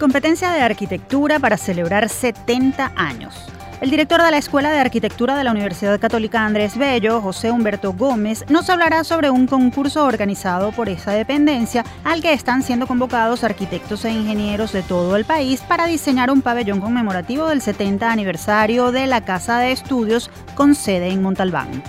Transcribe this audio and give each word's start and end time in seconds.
Competencia 0.00 0.50
de 0.52 0.62
arquitectura 0.62 1.38
para 1.38 1.58
celebrar 1.58 2.08
70 2.08 2.92
años. 2.96 3.34
El 3.82 3.90
director 3.90 4.22
de 4.22 4.30
la 4.30 4.38
Escuela 4.38 4.70
de 4.70 4.78
Arquitectura 4.78 5.36
de 5.36 5.44
la 5.44 5.50
Universidad 5.50 6.00
Católica 6.00 6.42
Andrés 6.42 6.78
Bello, 6.78 7.20
José 7.20 7.50
Humberto 7.50 7.92
Gómez, 7.92 8.46
nos 8.48 8.70
hablará 8.70 9.04
sobre 9.04 9.28
un 9.28 9.46
concurso 9.46 10.06
organizado 10.06 10.72
por 10.72 10.88
esa 10.88 11.12
dependencia 11.12 11.84
al 12.02 12.22
que 12.22 12.32
están 12.32 12.62
siendo 12.62 12.86
convocados 12.86 13.44
arquitectos 13.44 14.06
e 14.06 14.10
ingenieros 14.10 14.72
de 14.72 14.82
todo 14.82 15.16
el 15.16 15.26
país 15.26 15.60
para 15.60 15.84
diseñar 15.84 16.30
un 16.30 16.40
pabellón 16.40 16.80
conmemorativo 16.80 17.48
del 17.48 17.60
70 17.60 18.10
aniversario 18.10 18.92
de 18.92 19.06
la 19.06 19.22
Casa 19.26 19.58
de 19.58 19.72
Estudios 19.72 20.30
con 20.54 20.74
sede 20.74 21.08
en 21.08 21.20
Montalbán. 21.20 21.82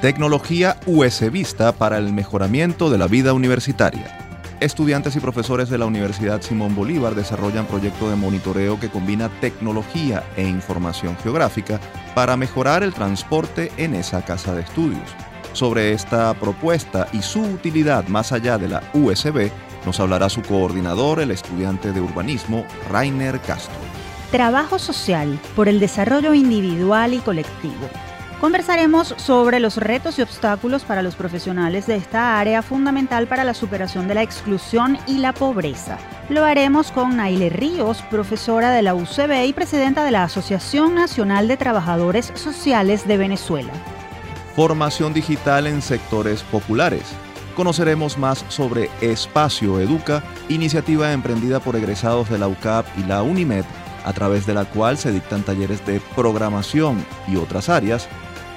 Tecnología 0.00 0.76
USBista 0.86 1.72
para 1.72 1.98
el 1.98 2.12
mejoramiento 2.12 2.90
de 2.90 2.98
la 2.98 3.08
vida 3.08 3.32
universitaria. 3.32 4.23
Estudiantes 4.64 5.14
y 5.14 5.20
profesores 5.20 5.68
de 5.68 5.76
la 5.76 5.84
Universidad 5.84 6.40
Simón 6.40 6.74
Bolívar 6.74 7.14
desarrollan 7.14 7.66
proyecto 7.66 8.08
de 8.08 8.16
monitoreo 8.16 8.80
que 8.80 8.88
combina 8.88 9.28
tecnología 9.38 10.24
e 10.38 10.42
información 10.48 11.18
geográfica 11.22 11.78
para 12.14 12.38
mejorar 12.38 12.82
el 12.82 12.94
transporte 12.94 13.70
en 13.76 13.94
esa 13.94 14.24
casa 14.24 14.54
de 14.54 14.62
estudios. 14.62 15.04
Sobre 15.52 15.92
esta 15.92 16.32
propuesta 16.32 17.08
y 17.12 17.20
su 17.20 17.42
utilidad 17.42 18.08
más 18.08 18.32
allá 18.32 18.56
de 18.56 18.68
la 18.68 18.82
USB, 18.94 19.50
nos 19.84 20.00
hablará 20.00 20.30
su 20.30 20.40
coordinador, 20.40 21.20
el 21.20 21.32
estudiante 21.32 21.92
de 21.92 22.00
urbanismo, 22.00 22.64
Rainer 22.90 23.40
Castro. 23.40 23.76
Trabajo 24.30 24.78
social 24.78 25.38
por 25.54 25.68
el 25.68 25.78
desarrollo 25.78 26.32
individual 26.32 27.12
y 27.12 27.18
colectivo. 27.18 27.90
Conversaremos 28.44 29.14
sobre 29.16 29.58
los 29.58 29.78
retos 29.78 30.18
y 30.18 30.22
obstáculos 30.22 30.84
para 30.84 31.00
los 31.00 31.14
profesionales 31.14 31.86
de 31.86 31.96
esta 31.96 32.38
área 32.38 32.60
fundamental 32.60 33.26
para 33.26 33.42
la 33.42 33.54
superación 33.54 34.06
de 34.06 34.16
la 34.16 34.22
exclusión 34.22 34.98
y 35.06 35.16
la 35.16 35.32
pobreza. 35.32 35.96
Lo 36.28 36.44
haremos 36.44 36.92
con 36.92 37.16
Naile 37.16 37.48
Ríos, 37.48 38.02
profesora 38.10 38.70
de 38.72 38.82
la 38.82 38.94
UCB 38.94 39.46
y 39.46 39.54
presidenta 39.54 40.04
de 40.04 40.10
la 40.10 40.24
Asociación 40.24 40.94
Nacional 40.94 41.48
de 41.48 41.56
Trabajadores 41.56 42.32
Sociales 42.34 43.08
de 43.08 43.16
Venezuela. 43.16 43.72
Formación 44.54 45.14
digital 45.14 45.66
en 45.66 45.80
sectores 45.80 46.42
populares. 46.42 47.04
Conoceremos 47.56 48.18
más 48.18 48.44
sobre 48.48 48.90
Espacio 49.00 49.80
Educa, 49.80 50.22
iniciativa 50.50 51.14
emprendida 51.14 51.60
por 51.60 51.76
egresados 51.76 52.28
de 52.28 52.36
la 52.36 52.48
UCAP 52.48 52.84
y 52.98 53.04
la 53.04 53.22
UNIMED, 53.22 53.64
a 54.04 54.12
través 54.12 54.44
de 54.44 54.52
la 54.52 54.66
cual 54.66 54.98
se 54.98 55.12
dictan 55.12 55.44
talleres 55.44 55.86
de 55.86 56.02
programación 56.14 57.06
y 57.26 57.36
otras 57.36 57.70
áreas 57.70 58.06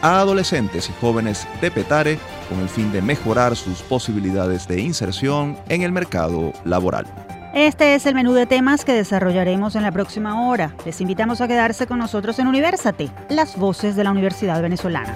a 0.02 0.20
adolescentes 0.20 0.90
y 0.90 0.94
jóvenes 1.02 1.48
de 1.62 1.72
Petare 1.72 2.20
con 2.50 2.60
el 2.60 2.70
fin 2.70 2.92
de 2.92 3.02
mejorar 3.02 3.56
sus 3.56 3.82
posibilidades 3.82 4.68
de 4.68 4.80
inserción 4.80 5.58
en 5.70 5.82
el 5.82 5.92
mercado 5.92 6.54
laboral. 6.66 7.06
Este 7.54 7.96
es 7.96 8.06
el 8.06 8.14
menú 8.14 8.34
de 8.34 8.46
temas 8.46 8.86
que 8.86 8.94
desarrollaremos 8.94 9.76
en 9.76 9.84
la 9.84 9.92
próxima 9.92 10.48
hora. 10.48 10.76
Les 10.86 11.02
invitamos 11.02 11.42
a 11.42 11.48
quedarse 11.48 11.88
con 11.88 11.98
nosotros 11.98 12.38
en 12.40 12.48
Universate, 12.48 13.10
las 13.30 13.58
voces 13.58 13.96
de 13.96 14.04
la 14.04 14.12
Universidad 14.12 14.62
Venezolana. 14.62 15.16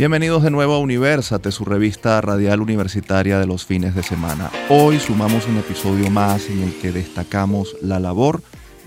Bienvenidos 0.00 0.42
de 0.42 0.50
nuevo 0.50 0.72
a 0.72 0.78
Universate, 0.78 1.52
su 1.52 1.66
revista 1.66 2.22
radial 2.22 2.62
universitaria 2.62 3.38
de 3.38 3.46
los 3.46 3.66
fines 3.66 3.94
de 3.94 4.02
semana. 4.02 4.50
Hoy 4.70 4.98
sumamos 4.98 5.46
un 5.46 5.58
episodio 5.58 6.10
más 6.10 6.48
en 6.48 6.62
el 6.62 6.74
que 6.80 6.90
destacamos 6.90 7.76
la 7.82 8.00
labor 8.00 8.42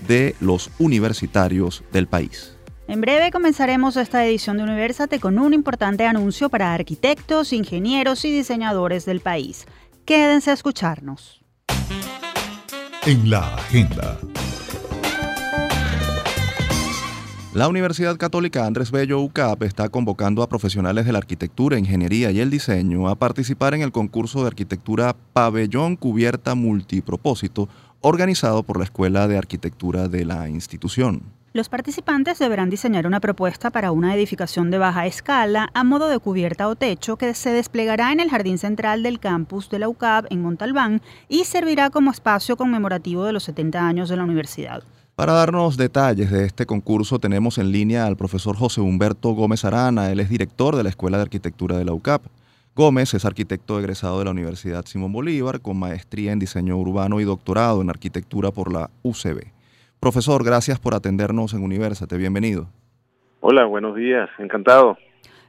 de 0.08 0.34
los 0.40 0.72
universitarios 0.80 1.84
del 1.92 2.08
país. 2.08 2.56
En 2.88 3.00
breve 3.00 3.30
comenzaremos 3.30 3.96
esta 3.96 4.26
edición 4.26 4.56
de 4.56 4.64
Universate 4.64 5.20
con 5.20 5.38
un 5.38 5.54
importante 5.54 6.04
anuncio 6.04 6.48
para 6.48 6.74
arquitectos, 6.74 7.52
ingenieros 7.52 8.24
y 8.24 8.32
diseñadores 8.32 9.04
del 9.04 9.20
país. 9.20 9.66
Quédense 10.04 10.50
a 10.50 10.54
escucharnos. 10.54 11.44
En 13.06 13.30
la 13.30 13.54
agenda. 13.54 14.18
La 17.54 17.68
Universidad 17.68 18.16
Católica 18.16 18.66
Andrés 18.66 18.90
Bello 18.90 19.20
UCAP 19.20 19.62
está 19.62 19.88
convocando 19.88 20.42
a 20.42 20.48
profesionales 20.48 21.06
de 21.06 21.12
la 21.12 21.18
arquitectura, 21.18 21.78
ingeniería 21.78 22.32
y 22.32 22.40
el 22.40 22.50
diseño 22.50 23.08
a 23.08 23.14
participar 23.14 23.74
en 23.74 23.82
el 23.82 23.92
concurso 23.92 24.40
de 24.40 24.48
arquitectura 24.48 25.14
Pabellón 25.32 25.94
Cubierta 25.94 26.56
Multipropósito 26.56 27.68
organizado 28.00 28.64
por 28.64 28.78
la 28.78 28.82
Escuela 28.82 29.28
de 29.28 29.38
Arquitectura 29.38 30.08
de 30.08 30.24
la 30.24 30.48
institución. 30.48 31.22
Los 31.52 31.68
participantes 31.68 32.40
deberán 32.40 32.70
diseñar 32.70 33.06
una 33.06 33.20
propuesta 33.20 33.70
para 33.70 33.92
una 33.92 34.16
edificación 34.16 34.72
de 34.72 34.78
baja 34.78 35.06
escala 35.06 35.70
a 35.74 35.84
modo 35.84 36.08
de 36.08 36.18
cubierta 36.18 36.66
o 36.66 36.74
techo 36.74 37.18
que 37.18 37.34
se 37.34 37.50
desplegará 37.50 38.10
en 38.10 38.18
el 38.18 38.30
jardín 38.30 38.58
central 38.58 39.04
del 39.04 39.20
campus 39.20 39.70
de 39.70 39.78
la 39.78 39.88
UCAP 39.88 40.26
en 40.30 40.42
Montalbán 40.42 41.02
y 41.28 41.44
servirá 41.44 41.90
como 41.90 42.10
espacio 42.10 42.56
conmemorativo 42.56 43.24
de 43.24 43.32
los 43.32 43.44
70 43.44 43.86
años 43.86 44.08
de 44.08 44.16
la 44.16 44.24
universidad. 44.24 44.82
Para 45.16 45.32
darnos 45.32 45.76
detalles 45.76 46.32
de 46.32 46.44
este 46.44 46.66
concurso 46.66 47.20
tenemos 47.20 47.58
en 47.58 47.70
línea 47.70 48.04
al 48.04 48.16
profesor 48.16 48.56
José 48.56 48.80
Humberto 48.80 49.30
Gómez 49.30 49.64
Arana, 49.64 50.10
él 50.10 50.18
es 50.18 50.28
director 50.28 50.74
de 50.74 50.82
la 50.82 50.88
Escuela 50.88 51.18
de 51.18 51.22
Arquitectura 51.22 51.78
de 51.78 51.84
la 51.84 51.92
UCAP. 51.92 52.22
Gómez 52.74 53.14
es 53.14 53.24
arquitecto 53.24 53.78
egresado 53.78 54.18
de 54.18 54.24
la 54.24 54.32
Universidad 54.32 54.84
Simón 54.86 55.12
Bolívar 55.12 55.60
con 55.60 55.78
maestría 55.78 56.32
en 56.32 56.40
diseño 56.40 56.76
urbano 56.76 57.20
y 57.20 57.24
doctorado 57.24 57.80
en 57.80 57.90
arquitectura 57.90 58.50
por 58.50 58.72
la 58.72 58.90
UCB. 59.04 59.52
Profesor, 60.00 60.42
gracias 60.42 60.80
por 60.80 60.96
atendernos 60.96 61.54
en 61.54 61.62
Universate, 61.62 62.16
bienvenido. 62.16 62.66
Hola, 63.38 63.66
buenos 63.66 63.94
días, 63.94 64.28
encantado. 64.40 64.98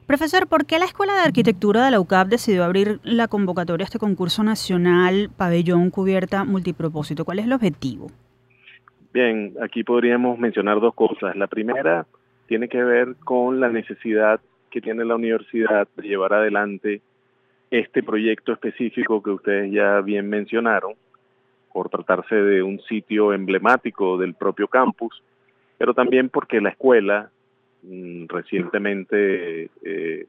Profesor, 0.06 0.46
¿por 0.46 0.66
qué 0.66 0.78
la 0.78 0.84
Escuela 0.84 1.14
de 1.14 1.22
Arquitectura 1.22 1.84
de 1.84 1.90
la 1.90 1.98
UCAP 1.98 2.28
decidió 2.28 2.62
abrir 2.62 3.00
la 3.02 3.26
convocatoria 3.26 3.82
a 3.82 3.86
este 3.86 3.98
concurso 3.98 4.44
nacional 4.44 5.28
Pabellón 5.36 5.90
Cubierta 5.90 6.44
Multipropósito? 6.44 7.24
¿Cuál 7.24 7.40
es 7.40 7.46
el 7.46 7.52
objetivo? 7.52 8.12
Bien, 9.16 9.54
aquí 9.62 9.82
podríamos 9.82 10.38
mencionar 10.38 10.78
dos 10.78 10.92
cosas. 10.92 11.34
La 11.36 11.46
primera 11.46 12.04
tiene 12.48 12.68
que 12.68 12.84
ver 12.84 13.16
con 13.24 13.60
la 13.60 13.70
necesidad 13.70 14.42
que 14.70 14.82
tiene 14.82 15.06
la 15.06 15.14
universidad 15.14 15.88
de 15.96 16.06
llevar 16.06 16.34
adelante 16.34 17.00
este 17.70 18.02
proyecto 18.02 18.52
específico 18.52 19.22
que 19.22 19.30
ustedes 19.30 19.72
ya 19.72 20.02
bien 20.02 20.28
mencionaron, 20.28 20.96
por 21.72 21.88
tratarse 21.88 22.34
de 22.34 22.62
un 22.62 22.78
sitio 22.82 23.32
emblemático 23.32 24.18
del 24.18 24.34
propio 24.34 24.68
campus, 24.68 25.22
pero 25.78 25.94
también 25.94 26.28
porque 26.28 26.60
la 26.60 26.68
escuela, 26.68 27.30
mm, 27.84 28.26
recientemente 28.26 29.70
eh, 29.82 30.26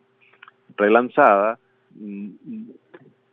relanzada, 0.77 1.59
mm, 1.93 2.29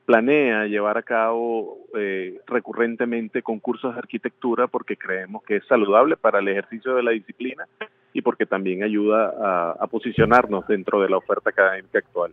planea 0.05 0.67
llevar 0.67 0.99
a 0.99 1.03
cabo 1.03 1.79
eh, 1.97 2.41
recurrentemente 2.47 3.43
concursos 3.43 3.95
de 3.95 3.99
arquitectura 3.99 4.67
porque 4.67 4.97
creemos 4.97 5.43
que 5.45 5.57
es 5.57 5.67
saludable 5.67 6.17
para 6.17 6.41
el 6.41 6.49
ejercicio 6.49 6.95
de 6.95 7.03
la 7.03 7.13
disciplina 7.13 7.67
y 8.13 8.23
porque 8.23 8.47
también 8.47 8.83
ayuda 8.83 9.75
a, 9.81 9.87
posicionarnos 9.87 10.67
dentro 10.67 11.01
de 11.01 11.09
la 11.09 11.17
oferta 11.17 11.51
académica 11.51 11.99
actual. 11.99 12.33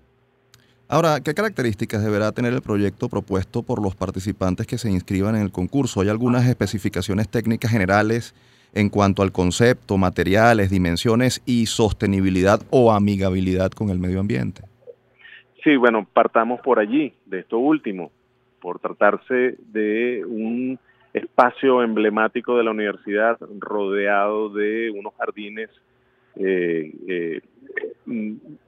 Ahora, 0.88 1.22
¿qué 1.22 1.34
características 1.34 2.04
deberá 2.04 2.32
tener 2.32 2.54
el 2.54 2.62
proyecto 2.62 3.08
propuesto 3.08 3.64
por 3.64 3.82
los 3.82 3.96
participantes 3.96 4.68
que 4.68 4.78
se 4.78 4.90
inscriban 4.90 5.36
en 5.36 5.44
el 5.44 5.52
concurso? 5.52 6.02
¿Hay 6.02 6.10
algunas 6.10 6.48
especificaciones 6.48 7.30
técnicas 7.30 7.72
generales 7.72 8.36
en 8.74 8.90
cuanto 8.90 9.22
al 9.22 9.32
concepto, 9.32 9.98
materiales, 9.98 10.70
dimensiones 10.70 11.42
y 11.46 11.68
sostenibilidad 11.68 12.62
o 12.70 12.92
amigabilidad 12.92 13.72
con 13.72 13.90
el 13.90 14.00
medio 14.00 14.20
ambiente? 14.20 14.71
Sí, 15.64 15.76
bueno, 15.76 16.08
partamos 16.12 16.60
por 16.62 16.80
allí, 16.80 17.14
de 17.26 17.40
esto 17.40 17.60
último, 17.60 18.12
por 18.60 18.80
tratarse 18.80 19.58
de 19.60 20.24
un 20.26 20.80
espacio 21.14 21.84
emblemático 21.84 22.58
de 22.58 22.64
la 22.64 22.72
universidad 22.72 23.38
rodeado 23.60 24.50
de 24.50 24.90
unos 24.92 25.14
jardines 25.16 25.70
eh, 26.36 26.92
eh, 27.08 27.42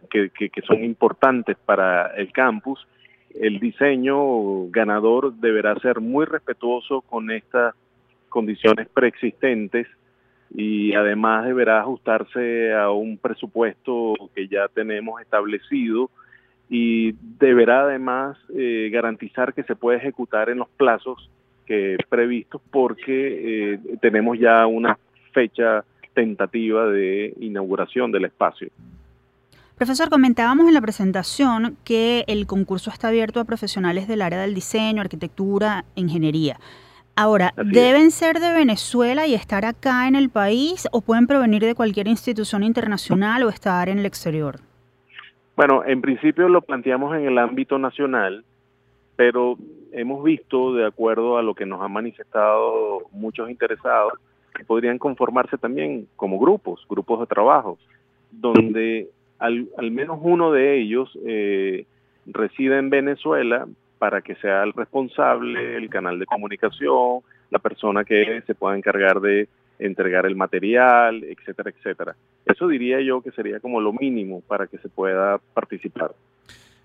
que, 0.10 0.30
que, 0.30 0.62
son 0.68 0.84
importantes 0.84 1.57
para 1.66 2.07
el 2.16 2.31
campus. 2.31 2.86
El 3.34 3.60
diseño 3.60 4.68
ganador 4.69 5.34
deberá 5.34 5.75
ser 5.80 6.00
muy 6.00 6.25
respetuoso 6.25 7.01
con 7.01 7.31
estas 7.31 7.74
condiciones 8.30 8.88
preexistentes 8.90 9.88
y 10.54 10.94
además 10.94 11.45
deberá 11.45 11.80
ajustarse 11.80 12.74
a 12.74 12.92
un 12.92 13.18
presupuesto 13.18 14.13
que 14.36 14.48
ya 14.48 14.68
tenemos 14.68 15.19
establecido 15.22 16.12
y 16.69 17.13
deberá 17.39 17.83
además 17.83 18.38
eh, 18.56 18.89
garantizar 18.92 19.54
que 19.54 19.63
se 19.63 19.75
puede 19.75 19.98
ejecutar 19.98 20.50
en 20.50 20.60
los 20.60 20.69
plazos 20.69 21.30
que 21.65 21.98
previstos 22.10 22.62
porque 22.71 23.74
eh, 23.74 23.80
tenemos 24.01 24.39
ya 24.39 24.65
una 24.65 24.98
fecha 25.31 25.83
tentativa 26.13 26.86
de 26.88 27.33
inauguración 27.39 28.12
del 28.12 28.25
espacio. 28.25 28.69
Profesor, 29.75 30.10
comentábamos 30.10 30.68
en 30.68 30.74
la 30.75 30.81
presentación 30.81 31.77
que 31.83 32.24
el 32.27 32.45
concurso 32.45 32.92
está 32.92 33.07
abierto 33.07 33.39
a 33.39 33.45
profesionales 33.45 34.07
del 34.07 34.21
área 34.21 34.39
del 34.39 34.54
diseño, 34.54 35.01
arquitectura, 35.01 35.83
ingeniería. 35.95 36.59
Ahora, 37.16 37.54
¿deben 37.57 38.12
ser 38.12 38.39
de 38.39 38.54
Venezuela 38.54 39.27
y 39.27 39.36
estar 39.36 39.66
acá 39.66 40.07
en 40.07 40.16
el 40.16 40.30
país 40.30 40.88
o 40.92 41.01
pueden 41.01 41.27
provenir 41.27 41.63
de 41.63 41.75
cualquier 41.75 42.07
institución 42.07 42.63
internacional 42.63 43.44
o 43.44 43.50
estar 43.50 43.89
en 43.89 44.00
el 44.00 44.06
exterior? 44.06 44.59
Bueno, 45.56 45.84
en 45.86 46.02
principio 46.02 46.50
lo 46.50 46.62
planteamos 46.62 47.16
en 47.16 47.26
el 47.28 47.38
ámbito 47.38 47.78
nacional, 47.78 48.44
pero 49.16 49.58
hemos 49.92 50.24
visto, 50.24 50.74
de 50.74 50.86
acuerdo 50.86 51.38
a 51.38 51.44
lo 51.44 51.54
que 51.54 51.66
nos 51.66 51.82
han 51.82 51.92
manifestado 51.92 53.04
muchos 53.12 53.50
interesados, 53.50 54.14
que 54.56 54.64
podrían 54.64 54.98
conformarse 54.98 55.58
también 55.58 56.08
como 56.16 56.40
grupos, 56.40 56.86
grupos 56.90 57.20
de 57.20 57.28
trabajo, 57.28 57.78
donde 58.32 59.10
al, 59.40 59.68
menos 59.92 60.20
uno 60.22 60.52
de 60.52 60.80
ellos 60.80 61.18
eh, 61.26 61.86
reside 62.26 62.78
en 62.78 62.90
Venezuela 62.90 63.68
para 64.00 64.22
que 64.22 64.36
sea 64.36 64.64
el 64.64 64.74
responsable, 64.74 65.78
el 65.78 65.90
canal 65.90 66.20
de 66.20 66.26
comunicación, 66.26 67.22
la 67.50 67.60
persona 67.60 68.04
que 68.04 68.42
se 68.46 68.56
pueda 68.56 68.76
encargar 68.76 69.22
de 69.22 69.48
entregar 69.80 70.25
el 70.25 70.36
material, 70.36 71.24
etcétera, 71.24 71.72
etcétera. 71.72 72.16
Eso 72.46 72.68
diría 72.68 73.02
yo 73.02 73.22
que 73.22 73.31
sería 73.31 73.60
como 73.60 73.81
lo 73.81 73.94
mínimo 73.94 74.42
para 74.42 74.68
que 74.68 74.78
se 74.78 74.90
pueda 74.90 75.40
participar. 75.54 76.14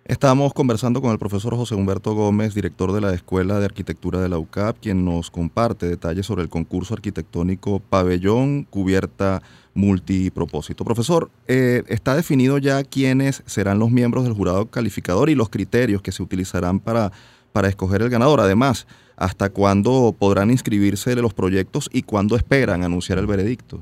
Estamos 0.08 0.54
conversando 0.54 1.02
con 1.02 1.12
el 1.12 1.18
profesor 1.18 1.54
José 1.54 1.74
Humberto 1.74 2.14
Gómez, 2.14 2.54
director 2.54 2.92
de 2.92 3.02
la 3.02 3.12
Escuela 3.12 3.58
de 3.58 3.66
Arquitectura 3.66 4.20
de 4.20 4.30
la 4.30 4.38
UCAP, 4.38 4.78
quien 4.80 5.04
nos 5.04 5.30
comparte 5.30 5.86
detalles 5.86 6.24
sobre 6.24 6.42
el 6.42 6.48
concurso 6.48 6.94
arquitectónico 6.94 7.80
Pabellón 7.80 8.64
Cubierta 8.64 9.42
Multipropósito. 9.74 10.82
Profesor, 10.82 11.30
eh, 11.46 11.82
¿está 11.88 12.16
definido 12.16 12.56
ya 12.56 12.82
quiénes 12.84 13.42
serán 13.44 13.78
los 13.78 13.90
miembros 13.90 14.24
del 14.24 14.32
jurado 14.32 14.70
calificador 14.70 15.28
y 15.28 15.34
los 15.34 15.50
criterios 15.50 16.00
que 16.00 16.10
se 16.10 16.22
utilizarán 16.22 16.80
para, 16.80 17.12
para 17.52 17.68
escoger 17.68 18.02
el 18.02 18.10
ganador? 18.10 18.40
Además, 18.40 18.86
¿hasta 19.16 19.50
cuándo 19.50 20.14
podrán 20.18 20.50
inscribirse 20.50 21.14
los 21.16 21.34
proyectos 21.34 21.88
y 21.92 22.02
cuándo 22.02 22.36
esperan 22.36 22.84
anunciar 22.84 23.18
el 23.18 23.26
veredicto? 23.26 23.80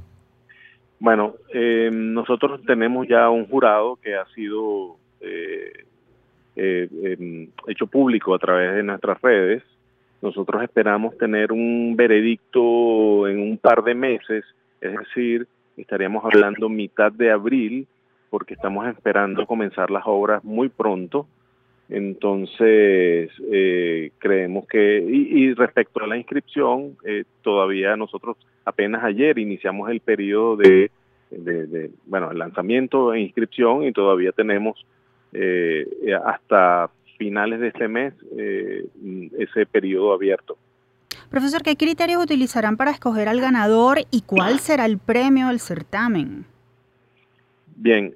Bueno, 0.99 1.35
eh, 1.53 1.91
nosotros 1.93 2.61
tenemos 2.67 3.07
ya 3.09 3.29
un 3.31 3.47
jurado 3.47 3.97
que 3.97 4.15
ha 4.15 4.27
sido... 4.35 4.97
Eh, 5.21 5.87
eh, 6.59 6.89
em, 7.03 7.49
hecho 7.67 7.87
público 7.87 8.35
a 8.35 8.39
través 8.39 8.75
de 8.75 8.83
nuestras 8.83 9.21
redes. 9.21 9.63
Nosotros 10.23 10.63
esperamos 10.63 11.17
tener 11.19 11.53
un 11.53 11.95
veredicto 11.95 13.29
en 13.29 13.41
un 13.41 13.59
par 13.59 13.85
de 13.85 13.95
meses, 13.95 14.45
es 14.81 14.93
decir, 14.97 15.47
estaríamos 15.77 16.25
hablando 16.25 16.71
mitad 16.71 17.13
de 17.13 17.31
abril, 17.31 17.87
porque 18.31 18.55
estamos 18.55 18.89
esperando 18.89 19.47
comenzar 19.47 19.91
las 19.91 20.05
obras 20.07 20.43
muy 20.43 20.71
pronto. 20.71 21.27
Entonces, 21.89 23.31
eh, 23.53 24.11
creemos 24.19 24.67
que, 24.67 24.99
y, 24.99 25.55
respecto 25.55 26.03
a 26.03 26.07
la 26.07 26.17
inscripción, 26.17 26.97
eh, 27.05 27.25
todavía 27.43 27.97
nosotros 27.97 28.37
apenas 28.65 29.05
ayer 29.05 29.39
iniciamos 29.39 29.89
el 29.91 30.01
periodo 30.01 30.57
de, 30.57 30.91
de, 31.31 31.67
de, 31.67 31.91
bueno, 32.07 32.33
el 32.33 32.39
lanzamiento 32.39 33.15
e 33.15 33.21
inscripción 33.21 33.85
y 33.85 33.93
todavía 33.93 34.33
tenemos 34.33 34.85
eh, 35.33 35.87
hasta 36.25 36.91
finales 37.19 37.61
de 37.61 37.69
este 37.69 37.89
mes 37.89 38.15
eh, 38.37 38.87
ese 39.39 39.67
periodo 39.67 40.13
abierto. 40.13 40.57
Profesor, 41.31 41.63
¿qué 41.63 41.77
criterios 41.77 42.23
utilizarán 42.23 42.77
para 42.77 42.91
escoger 42.91 43.29
al 43.29 43.41
ganador 43.41 43.99
y 44.11 44.23
cuál 44.23 44.61
será 44.61 44.87
el 44.87 44.99
premio 44.99 45.49
del 45.49 45.61
certamen? 45.61 46.47
Bien, 47.77 48.15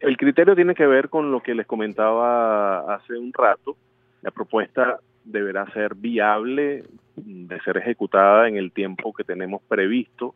el 0.00 0.16
criterio 0.16 0.54
tiene 0.54 0.74
que 0.74 0.86
ver 0.86 1.08
con 1.08 1.32
lo 1.32 1.42
que 1.42 1.54
les 1.54 1.66
comentaba 1.66 2.94
hace 2.94 3.14
un 3.14 3.32
rato. 3.32 3.76
La 4.22 4.30
propuesta 4.30 5.00
deberá 5.24 5.70
ser 5.72 5.94
viable 5.94 6.84
de 7.16 7.60
ser 7.60 7.78
ejecutada 7.78 8.48
en 8.48 8.56
el 8.56 8.72
tiempo 8.72 9.12
que 9.12 9.24
tenemos 9.24 9.60
previsto, 9.62 10.34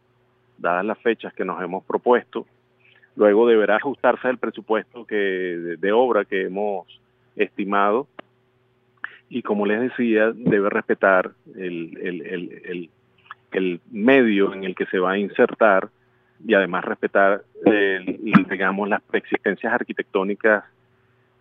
dadas 0.58 0.84
las 0.84 0.98
fechas 0.98 1.32
que 1.34 1.44
nos 1.44 1.62
hemos 1.62 1.84
propuesto. 1.84 2.46
Luego 3.14 3.46
deberá 3.46 3.76
ajustarse 3.76 4.28
el 4.28 4.38
presupuesto 4.38 5.04
que, 5.04 5.76
de, 5.78 5.92
obra 5.92 6.24
que 6.24 6.42
hemos 6.46 6.86
estimado 7.36 8.06
y 9.28 9.42
como 9.42 9.64
les 9.64 9.80
decía, 9.80 10.32
debe 10.34 10.68
respetar 10.70 11.30
el, 11.56 12.90
medio 13.90 14.52
en 14.54 14.64
el 14.64 14.74
que 14.74 14.86
se 14.86 14.98
va 14.98 15.12
a 15.12 15.18
insertar 15.18 15.88
y 16.46 16.54
además 16.54 16.84
respetar, 16.84 17.42
digamos, 18.50 18.88
las 18.88 19.02
preexistencias 19.02 19.72
arquitectónicas 19.72 20.64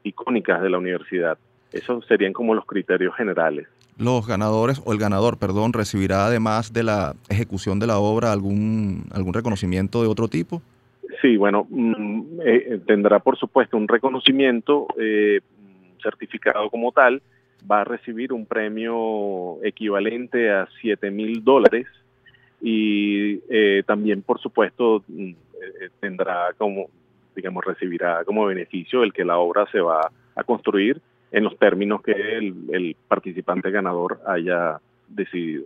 icónicas 0.04 0.62
de 0.62 0.70
la 0.70 0.78
universidad. 0.78 1.38
Esos 1.72 2.06
serían 2.06 2.34
como 2.34 2.54
los 2.54 2.66
criterios 2.66 3.16
generales. 3.16 3.68
Los 3.98 4.28
ganadores, 4.28 4.82
o 4.86 4.94
el 4.94 5.00
ganador, 5.00 5.38
perdón, 5.38 5.74
recibirá 5.74 6.26
además 6.26 6.74
de 6.74 6.84
la 6.84 7.14
ejecución 7.30 7.80
de 7.80 7.88
la 7.88 8.00
obra 8.00 8.32
algún, 8.32 9.06
algún 9.14 9.34
reconocimiento 9.34 10.02
de 10.02 10.08
otro 10.08 10.28
tipo? 10.28 10.62
Sí, 11.22 11.38
bueno, 11.38 11.68
mm, 11.70 12.40
eh, 12.44 12.80
tendrá 12.86 13.20
por 13.20 13.38
supuesto 13.38 13.78
un 13.78 13.88
reconocimiento 13.88 14.88
eh, 15.00 15.42
certificado 16.02 16.70
como 16.70 16.92
tal, 16.92 17.22
va 17.70 17.82
a 17.82 17.84
recibir 17.84 18.34
un 18.34 18.46
premio 18.46 19.64
equivalente 19.64 20.52
a 20.52 20.68
7 20.82 21.12
mil 21.12 21.44
dólares 21.44 21.86
y 22.62 23.42
eh, 23.50 23.84
también 23.86 24.22
por 24.22 24.40
supuesto 24.40 25.04
mm, 25.08 25.32
tendrá 26.00 26.54
como, 26.58 26.88
digamos, 27.36 27.66
recibirá 27.66 28.24
como 28.24 28.46
beneficio 28.46 29.04
el 29.04 29.14
que 29.14 29.26
la 29.26 29.38
obra 29.38 29.66
se 29.72 29.80
va 29.80 30.12
a 30.36 30.44
construir 30.44 31.02
en 31.32 31.44
los 31.44 31.58
términos 31.58 32.02
que 32.02 32.12
el 32.12 32.96
participante 33.08 33.72
ganador 33.72 34.20
haya 34.28 34.80
decidido. 35.08 35.66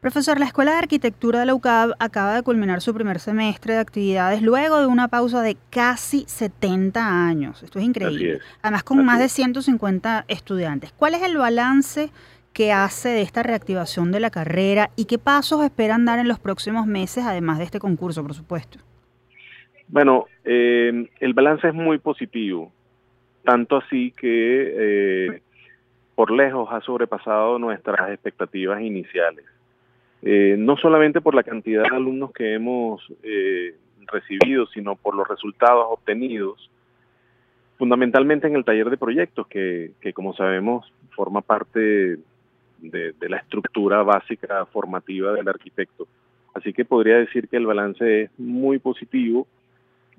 Profesor, 0.00 0.40
la 0.40 0.46
Escuela 0.46 0.72
de 0.72 0.78
Arquitectura 0.78 1.40
de 1.40 1.46
la 1.46 1.54
UCAB 1.54 1.92
acaba 1.98 2.34
de 2.34 2.42
culminar 2.42 2.80
su 2.80 2.94
primer 2.94 3.20
semestre 3.20 3.74
de 3.74 3.80
actividades 3.80 4.40
luego 4.40 4.80
de 4.80 4.86
una 4.86 5.08
pausa 5.08 5.42
de 5.42 5.58
casi 5.68 6.24
70 6.26 7.26
años. 7.26 7.62
Esto 7.62 7.78
es 7.78 7.84
increíble. 7.84 8.40
Además, 8.62 8.82
con 8.82 9.04
más 9.04 9.18
de 9.18 9.28
150 9.28 10.24
estudiantes. 10.26 10.92
¿Cuál 10.92 11.12
es 11.12 11.22
el 11.22 11.36
balance 11.36 12.10
que 12.52 12.72
hace 12.72 13.10
de 13.10 13.22
esta 13.22 13.42
reactivación 13.42 14.12
de 14.12 14.20
la 14.20 14.30
carrera 14.30 14.90
y 14.96 15.04
qué 15.06 15.18
pasos 15.18 15.62
esperan 15.64 16.04
dar 16.04 16.18
en 16.18 16.28
los 16.28 16.38
próximos 16.38 16.86
meses, 16.86 17.24
además 17.24 17.58
de 17.58 17.64
este 17.64 17.78
concurso, 17.78 18.22
por 18.22 18.34
supuesto? 18.34 18.78
Bueno, 19.88 20.26
eh, 20.44 21.08
el 21.20 21.34
balance 21.34 21.68
es 21.68 21.74
muy 21.74 21.98
positivo, 21.98 22.72
tanto 23.44 23.76
así 23.78 24.12
que 24.12 24.74
eh, 24.76 25.42
por 26.14 26.30
lejos 26.30 26.68
ha 26.70 26.80
sobrepasado 26.80 27.58
nuestras 27.58 28.10
expectativas 28.10 28.80
iniciales. 28.82 29.44
Eh, 30.22 30.56
no 30.58 30.76
solamente 30.76 31.20
por 31.20 31.34
la 31.34 31.42
cantidad 31.42 31.82
de 31.82 31.96
alumnos 31.96 32.30
que 32.32 32.54
hemos 32.54 33.02
recibido, 34.06 34.66
sino 34.66 34.96
por 34.96 35.14
los 35.14 35.26
resultados 35.26 35.86
obtenidos, 35.88 36.70
fundamentalmente 37.80 38.46
en 38.46 38.56
el 38.56 38.64
taller 38.64 38.90
de 38.90 38.98
proyectos, 38.98 39.46
que, 39.46 39.92
como 40.14 40.34
sabemos 40.34 40.92
forma 41.16 41.40
parte 41.40 42.18
de, 42.80 43.14
la 43.28 43.38
estructura 43.38 44.02
básica 44.02 44.66
formativa 44.66 45.32
del 45.32 45.48
arquitecto. 45.48 46.06
Así 46.54 46.72
que 46.72 46.84
podría 46.84 47.18
decir 47.18 47.48
que 47.48 47.56
el 47.56 47.66
balance 47.66 48.22
es 48.22 48.30
muy 48.38 48.78
positivo, 48.78 49.46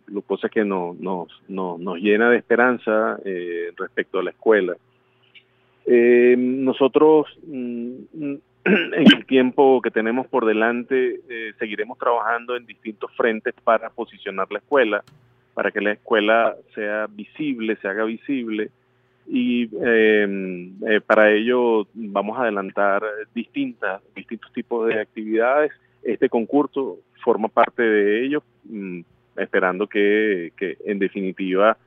lo 0.08 0.22
cosa 0.22 0.50
que 0.50 0.66
no, 0.66 0.96
nos, 1.00 1.30
nos 1.48 2.00
llena 2.00 2.30
de 2.30 2.38
esperanza 2.38 3.18
eh, 3.24 3.72
respecto 3.78 4.20
a 4.20 4.24
la 4.24 4.32
escuela. 4.32 4.76
nosotros 5.86 7.28
mm, 7.46 7.96
en 8.66 9.14
el 9.14 9.26
tiempo 9.26 9.82
que 9.82 9.92
tenemos 9.92 10.28
por 10.28 10.46
delante 10.46 11.20
eh, 11.30 11.54
seguiremos 11.58 11.98
trabajando 11.98 12.56
en 12.56 12.66
distintos 12.66 13.12
frentes 13.16 13.56
para 13.64 13.90
posicionar 13.90 14.52
la 14.52 14.60
escuela, 14.60 15.04
para 15.54 15.72
que 15.72 15.82
la 15.82 15.94
escuela 15.94 16.56
sea 16.76 17.08
visible, 17.08 17.76
se 17.78 17.88
haga 17.88 18.04
visible 18.04 18.70
y 19.34 19.70
em, 19.82 20.74
eh, 20.86 21.00
para 21.00 21.32
ello 21.32 21.88
vamos 21.94 22.38
a 22.38 22.42
adelantar 22.42 23.02
distintas, 23.34 24.02
distintos 24.14 24.52
tipos 24.52 24.90
de 24.90 25.00
actividades. 25.00 25.72
Este 26.04 26.28
concurso 26.28 27.00
forma 27.24 27.48
parte 27.48 27.82
de 27.82 28.26
ello, 28.26 28.44
mm, 28.66 29.00
esperando 29.38 29.88
que, 29.88 30.52
en 30.86 31.00
definitiva 31.00 31.78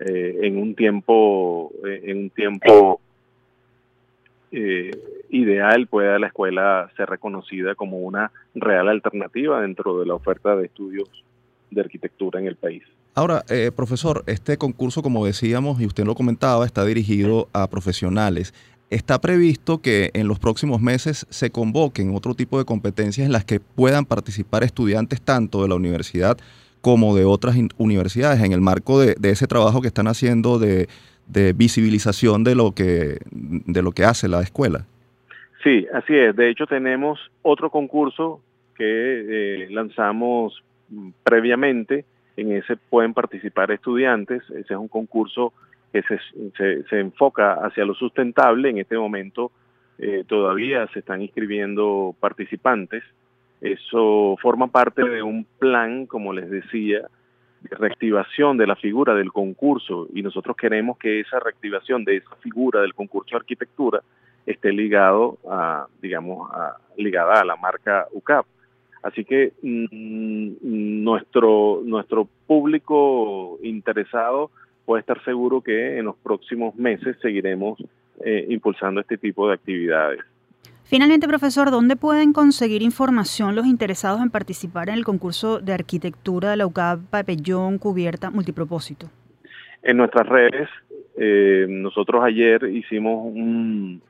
eh, 0.00 0.40
en 0.42 0.58
un 0.58 0.74
tiempo, 0.74 1.72
en 1.82 2.18
un 2.18 2.30
tiempo 2.30 3.00
eh, 4.50 4.90
ideal 5.30 5.86
pueda 5.86 6.18
la 6.18 6.26
escuela 6.26 6.90
ser 6.94 7.08
reconocida 7.08 7.74
como 7.74 8.00
una 8.00 8.30
real 8.54 8.90
alternativa 8.90 9.62
dentro 9.62 9.98
de 9.98 10.04
la 10.04 10.14
oferta 10.14 10.54
de 10.56 10.66
estudios 10.66 11.08
de 11.70 11.80
arquitectura 11.80 12.38
en 12.38 12.48
el 12.48 12.56
país. 12.56 12.82
Ahora, 13.14 13.42
eh, 13.50 13.70
profesor, 13.74 14.24
este 14.26 14.56
concurso, 14.56 15.02
como 15.02 15.26
decíamos 15.26 15.80
y 15.80 15.86
usted 15.86 16.04
lo 16.04 16.14
comentaba, 16.14 16.64
está 16.64 16.84
dirigido 16.84 17.48
a 17.52 17.68
profesionales. 17.68 18.54
¿Está 18.88 19.20
previsto 19.20 19.82
que 19.82 20.10
en 20.14 20.28
los 20.28 20.38
próximos 20.38 20.80
meses 20.80 21.26
se 21.28 21.50
convoquen 21.50 22.14
otro 22.14 22.34
tipo 22.34 22.58
de 22.58 22.64
competencias 22.64 23.26
en 23.26 23.32
las 23.32 23.44
que 23.44 23.60
puedan 23.60 24.06
participar 24.06 24.64
estudiantes 24.64 25.20
tanto 25.20 25.62
de 25.62 25.68
la 25.68 25.74
universidad 25.74 26.38
como 26.80 27.14
de 27.14 27.24
otras 27.24 27.56
universidades 27.78 28.42
en 28.42 28.52
el 28.52 28.60
marco 28.60 29.00
de, 29.00 29.14
ese 29.22 29.46
trabajo 29.46 29.80
que 29.82 29.88
están 29.88 30.08
haciendo 30.08 30.58
de, 30.58 30.88
visibilización 31.54 32.44
de 32.44 32.54
lo 32.54 32.72
que 32.72 33.18
de 33.30 33.82
lo 33.82 33.92
que 33.92 34.04
hace 34.04 34.28
la 34.28 34.42
escuela. 34.42 34.84
Sí, 35.62 35.86
así 35.94 36.14
es. 36.14 36.34
De 36.34 36.50
hecho, 36.50 36.66
tenemos 36.66 37.18
otro 37.42 37.70
concurso 37.70 38.40
que 38.76 38.84
eh, 38.84 39.68
lanzamos 39.70 40.62
previamente. 41.22 42.04
En 42.36 42.52
ese 42.52 42.76
pueden 42.76 43.14
participar 43.14 43.70
estudiantes. 43.70 44.42
Ese 44.50 44.74
es 44.74 44.78
un 44.78 44.88
concurso 44.88 45.52
que 45.92 46.02
se, 46.02 46.18
se, 46.88 47.00
enfoca 47.00 47.54
hacia 47.54 47.84
lo 47.84 47.94
sustentable. 47.94 48.70
En 48.70 48.78
este 48.78 48.96
momento 48.96 49.52
eh, 49.98 50.24
todavía 50.26 50.86
se 50.88 51.00
están 51.00 51.22
inscribiendo 51.22 52.14
participantes. 52.18 53.04
Eso 53.60 54.36
forma 54.40 54.68
parte 54.68 55.04
de 55.04 55.22
un 55.22 55.46
plan, 55.58 56.06
como 56.06 56.32
les 56.32 56.50
decía, 56.50 57.02
de 57.62 57.76
reactivación 57.76 58.56
de 58.56 58.66
la 58.66 58.74
figura 58.76 59.14
del 59.14 59.30
concurso 59.30 60.08
y 60.12 60.22
nosotros 60.22 60.56
queremos 60.56 60.98
que 60.98 61.20
esa 61.20 61.38
reactivación 61.38 62.04
de 62.04 62.16
esa 62.16 62.34
figura 62.36 62.80
del 62.80 62.94
concurso 62.94 63.30
de 63.30 63.36
arquitectura 63.36 64.00
esté 64.46 64.72
ligado 64.72 65.38
a, 65.48 65.86
digamos, 66.00 66.50
ligada 66.96 67.40
a 67.40 67.44
la 67.44 67.56
marca 67.56 68.06
UCAP. 68.12 68.46
Así 69.02 69.24
que 69.24 69.52
mm, 69.62 71.04
nuestro, 71.04 71.82
nuestro 71.84 72.28
público 72.46 73.58
interesado 73.62 74.50
puede 74.84 75.00
estar 75.00 75.22
seguro 75.24 75.60
que 75.60 75.98
en 75.98 76.04
los 76.06 76.16
próximos 76.16 76.74
meses 76.76 77.16
seguiremos 77.20 77.78
eh, 78.24 78.46
impulsando 78.48 79.00
este 79.00 79.18
tipo 79.18 79.48
de 79.48 79.54
actividades. 79.54 80.20
Finalmente, 80.84 81.26
profesor, 81.26 81.70
¿dónde 81.70 81.96
pueden 81.96 82.32
conseguir 82.32 82.82
información 82.82 83.54
los 83.54 83.66
interesados 83.66 84.20
en 84.20 84.30
participar 84.30 84.90
en 84.90 84.96
el 84.96 85.04
concurso 85.04 85.58
de 85.58 85.72
arquitectura 85.72 86.50
de 86.50 86.58
la 86.58 86.66
UCAP 86.66 87.00
Pabellón 87.08 87.78
Cubierta 87.78 88.30
Multipropósito? 88.30 89.08
En 89.82 89.96
nuestras 89.96 90.28
redes, 90.28 90.68
eh, 91.16 91.66
nosotros 91.68 92.22
ayer 92.22 92.64
hicimos 92.64 93.24
un, 93.24 94.02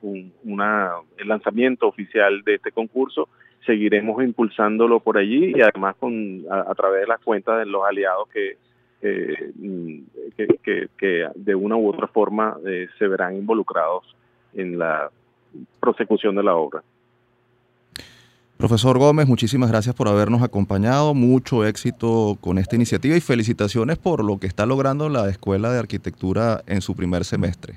el 1.17 1.27
lanzamiento 1.27 1.87
oficial 1.87 2.43
de 2.43 2.55
este 2.55 2.71
concurso, 2.71 3.29
seguiremos 3.65 4.23
impulsándolo 4.23 4.99
por 4.99 5.17
allí 5.17 5.53
y 5.55 5.61
además 5.61 5.95
con, 5.99 6.43
a, 6.49 6.73
través 6.75 7.01
de 7.01 7.07
las 7.07 7.19
cuentas 7.21 7.59
de 7.59 7.65
los 7.65 7.83
aliados 7.85 8.27
que, 8.29 8.57
que, 9.01 10.89
que, 10.97 11.27
de 11.35 11.55
una 11.55 11.75
u 11.75 11.89
otra 11.89 12.07
forma 12.07 12.57
eh, 12.65 12.87
se 12.97 13.07
verán 13.07 13.35
involucrados 13.35 14.15
en 14.53 14.77
la 14.77 15.09
prosecución 15.79 16.35
de 16.35 16.43
la 16.43 16.55
obra. 16.55 16.81
Profesor 18.57 18.97
Gómez, 18.97 19.27
muchísimas 19.27 19.69
gracias 19.69 19.93
por 19.93 20.07
habernos 20.07 20.41
acompañado, 20.41 21.13
mucho 21.13 21.65
éxito 21.65 22.37
con 22.39 22.57
esta 22.57 22.75
iniciativa 22.75 23.17
y 23.17 23.19
felicitaciones 23.19 23.97
por 23.97 24.23
lo 24.23 24.39
que 24.39 24.47
está 24.47 24.65
logrando 24.65 25.09
la 25.09 25.27
Escuela 25.27 25.69
de 25.71 25.79
Arquitectura 25.79 26.61
en 26.65 26.79
su 26.79 26.95
primer 26.95 27.25
semestre. 27.25 27.73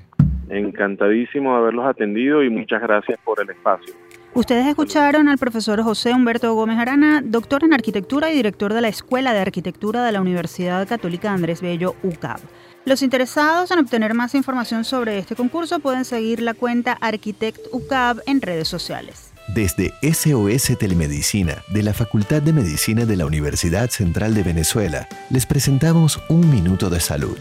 Encantadísimo 0.49 1.51
de 1.51 1.57
haberlos 1.57 1.87
atendido 1.87 2.41
y 2.41 2.49
muchas 2.49 2.81
gracias 2.81 3.19
por 3.25 3.41
el 3.41 3.49
espacio. 3.49 3.93
Ustedes 4.37 4.67
escucharon 4.67 5.29
al 5.29 5.39
profesor 5.39 5.81
José 5.81 6.13
Humberto 6.13 6.53
Gómez 6.53 6.77
Arana, 6.77 7.23
doctor 7.25 7.63
en 7.63 7.73
arquitectura 7.73 8.29
y 8.29 8.35
director 8.35 8.71
de 8.71 8.81
la 8.81 8.87
Escuela 8.87 9.33
de 9.33 9.39
Arquitectura 9.39 10.05
de 10.05 10.11
la 10.11 10.21
Universidad 10.21 10.87
Católica 10.87 11.33
Andrés 11.33 11.59
Bello 11.59 11.95
UCAB. 12.03 12.39
Los 12.85 13.01
interesados 13.01 13.71
en 13.71 13.79
obtener 13.79 14.13
más 14.13 14.35
información 14.35 14.85
sobre 14.85 15.17
este 15.17 15.35
concurso 15.35 15.79
pueden 15.79 16.05
seguir 16.05 16.39
la 16.39 16.53
cuenta 16.53 16.99
Architect 17.01 17.61
UCAB 17.71 18.21
en 18.27 18.39
redes 18.43 18.67
sociales. 18.67 19.31
Desde 19.55 19.91
SOS 20.03 20.77
Telemedicina 20.77 21.63
de 21.73 21.81
la 21.81 21.95
Facultad 21.95 22.43
de 22.43 22.53
Medicina 22.53 23.05
de 23.05 23.15
la 23.15 23.25
Universidad 23.25 23.89
Central 23.89 24.35
de 24.35 24.43
Venezuela, 24.43 25.07
les 25.31 25.47
presentamos 25.47 26.21
Un 26.29 26.47
Minuto 26.51 26.91
de 26.91 26.99
Salud. 26.99 27.39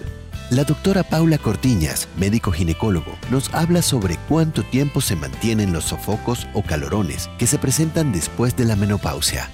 La 0.48 0.62
doctora 0.62 1.02
Paula 1.02 1.38
Cortiñas, 1.38 2.06
médico 2.16 2.52
ginecólogo, 2.52 3.18
nos 3.32 3.52
habla 3.52 3.82
sobre 3.82 4.16
cuánto 4.28 4.62
tiempo 4.62 5.00
se 5.00 5.16
mantienen 5.16 5.72
los 5.72 5.86
sofocos 5.86 6.46
o 6.54 6.62
calorones 6.62 7.28
que 7.36 7.48
se 7.48 7.58
presentan 7.58 8.12
después 8.12 8.56
de 8.56 8.64
la 8.64 8.76
menopausia. 8.76 9.50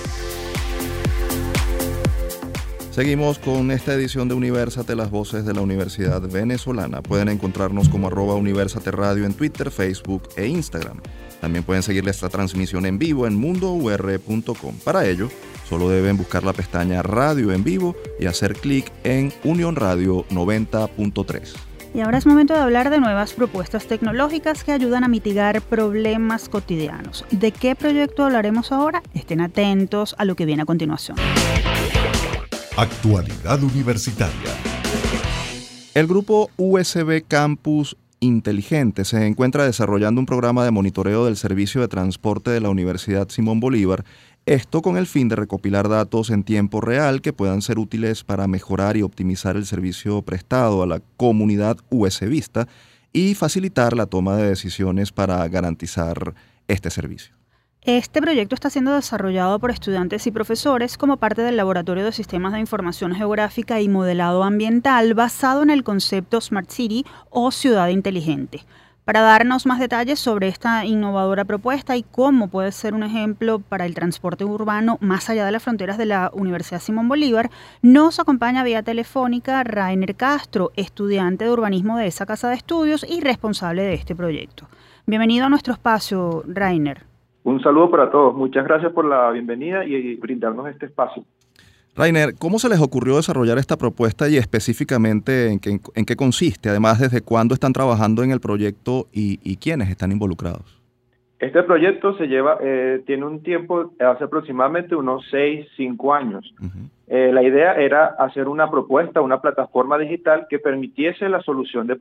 Seguimos 2.92 3.38
con 3.38 3.70
esta 3.70 3.94
edición 3.94 4.28
de 4.28 4.34
Universate, 4.34 4.94
las 4.94 5.10
voces 5.10 5.46
de 5.46 5.54
la 5.54 5.62
Universidad 5.62 6.20
Venezolana. 6.20 7.02
Pueden 7.02 7.30
encontrarnos 7.30 7.88
como 7.88 8.08
arroba 8.08 8.34
Universate 8.34 8.90
Radio 8.90 9.24
en 9.24 9.32
Twitter, 9.32 9.70
Facebook 9.70 10.28
e 10.36 10.46
Instagram. 10.46 11.00
También 11.40 11.64
pueden 11.64 11.82
seguir 11.82 12.06
esta 12.08 12.28
transmisión 12.28 12.86
en 12.86 12.98
vivo 12.98 13.26
en 13.26 13.34
mundour.com. 13.34 14.76
Para 14.84 15.06
ello, 15.06 15.30
Solo 15.68 15.88
deben 15.88 16.16
buscar 16.16 16.44
la 16.44 16.52
pestaña 16.52 17.02
Radio 17.02 17.52
en 17.52 17.64
vivo 17.64 17.96
y 18.18 18.26
hacer 18.26 18.54
clic 18.54 18.92
en 19.04 19.32
Unión 19.44 19.76
Radio 19.76 20.26
90.3. 20.28 21.54
Y 21.94 22.00
ahora 22.00 22.16
es 22.16 22.26
momento 22.26 22.54
de 22.54 22.60
hablar 22.60 22.88
de 22.88 23.00
nuevas 23.00 23.34
propuestas 23.34 23.86
tecnológicas 23.86 24.64
que 24.64 24.72
ayudan 24.72 25.04
a 25.04 25.08
mitigar 25.08 25.60
problemas 25.60 26.48
cotidianos. 26.48 27.24
¿De 27.30 27.52
qué 27.52 27.74
proyecto 27.74 28.24
hablaremos 28.24 28.72
ahora? 28.72 29.02
Estén 29.12 29.42
atentos 29.42 30.14
a 30.18 30.24
lo 30.24 30.34
que 30.34 30.46
viene 30.46 30.62
a 30.62 30.66
continuación. 30.66 31.18
Actualidad 32.76 33.62
Universitaria. 33.62 34.50
El 35.94 36.06
grupo 36.06 36.50
USB 36.56 37.22
Campus 37.28 37.98
Inteligente 38.20 39.04
se 39.04 39.26
encuentra 39.26 39.66
desarrollando 39.66 40.20
un 40.20 40.26
programa 40.26 40.64
de 40.64 40.70
monitoreo 40.70 41.26
del 41.26 41.36
servicio 41.36 41.80
de 41.80 41.88
transporte 41.88 42.50
de 42.50 42.60
la 42.60 42.70
Universidad 42.70 43.28
Simón 43.28 43.58
Bolívar 43.58 44.04
esto 44.46 44.82
con 44.82 44.96
el 44.96 45.06
fin 45.06 45.28
de 45.28 45.36
recopilar 45.36 45.88
datos 45.88 46.30
en 46.30 46.42
tiempo 46.42 46.80
real 46.80 47.22
que 47.22 47.32
puedan 47.32 47.62
ser 47.62 47.78
útiles 47.78 48.24
para 48.24 48.48
mejorar 48.48 48.96
y 48.96 49.02
optimizar 49.02 49.56
el 49.56 49.66
servicio 49.66 50.22
prestado 50.22 50.82
a 50.82 50.86
la 50.86 51.00
comunidad 51.16 51.76
USBista 51.90 52.66
y 53.12 53.34
facilitar 53.34 53.96
la 53.96 54.06
toma 54.06 54.36
de 54.36 54.48
decisiones 54.48 55.12
para 55.12 55.46
garantizar 55.48 56.34
este 56.66 56.90
servicio. 56.90 57.36
Este 57.82 58.22
proyecto 58.22 58.54
está 58.54 58.70
siendo 58.70 58.94
desarrollado 58.94 59.58
por 59.58 59.72
estudiantes 59.72 60.26
y 60.28 60.30
profesores 60.30 60.96
como 60.96 61.16
parte 61.16 61.42
del 61.42 61.56
Laboratorio 61.56 62.04
de 62.04 62.12
Sistemas 62.12 62.52
de 62.52 62.60
Información 62.60 63.12
Geográfica 63.12 63.80
y 63.80 63.88
Modelado 63.88 64.44
Ambiental 64.44 65.14
basado 65.14 65.62
en 65.62 65.70
el 65.70 65.82
concepto 65.82 66.40
Smart 66.40 66.70
City 66.70 67.04
o 67.30 67.50
Ciudad 67.50 67.88
Inteligente. 67.88 68.64
Para 69.04 69.20
darnos 69.20 69.66
más 69.66 69.80
detalles 69.80 70.20
sobre 70.20 70.46
esta 70.46 70.84
innovadora 70.86 71.44
propuesta 71.44 71.96
y 71.96 72.04
cómo 72.04 72.46
puede 72.46 72.70
ser 72.70 72.94
un 72.94 73.02
ejemplo 73.02 73.58
para 73.58 73.84
el 73.84 73.96
transporte 73.96 74.44
urbano 74.44 74.96
más 75.00 75.28
allá 75.28 75.44
de 75.44 75.50
las 75.50 75.64
fronteras 75.64 75.98
de 75.98 76.06
la 76.06 76.30
Universidad 76.32 76.78
Simón 76.78 77.08
Bolívar, 77.08 77.50
nos 77.82 78.20
acompaña 78.20 78.62
vía 78.62 78.84
telefónica 78.84 79.64
Rainer 79.64 80.14
Castro, 80.14 80.70
estudiante 80.76 81.44
de 81.44 81.50
urbanismo 81.50 81.98
de 81.98 82.06
esa 82.06 82.26
casa 82.26 82.48
de 82.48 82.54
estudios 82.54 83.04
y 83.10 83.20
responsable 83.20 83.82
de 83.82 83.94
este 83.94 84.14
proyecto. 84.14 84.68
Bienvenido 85.04 85.46
a 85.46 85.48
nuestro 85.48 85.72
espacio, 85.72 86.44
Rainer. 86.46 87.02
Un 87.42 87.60
saludo 87.60 87.90
para 87.90 88.08
todos. 88.08 88.36
Muchas 88.36 88.64
gracias 88.64 88.92
por 88.92 89.04
la 89.04 89.32
bienvenida 89.32 89.84
y 89.84 90.14
brindarnos 90.14 90.68
este 90.68 90.86
espacio. 90.86 91.24
Rainer, 91.94 92.30
¿cómo 92.38 92.58
se 92.58 92.70
les 92.70 92.80
ocurrió 92.80 93.16
desarrollar 93.16 93.58
esta 93.58 93.76
propuesta 93.76 94.26
y 94.26 94.38
específicamente 94.38 95.52
en 95.52 95.58
qué, 95.60 95.78
en 95.94 96.04
qué 96.06 96.16
consiste? 96.16 96.70
Además, 96.70 96.98
¿desde 96.98 97.20
cuándo 97.20 97.52
están 97.52 97.74
trabajando 97.74 98.22
en 98.22 98.30
el 98.30 98.40
proyecto 98.40 99.08
y, 99.12 99.56
quiénes 99.56 99.90
están 99.90 100.10
involucrados? 100.10 100.80
Este 101.38 101.62
proyecto 101.64 102.16
se 102.16 102.28
lleva, 102.28 102.56
eh, 102.62 103.02
tiene 103.04 103.26
un 103.26 103.42
tiempo, 103.42 103.92
hace 104.00 104.24
aproximadamente 104.24 104.96
unos 104.96 105.26
6, 105.30 105.66
5 105.76 106.14
años. 106.14 106.54
Eh, 107.08 107.30
la 107.30 107.42
idea 107.42 107.74
era 107.74 108.06
hacer 108.18 108.48
una 108.48 108.70
propuesta, 108.70 109.20
una 109.20 109.42
plataforma 109.42 109.98
digital 109.98 110.46
que 110.48 110.58
permitiese 110.58 111.28
la 111.28 111.42
solución 111.42 111.86
de, 111.86 111.96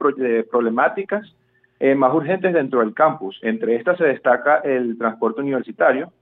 problemáticas 0.49 1.35
eh, 1.81 1.95
más 1.95 2.13
urgentes 2.13 2.53
dentro 2.53 2.79
del 2.79 2.93
campus. 2.93 3.37
Entre 3.41 3.75
estas 3.75 3.97
se 3.97 4.05
destaca 4.05 4.59
el 4.59 4.97
transporte 4.97 5.41
universitario, 5.41 6.13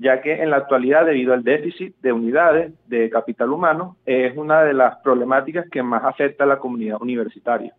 ya 0.00 0.22
que 0.22 0.42
en 0.42 0.48
la 0.48 0.56
actualidad, 0.56 1.04
debido 1.04 1.34
al 1.34 1.44
déficit 1.44 1.94
de 2.00 2.12
unidades 2.12 2.72
de 2.86 3.10
capital 3.10 3.50
humano, 3.50 3.96
es 4.06 4.34
una 4.34 4.62
de 4.62 4.72
las 4.72 4.96
problemáticas 5.00 5.66
que 5.70 5.82
más 5.82 6.02
afecta 6.04 6.44
a 6.44 6.46
la 6.46 6.58
comunidad 6.58 6.96
universitaria. 7.02 7.74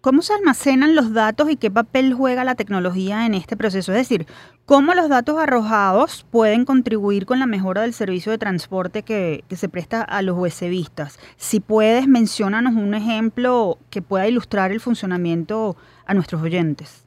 ¿Cómo 0.00 0.22
se 0.22 0.32
almacenan 0.32 0.94
los 0.94 1.12
datos 1.12 1.50
y 1.50 1.56
qué 1.56 1.70
papel 1.70 2.14
juega 2.14 2.44
la 2.44 2.54
tecnología 2.54 3.26
en 3.26 3.34
este 3.34 3.58
proceso? 3.58 3.92
Es 3.92 3.98
decir, 3.98 4.26
¿cómo 4.64 4.94
los 4.94 5.10
datos 5.10 5.36
arrojados 5.36 6.24
pueden 6.30 6.64
contribuir 6.64 7.26
con 7.26 7.40
la 7.40 7.46
mejora 7.46 7.82
del 7.82 7.92
servicio 7.92 8.32
de 8.32 8.38
transporte 8.38 9.02
que, 9.02 9.44
se 9.50 9.68
presta 9.68 10.00
a 10.00 10.22
los 10.22 10.38
USBistas? 10.38 11.18
Si 11.36 11.60
puedes, 11.60 12.08
mencionanos 12.08 12.74
un 12.74 12.94
ejemplo 12.94 13.78
que 13.90 14.00
pueda 14.00 14.28
ilustrar 14.28 14.72
el 14.72 14.80
funcionamiento 14.80 15.76
a 16.06 16.14
nuestros 16.14 16.40
oyentes. 16.40 17.05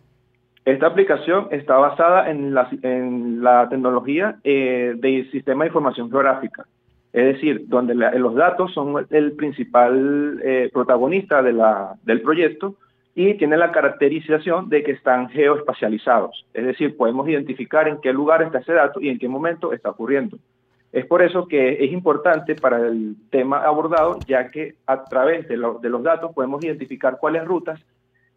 Esta 0.69 0.85
aplicación 0.85 1.47
está 1.49 1.77
basada 1.77 2.29
en 2.29 2.53
la, 2.53 3.67
tecnología 3.69 4.35
eh, 4.43 4.93
del 4.97 5.31
sistema 5.31 5.63
de 5.63 5.69
información 5.69 6.11
geográfica, 6.11 6.67
es 7.11 7.25
decir, 7.33 7.63
donde 7.65 7.95
los 7.95 8.35
datos 8.35 8.71
son 8.71 9.07
el 9.09 9.31
principal 9.31 10.39
eh, 10.43 10.69
protagonista 10.71 11.41
del 11.41 12.21
proyecto, 12.21 12.75
y 13.15 13.33
tiene 13.33 13.57
la 13.57 13.71
caracterización 13.71 14.69
de 14.69 14.83
que 14.83 14.91
están 14.91 15.29
geoespacializados, 15.29 16.45
es 16.53 16.63
decir, 16.63 16.95
podemos 16.95 17.27
identificar 17.27 17.87
en 17.87 17.99
qué 17.99 18.13
lugar 18.13 18.43
está 18.43 18.59
ese 18.59 18.73
dato 18.73 19.01
y 19.01 19.09
en 19.09 19.17
qué 19.17 19.27
momento 19.27 19.73
está 19.73 19.89
ocurriendo. 19.89 20.37
Es 20.91 21.07
por 21.07 21.23
eso 21.23 21.47
que 21.47 21.83
es 21.83 21.91
importante 21.91 22.53
para 22.53 22.77
el 22.77 23.15
tema 23.31 23.63
abordado, 23.63 24.19
ya 24.27 24.49
que 24.49 24.75
a 24.85 25.03
través 25.03 25.47
de, 25.47 25.57
los 25.57 26.03
datos 26.03 26.31
podemos 26.35 26.63
identificar 26.63 27.17
cuáles 27.19 27.43
rutas 27.43 27.81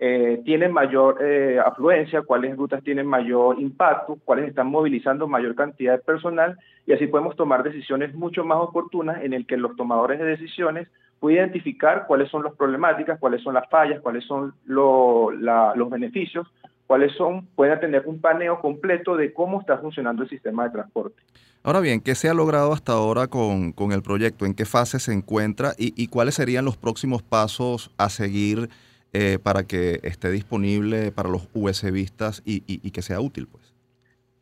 eh, 0.04 0.42
tienen 0.44 0.72
mayor 0.72 1.18
eh, 1.22 1.60
afluencia, 1.64 2.22
cuáles 2.22 2.56
rutas 2.56 2.82
tienen 2.82 3.06
mayor 3.06 3.60
impacto, 3.60 4.18
cuáles 4.24 4.48
están 4.48 4.66
movilizando 4.66 5.28
mayor 5.28 5.54
cantidad 5.54 5.92
de 5.92 6.02
personal 6.02 6.58
y 6.86 6.92
así 6.92 7.06
podemos 7.06 7.36
tomar 7.36 7.62
decisiones 7.62 8.12
mucho 8.12 8.44
más 8.44 8.58
oportunas 8.58 9.22
en 9.22 9.32
el 9.32 9.46
que 9.46 9.56
los 9.56 9.76
tomadores 9.76 10.18
de 10.18 10.24
decisiones 10.24 10.88
puede 11.20 11.36
identificar 11.36 12.06
cuáles 12.08 12.28
son 12.30 12.42
las 12.42 12.52
problemáticas, 12.54 13.20
cuáles 13.20 13.42
son 13.42 13.54
las 13.54 13.70
fallas, 13.70 14.00
cuáles 14.00 14.24
son 14.24 14.54
los 14.66 15.88
beneficios, 15.88 16.48
cuáles 16.88 17.12
son, 17.12 17.46
pueden 17.54 17.78
tener 17.78 18.02
un 18.04 18.20
paneo 18.20 18.60
completo 18.60 19.16
de 19.16 19.32
cómo 19.32 19.60
está 19.60 19.78
funcionando 19.78 20.24
el 20.24 20.28
sistema 20.28 20.64
de 20.64 20.70
transporte. 20.70 21.22
Ahora 21.62 21.78
bien, 21.78 22.00
¿qué 22.00 22.16
se 22.16 22.28
ha 22.28 22.34
logrado 22.34 22.72
hasta 22.72 22.90
ahora 22.90 23.28
con, 23.28 23.72
el 23.92 24.02
proyecto? 24.02 24.46
¿En 24.46 24.54
qué 24.54 24.64
fase 24.64 24.98
se 24.98 25.12
encuentra? 25.12 25.74
¿Y, 25.78 26.08
cuáles 26.08 26.34
serían 26.34 26.64
los 26.64 26.76
próximos 26.76 27.22
pasos 27.22 27.92
a 27.98 28.08
seguir 28.08 28.68
eh, 29.12 29.38
para 29.42 29.64
que 29.64 30.00
esté 30.02 30.30
disponible 30.30 31.12
para 31.12 31.28
los 31.28 31.48
USBistas 31.54 32.42
y, 32.44 32.62
y 32.66 32.90
que 32.90 33.02
sea 33.02 33.20
útil? 33.20 33.46
pues? 33.50 33.72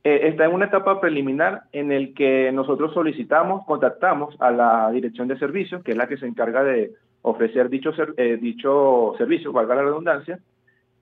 Eh, 0.03 0.29
está 0.29 0.47
en 0.47 0.53
una 0.53 0.67
etapa 0.67 0.99
preliminar 0.99 1.65
en 1.73 1.93
el 1.93 2.15
que 2.15 2.51
nosotros 2.53 2.95
solicitamos, 2.95 3.67
contactamos 3.67 4.35
a 4.41 4.51
la 4.51 4.91
Dirección 4.91 5.29
de 5.29 5.39
Servicios, 5.39 5.83
que 5.85 5.93
es 5.93 5.97
la 5.97 6.09
que 6.09 6.17
se 6.17 6.27
encarga 6.27 6.63
de 6.65 6.93
ofrecer 7.23 7.69
dicho, 7.69 7.91
eh, 8.17 8.39
dicho 8.41 9.13
servicio, 9.19 9.53
valga 9.53 9.75
la 9.75 9.83
redundancia, 9.83 10.39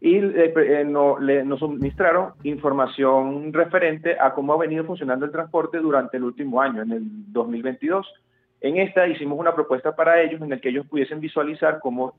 y 0.00 0.16
eh, 0.16 0.84
nos 0.84 1.58
suministraron 1.60 2.32
información 2.42 3.52
referente 3.52 4.16
a 4.18 4.32
cómo 4.32 4.52
ha 4.54 4.58
venido 4.58 4.84
funcionando 4.84 5.26
el 5.26 5.32
transporte 5.32 5.78
durante 5.78 6.16
el 6.16 6.24
último 6.24 6.60
año, 6.60 6.82
en 6.82 6.92
el 6.92 7.02
2022. 7.32 8.04
En 8.60 8.76
esta 8.78 9.06
hicimos 9.06 9.38
una 9.38 9.54
propuesta 9.54 9.94
para 9.94 10.20
ellos 10.20 10.42
en 10.42 10.52
el 10.52 10.60
que 10.60 10.70
ellos 10.70 10.86
pudiesen 10.86 11.20
visualizar 11.20 11.78
cómo 11.80 12.14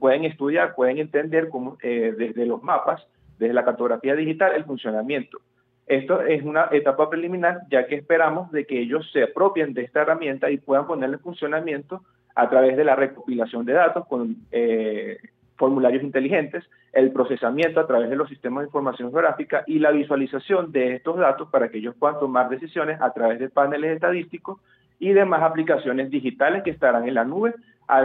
pueden 0.00 0.24
estudiar, 0.24 0.74
pueden 0.74 0.98
entender 0.98 1.48
cómo, 1.48 1.78
desde 1.80 2.44
los 2.44 2.62
mapas, 2.62 3.06
desde 3.38 3.54
la 3.54 3.64
cartografía 3.64 4.16
digital, 4.16 4.52
el 4.56 4.64
funcionamiento. 4.64 5.38
Esto 5.86 6.20
es 6.22 6.42
una 6.42 6.68
etapa 6.72 7.08
preliminar, 7.08 7.60
ya 7.70 7.86
que 7.86 7.94
esperamos 7.94 8.50
de 8.50 8.66
que 8.66 8.80
ellos 8.80 9.08
se 9.12 9.22
apropien 9.22 9.72
de 9.72 9.82
esta 9.82 10.02
herramienta 10.02 10.50
y 10.50 10.58
puedan 10.58 10.86
ponerle 10.86 11.16
en 11.16 11.22
funcionamiento 11.22 12.02
a 12.34 12.50
través 12.50 12.76
de 12.76 12.84
la 12.84 12.96
recopilación 12.96 13.64
de 13.64 13.72
datos 13.72 14.04
con 14.08 14.36
eh, 14.50 15.18
formularios 15.56 16.02
inteligentes, 16.02 16.64
el 16.92 17.12
procesamiento 17.12 17.78
a 17.78 17.86
través 17.86 18.10
de 18.10 18.16
los 18.16 18.28
sistemas 18.28 18.62
de 18.62 18.66
información 18.66 19.10
geográfica 19.10 19.62
y 19.66 19.78
la 19.78 19.92
visualización 19.92 20.72
de 20.72 20.96
estos 20.96 21.18
datos 21.18 21.48
para 21.50 21.68
que 21.68 21.78
ellos 21.78 21.94
puedan 21.96 22.18
tomar 22.18 22.48
decisiones 22.48 23.00
a 23.00 23.12
través 23.12 23.38
de 23.38 23.48
paneles 23.48 23.92
estadísticos 23.92 24.58
y 24.98 25.12
demás 25.12 25.42
aplicaciones 25.42 26.10
digitales 26.10 26.62
que 26.62 26.70
estarán 26.70 27.06
en 27.08 27.14
la 27.14 27.24
nube 27.24 27.54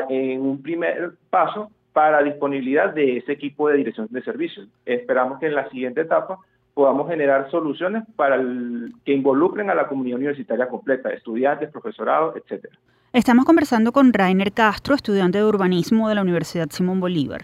en 0.09 0.41
un 0.41 0.61
primer 0.61 1.13
paso 1.29 1.71
para 1.93 2.23
disponibilidad 2.23 2.93
de 2.93 3.17
ese 3.17 3.33
equipo 3.33 3.69
de 3.69 3.77
dirección 3.77 4.07
de 4.09 4.21
servicios. 4.23 4.67
Esperamos 4.85 5.39
que 5.39 5.47
en 5.47 5.55
la 5.55 5.69
siguiente 5.69 6.01
etapa 6.01 6.39
podamos 6.73 7.09
generar 7.09 7.49
soluciones 7.51 8.03
para 8.15 8.37
que 9.03 9.13
involucren 9.13 9.69
a 9.69 9.75
la 9.75 9.87
comunidad 9.87 10.17
universitaria 10.17 10.67
completa, 10.67 11.09
estudiantes, 11.09 11.69
profesorado, 11.69 12.33
etcétera. 12.35 12.75
Estamos 13.13 13.43
conversando 13.43 13.91
con 13.91 14.13
Rainer 14.13 14.53
Castro, 14.53 14.95
estudiante 14.95 15.37
de 15.37 15.43
urbanismo 15.43 16.07
de 16.07 16.15
la 16.15 16.21
Universidad 16.21 16.69
Simón 16.69 17.01
Bolívar. 17.01 17.41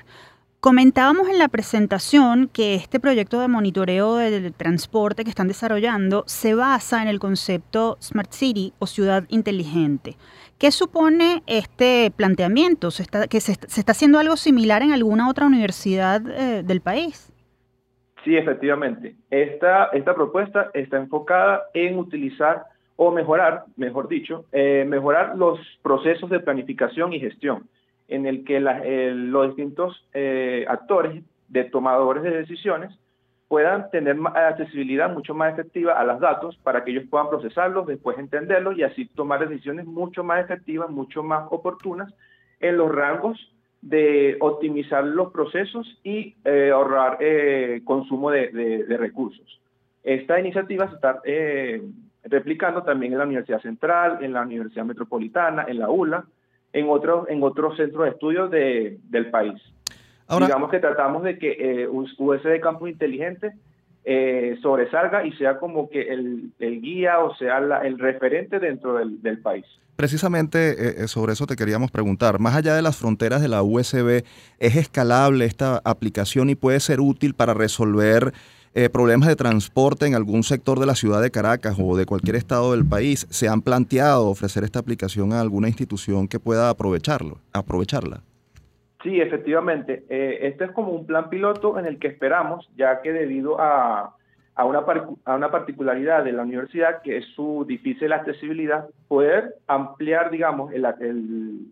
Comentábamos 0.59 1.29
en 1.29 1.37
la 1.37 1.49
presentación 1.49 2.49
que 2.51 2.73
este 2.73 2.99
proyecto 2.99 3.39
de 3.39 3.47
monitoreo 3.47 4.15
del 4.15 4.51
transporte 4.55 5.23
que 5.23 5.29
están 5.29 5.47
desarrollando 5.47 6.23
se 6.25 6.55
basa 6.55 7.03
en 7.03 7.07
el 7.07 7.19
concepto 7.19 7.95
Smart 8.01 8.31
City 8.31 8.73
o 8.79 8.87
ciudad 8.87 9.25
inteligente. 9.29 10.15
¿Qué 10.57 10.71
supone 10.71 11.43
este 11.45 12.11
planteamiento? 12.15 12.89
¿Se 12.89 13.03
está, 13.03 13.27
¿Que 13.27 13.39
se, 13.39 13.51
está 13.51 13.91
haciendo 13.91 14.17
algo 14.17 14.35
similar 14.35 14.81
en 14.81 14.93
alguna 14.93 15.29
otra 15.29 15.45
universidad 15.45 16.27
eh, 16.27 16.63
del 16.63 16.81
país? 16.81 17.31
Sí, 18.23 18.35
efectivamente. 18.35 19.15
Esta, 19.29 19.85
esta 19.93 20.15
propuesta 20.15 20.71
está 20.73 20.97
enfocada 20.97 21.65
en 21.75 21.99
utilizar 21.99 22.63
o 22.95 23.11
mejorar, 23.11 23.65
mejor 23.75 24.07
dicho, 24.07 24.45
eh, 24.51 24.85
mejorar 24.87 25.37
los 25.37 25.59
procesos 25.83 26.31
de 26.31 26.39
planificación 26.39 27.13
y 27.13 27.19
gestión, 27.19 27.69
en 28.07 28.25
el 28.25 28.43
que 28.43 28.59
los 28.59 29.47
distintos 29.47 30.07
eh, 30.13 30.65
actores 30.67 31.23
de 31.47 31.63
tomadores 31.65 32.23
de 32.23 32.31
decisiones 32.31 32.97
puedan 33.47 33.89
tener 33.91 34.17
accesibilidad 34.35 35.09
mucho 35.13 35.33
más 35.33 35.53
efectiva 35.53 35.93
a 35.93 36.03
los 36.03 36.19
datos 36.19 36.57
para 36.63 36.83
que 36.83 36.91
ellos 36.91 37.05
puedan 37.09 37.29
procesarlos, 37.29 37.87
después 37.87 38.17
entenderlos 38.17 38.77
y 38.77 38.83
así 38.83 39.05
tomar 39.07 39.47
decisiones 39.47 39.85
mucho 39.85 40.23
más 40.23 40.43
efectivas, 40.43 40.89
mucho 40.89 41.23
más 41.23 41.47
oportunas 41.49 42.13
en 42.59 42.77
los 42.77 42.93
rangos 42.93 43.53
de 43.81 44.37
optimizar 44.41 45.03
los 45.03 45.31
procesos 45.31 45.99
y 46.03 46.35
eh, 46.43 46.71
ahorrar 46.73 47.17
eh, 47.21 47.81
consumo 47.85 48.31
de, 48.31 48.85
recursos. 48.97 49.61
Esta 50.03 50.39
iniciativa 50.39 50.89
se 50.89 50.95
está 50.95 51.21
eh, 51.23 51.81
replicando 52.23 52.83
también 52.83 53.13
en 53.13 53.19
la 53.19 53.25
Universidad 53.25 53.61
Central, 53.61 54.19
en 54.21 54.33
la 54.33 54.41
Universidad 54.41 54.85
Metropolitana, 54.85 55.65
en 55.67 55.79
la 55.79 55.89
ULA, 55.89 56.25
en 56.77 56.89
otros 56.89 57.27
en 57.29 57.43
otros 57.43 57.77
centros 57.77 58.05
de 58.05 58.09
estudios 58.11 58.51
del 58.51 59.29
país. 59.31 59.61
Digamos 60.29 60.69
que 60.69 60.79
tratamos 60.79 61.23
de 61.23 61.37
que 61.39 61.87
USB 61.89 62.59
Campus 62.59 62.89
Inteligente 62.89 63.53
sobresalga 64.61 65.25
y 65.25 65.31
sea 65.33 65.57
como 65.57 65.89
que 65.89 66.13
el, 66.13 66.51
guía 66.59 67.19
o 67.19 67.35
sea 67.35 67.59
el 67.83 67.99
referente 67.99 68.59
dentro 68.59 68.97
del 68.97 69.39
país. 69.39 69.65
Precisamente 69.97 70.73
eh, 70.73 70.95
eh, 70.99 71.07
sobre 71.07 71.33
eso 71.33 71.47
te 71.47 71.55
queríamos 71.55 71.89
preguntar. 71.89 72.39
Más 72.39 72.55
allá 72.55 72.75
de 72.75 72.83
las 72.83 72.95
fronteras 72.95 73.41
de 73.41 73.47
la 73.47 73.63
USB, 73.63 74.23
¿es 74.59 74.75
escalable 74.75 75.45
esta 75.45 75.81
aplicación 75.83 76.51
y 76.51 76.55
puede 76.55 76.79
ser 76.79 77.01
útil 77.01 77.33
para 77.33 77.55
resolver 77.55 78.31
eh, 78.73 78.89
problemas 78.89 79.27
de 79.29 79.35
transporte 79.35 80.05
en 80.05 80.15
algún 80.15 80.43
sector 80.43 80.79
de 80.79 80.85
la 80.85 80.95
ciudad 80.95 81.21
de 81.21 81.31
Caracas 81.31 81.77
o 81.79 81.97
de 81.97 82.05
cualquier 82.05 82.35
estado 82.35 82.71
del 82.73 82.85
país? 82.85 83.27
¿Se 83.29 83.47
han 83.47 83.61
planteado 83.61 84.27
ofrecer 84.27 84.63
esta 84.63 84.79
aplicación 84.79 85.33
a 85.33 85.41
alguna 85.41 85.67
institución 85.67 86.27
que 86.27 86.39
pueda 86.39 86.69
aprovecharlo, 86.69 87.39
aprovecharla? 87.53 88.21
Sí, 89.03 89.21
efectivamente. 89.21 90.03
este 90.09 90.65
es 90.65 90.71
como 90.71 90.91
un 90.91 91.05
plan 91.05 91.29
piloto 91.29 91.79
en 91.79 91.85
el 91.85 91.99
que 91.99 92.07
esperamos, 92.07 92.69
ya 92.75 93.01
que 93.01 93.13
debido 93.13 93.59
a 93.61 94.17
a 94.57 94.65
una, 94.65 94.83
a 95.25 95.35
una 95.35 95.51
particularidad 95.51 96.23
de 96.23 96.31
la 96.31 96.41
universidad 96.41 97.03
que 97.03 97.17
es 97.17 97.25
su 97.35 97.63
difícil 97.67 98.11
accesibilidad, 98.11 98.89
poder 99.07 99.53
ampliar, 99.67 100.31
digamos, 100.31 100.73
el, 100.73 100.83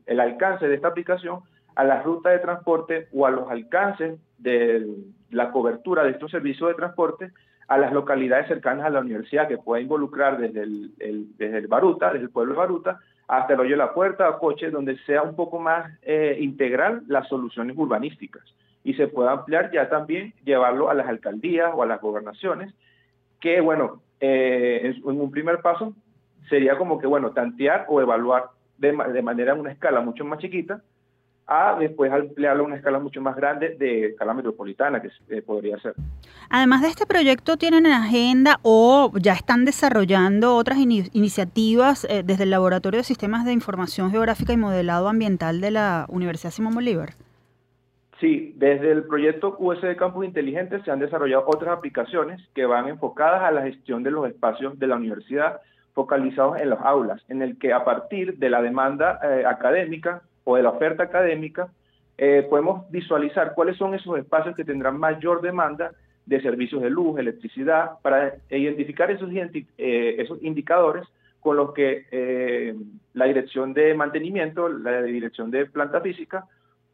el, 0.06 0.20
alcance 0.20 0.68
de 0.68 0.76
esta 0.76 0.90
aplicación 0.90 1.40
a 1.74 1.84
las 1.84 2.06
rutas 2.06 2.34
de 2.34 2.40
transporte 2.40 3.08
o 3.12 3.26
a 3.26 3.32
los 3.32 3.50
alcances 3.50 4.20
de 4.38 4.88
la 5.32 5.52
cobertura 5.52 6.04
de 6.04 6.12
estos 6.12 6.32
servicios 6.32 6.70
de 6.70 6.76
transporte 6.76 7.32
a 7.68 7.78
las 7.78 7.92
localidades 7.92 8.48
cercanas 8.48 8.86
a 8.86 8.90
la 8.90 9.00
universidad, 9.00 9.48
que 9.48 9.58
pueda 9.58 9.82
involucrar 9.82 10.38
desde 10.38 10.64
el, 10.64 10.92
desde 11.38 11.58
el 11.58 11.68
Baruta, 11.68 12.12
desde 12.12 12.26
el 12.26 12.30
pueblo 12.30 12.54
de 12.54 12.60
Baruta, 12.60 13.00
hasta 13.28 13.54
el 13.54 13.60
Hoyo 13.60 13.72
de 13.72 13.78
la 13.78 13.94
Puerta, 13.94 14.28
a 14.28 14.38
Coche, 14.38 14.70
donde 14.70 14.98
sea 15.00 15.24
un 15.24 15.36
poco 15.36 15.60
más 15.60 15.92
eh, 16.04 16.38
integral 16.40 17.04
las 17.08 17.28
soluciones 17.28 17.76
urbanísticas. 17.78 18.44
y 18.84 18.94
se 18.94 19.08
pueda 19.08 19.32
ampliar 19.32 19.72
ya 19.72 19.90
también 19.90 20.32
llevarlo 20.44 20.92
a 20.92 20.94
las 20.94 21.08
alcaldías 21.08 21.72
o 21.74 21.82
a 21.82 21.88
las 21.88 22.00
gobernaciones, 22.00 22.72
que 23.40 23.60
bueno, 23.60 24.04
eh, 24.20 24.94
en, 25.04 25.20
un 25.20 25.32
primer 25.32 25.60
paso 25.62 25.96
sería 26.50 26.78
como 26.78 27.00
que, 27.00 27.08
bueno, 27.08 27.32
tantear 27.32 27.88
o 27.90 28.00
evaluar 28.00 28.52
de, 28.78 28.96
de 29.12 29.22
manera 29.24 29.54
en 29.54 29.62
una 29.62 29.72
escala 29.72 30.02
mucho 30.02 30.24
más 30.24 30.38
chiquita, 30.38 30.84
a 31.48 31.78
después 31.80 32.12
ampliarlo 32.12 32.64
a 32.64 32.66
una 32.68 32.76
escala 32.78 33.00
mucho 33.00 33.22
más 33.22 33.36
grande 33.36 33.76
de 33.78 34.08
escala 34.08 34.34
metropolitana, 34.34 35.02
que 35.02 35.10
eh, 35.30 35.42
podría 35.42 35.78
ser. 35.80 35.94
Además 36.50 36.82
de 36.82 36.88
este 36.88 37.06
proyecto, 37.06 37.58
¿tienen 37.58 37.86
en 37.86 37.92
agenda 37.92 38.60
o 38.64 39.12
ya 39.20 39.34
están 39.34 39.66
desarrollando 39.66 40.56
otras 40.56 40.80
iniciativas 40.80 42.06
eh, 42.10 42.24
desde 42.24 42.44
el 42.44 42.52
Laboratorio 42.52 43.00
de 43.00 43.04
Sistemas 43.04 43.46
de 43.46 43.54
Información 43.54 44.12
Geográfica 44.12 44.54
y 44.54 44.58
Modelado 44.58 45.08
Ambiental 45.08 45.62
de 45.62 45.72
la 45.72 46.06
Universidad 46.10 46.52
Simón 46.52 46.74
Bolívar? 46.74 47.14
Sí, 48.20 48.54
desde 48.56 48.92
el 48.92 49.04
proyecto 49.04 49.56
USB 49.60 49.96
Campus 49.98 50.26
Inteligentes 50.26 50.84
se 50.84 50.92
han 50.92 51.00
desarrollado 51.00 51.44
otras 51.48 51.78
aplicaciones 51.78 52.42
que 52.56 52.66
van 52.66 52.88
enfocadas 52.88 53.44
a 53.44 53.52
la 53.52 53.64
gestión 53.64 54.04
de 54.04 54.12
los 54.12 54.28
espacios 54.28 54.80
de 54.80 54.88
la 54.88 54.96
universidad, 54.96 55.60
focalizados 55.94 56.60
en 56.60 56.70
las 56.70 56.80
aulas, 56.82 57.22
en 57.28 57.42
el 57.42 57.60
que 57.60 57.74
a 57.74 57.84
partir 57.84 58.38
de 58.38 58.50
la 58.50 58.62
demanda 58.62 59.20
eh, 59.22 59.46
académica 59.46 60.22
o 60.46 60.56
de 60.56 60.64
la 60.64 60.70
oferta 60.70 61.04
académica, 61.04 61.68
eh, 62.18 62.48
podemos 62.50 62.90
visualizar 62.90 63.54
cuáles 63.54 63.76
son 63.76 63.94
esos 63.94 64.18
espacios 64.18 64.56
que 64.56 64.64
tendrán 64.64 64.98
mayor 64.98 65.42
demanda 65.42 65.92
de 66.26 66.42
servicios 66.42 66.82
de 66.82 66.90
luz, 66.90 67.20
electricidad, 67.20 68.00
para 68.02 68.36
identificar 68.50 69.12
esos, 69.12 69.30
eh, 69.34 70.16
esos 70.18 70.42
indicadores 70.42 71.06
con 71.42 71.58
los 71.58 71.74
que 71.74 72.74
la 73.14 73.26
dirección 73.26 73.74
de 73.74 73.94
mantenimiento, 73.94 74.68
la 74.68 75.04
dirección 75.04 75.52
de 75.52 75.68
planta 75.68 76.02
física, 76.02 76.46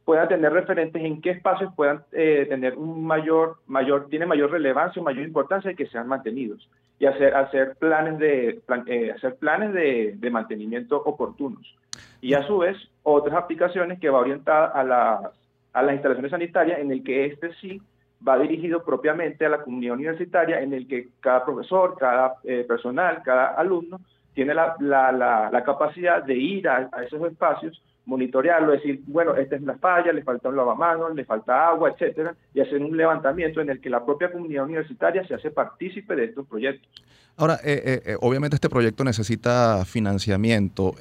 puedan 0.05 0.27
tener 0.27 0.51
referentes 0.51 1.01
en 1.01 1.21
qué 1.21 1.31
espacios 1.31 1.73
puedan 1.75 2.03
eh, 2.11 2.45
tener 2.49 2.75
un 2.75 3.05
mayor, 3.05 3.57
mayor, 3.67 4.07
tiene 4.09 4.25
mayor 4.25 4.51
relevancia 4.51 5.01
mayor 5.01 5.23
importancia 5.23 5.71
y 5.71 5.75
que 5.75 5.87
sean 5.87 6.07
mantenidos 6.07 6.67
y 6.99 7.05
hacer, 7.05 7.35
hacer 7.35 7.75
planes 7.79 8.19
de 8.19 8.61
eh, 8.87 9.11
hacer 9.15 9.35
planes 9.35 9.73
de, 9.73 10.15
de, 10.17 10.29
mantenimiento 10.29 11.01
oportunos. 11.01 11.75
Y 12.21 12.33
a 12.33 12.45
su 12.45 12.59
vez, 12.59 12.77
otras 13.03 13.35
aplicaciones 13.35 13.99
que 13.99 14.09
va 14.09 14.19
orientada 14.19 14.67
a 14.67 14.83
las, 14.83 15.31
a 15.73 15.81
las 15.81 15.93
instalaciones 15.93 16.31
sanitarias 16.31 16.79
en 16.79 16.91
el 16.91 17.03
que 17.03 17.25
este 17.25 17.53
sí 17.55 17.81
va 18.25 18.37
dirigido 18.37 18.83
propiamente 18.83 19.45
a 19.45 19.49
la 19.49 19.63
comunidad 19.63 19.95
universitaria 19.95 20.61
en 20.61 20.73
el 20.73 20.87
que 20.87 21.09
cada 21.19 21.43
profesor, 21.43 21.97
cada 21.97 22.35
eh, 22.43 22.63
personal, 22.67 23.21
cada 23.23 23.47
alumno 23.47 23.99
tiene 24.33 24.53
la, 24.53 24.75
la, 24.79 25.11
la, 25.11 25.63
capacidad 25.63 26.23
de 26.23 26.35
ir 26.35 26.69
a, 26.69 26.89
a 26.91 27.03
esos 27.03 27.21
espacios 27.29 27.81
monitorearlo, 28.05 28.71
decir, 28.71 29.01
bueno, 29.07 29.35
esta 29.35 29.55
es 29.55 29.61
la 29.61 29.77
falla, 29.77 30.11
le 30.11 30.23
falta 30.23 30.49
un 30.49 30.55
lavamanos, 30.55 31.13
le 31.15 31.23
falta 31.23 31.67
agua, 31.67 31.91
etcétera, 31.91 32.35
y 32.53 32.59
hacer 32.59 32.81
un 32.81 32.95
levantamiento 32.97 33.61
en 33.61 33.69
el 33.69 33.79
que 33.79 33.89
la 33.89 34.03
propia 34.03 34.31
comunidad 34.31 34.65
universitaria 34.65 35.25
se 35.27 35.35
hace 35.35 35.51
partícipe 35.51 36.15
de 36.15 36.25
estos 36.25 36.47
proyectos. 36.47 36.89
Ahora, 37.37 37.55
eh, 37.63 37.81
eh, 37.85 38.01
eh, 38.05 38.17
obviamente 38.19 38.55
este 38.55 38.69
proyecto 38.69 39.03
necesita 39.03 39.85
financiamiento. 39.85 40.95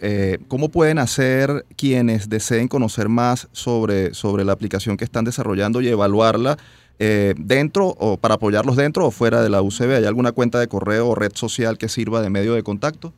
¿Cómo 0.49 0.69
pueden 0.69 0.99
hacer 0.99 1.65
quienes 1.77 2.29
deseen 2.29 2.69
conocer 2.69 3.09
más 3.09 3.49
sobre, 3.53 4.15
sobre 4.15 4.45
la 4.45 4.53
aplicación 4.53 4.97
que 4.97 5.05
están 5.05 5.25
desarrollando 5.25 5.81
y 5.81 5.89
evaluarla 5.89 6.57
dentro 6.99 7.87
o 7.99 8.19
para 8.19 8.35
apoyarlos 8.35 8.77
dentro 8.77 9.07
o 9.07 9.11
fuera 9.11 9.43
de 9.43 9.51
la 9.51 9.63
UCB? 9.63 9.97
¿Hay 9.97 10.05
alguna 10.05 10.33
cuenta 10.33 10.61
de 10.61 10.69
correo 10.69 11.09
o 11.09 11.15
red 11.15 11.33
social 11.35 11.79
que 11.79 11.89
sirva 11.89 12.23
de 12.23 12.31
medio 12.31 12.55
de 12.55 12.63
contacto? 12.63 13.13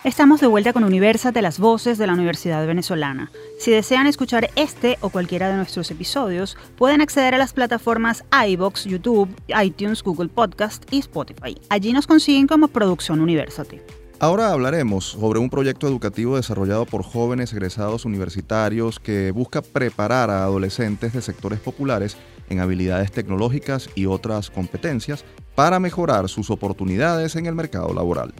Estamos 0.06 0.40
de 0.40 0.46
vuelta 0.46 0.72
con 0.72 0.84
Universate, 0.84 1.42
las 1.42 1.58
voces 1.58 1.98
de 1.98 2.06
la 2.06 2.14
Universidad 2.14 2.68
Venezolana. 2.68 3.32
Si 3.58 3.72
desean 3.72 4.06
escuchar 4.06 4.52
este 4.56 5.00
o 5.02 5.10
cualquiera 5.10 5.50
de 5.50 5.56
nuestros 5.56 5.90
episodios, 5.90 6.58
pueden 6.78 7.02
acceder 7.02 7.34
a 7.34 7.40
las 7.40 7.54
plataformas 7.54 8.24
iBox, 8.50 8.86
YouTube, 8.86 9.36
iTunes, 9.60 10.04
Google 10.04 10.30
Podcast 10.30 10.84
y 10.94 11.00
Spotify. 11.00 11.58
Allí 11.70 11.92
nos 11.92 12.06
consiguen 12.06 12.46
como 12.46 12.68
Producción 12.68 13.20
Universate. 13.20 13.84
Ahora 14.20 14.52
hablaremos 14.52 15.06
sobre 15.06 15.40
un 15.40 15.50
proyecto 15.50 15.88
educativo 15.88 16.36
desarrollado 16.36 16.86
por 16.86 17.02
jóvenes 17.02 17.52
egresados 17.52 18.06
universitarios 18.06 19.00
que 19.00 19.32
busca 19.32 19.64
preparar 19.64 20.30
a 20.30 20.44
adolescentes 20.44 21.14
de 21.14 21.24
sectores 21.24 21.60
populares 21.60 22.16
en 22.52 22.60
habilidades 22.60 23.12
tecnológicas 23.12 23.90
y 23.96 24.06
otras 24.06 24.52
competencias 24.52 25.26
para 25.56 25.80
mejorar 25.80 26.30
sus 26.30 26.52
oportunidades 26.52 27.36
en 27.38 27.48
el 27.48 27.56
mercado 27.56 27.92
laboral. 27.92 28.36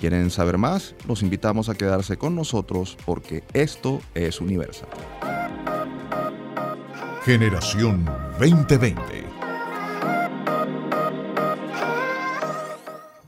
¿Quieren 0.00 0.30
saber 0.30 0.58
más? 0.58 0.94
Los 1.08 1.22
invitamos 1.22 1.68
a 1.68 1.74
quedarse 1.74 2.16
con 2.16 2.34
nosotros 2.34 2.96
porque 3.06 3.42
esto 3.54 4.00
es 4.14 4.40
Universal. 4.40 4.88
Generación 7.24 8.04
2020. 8.38 9.36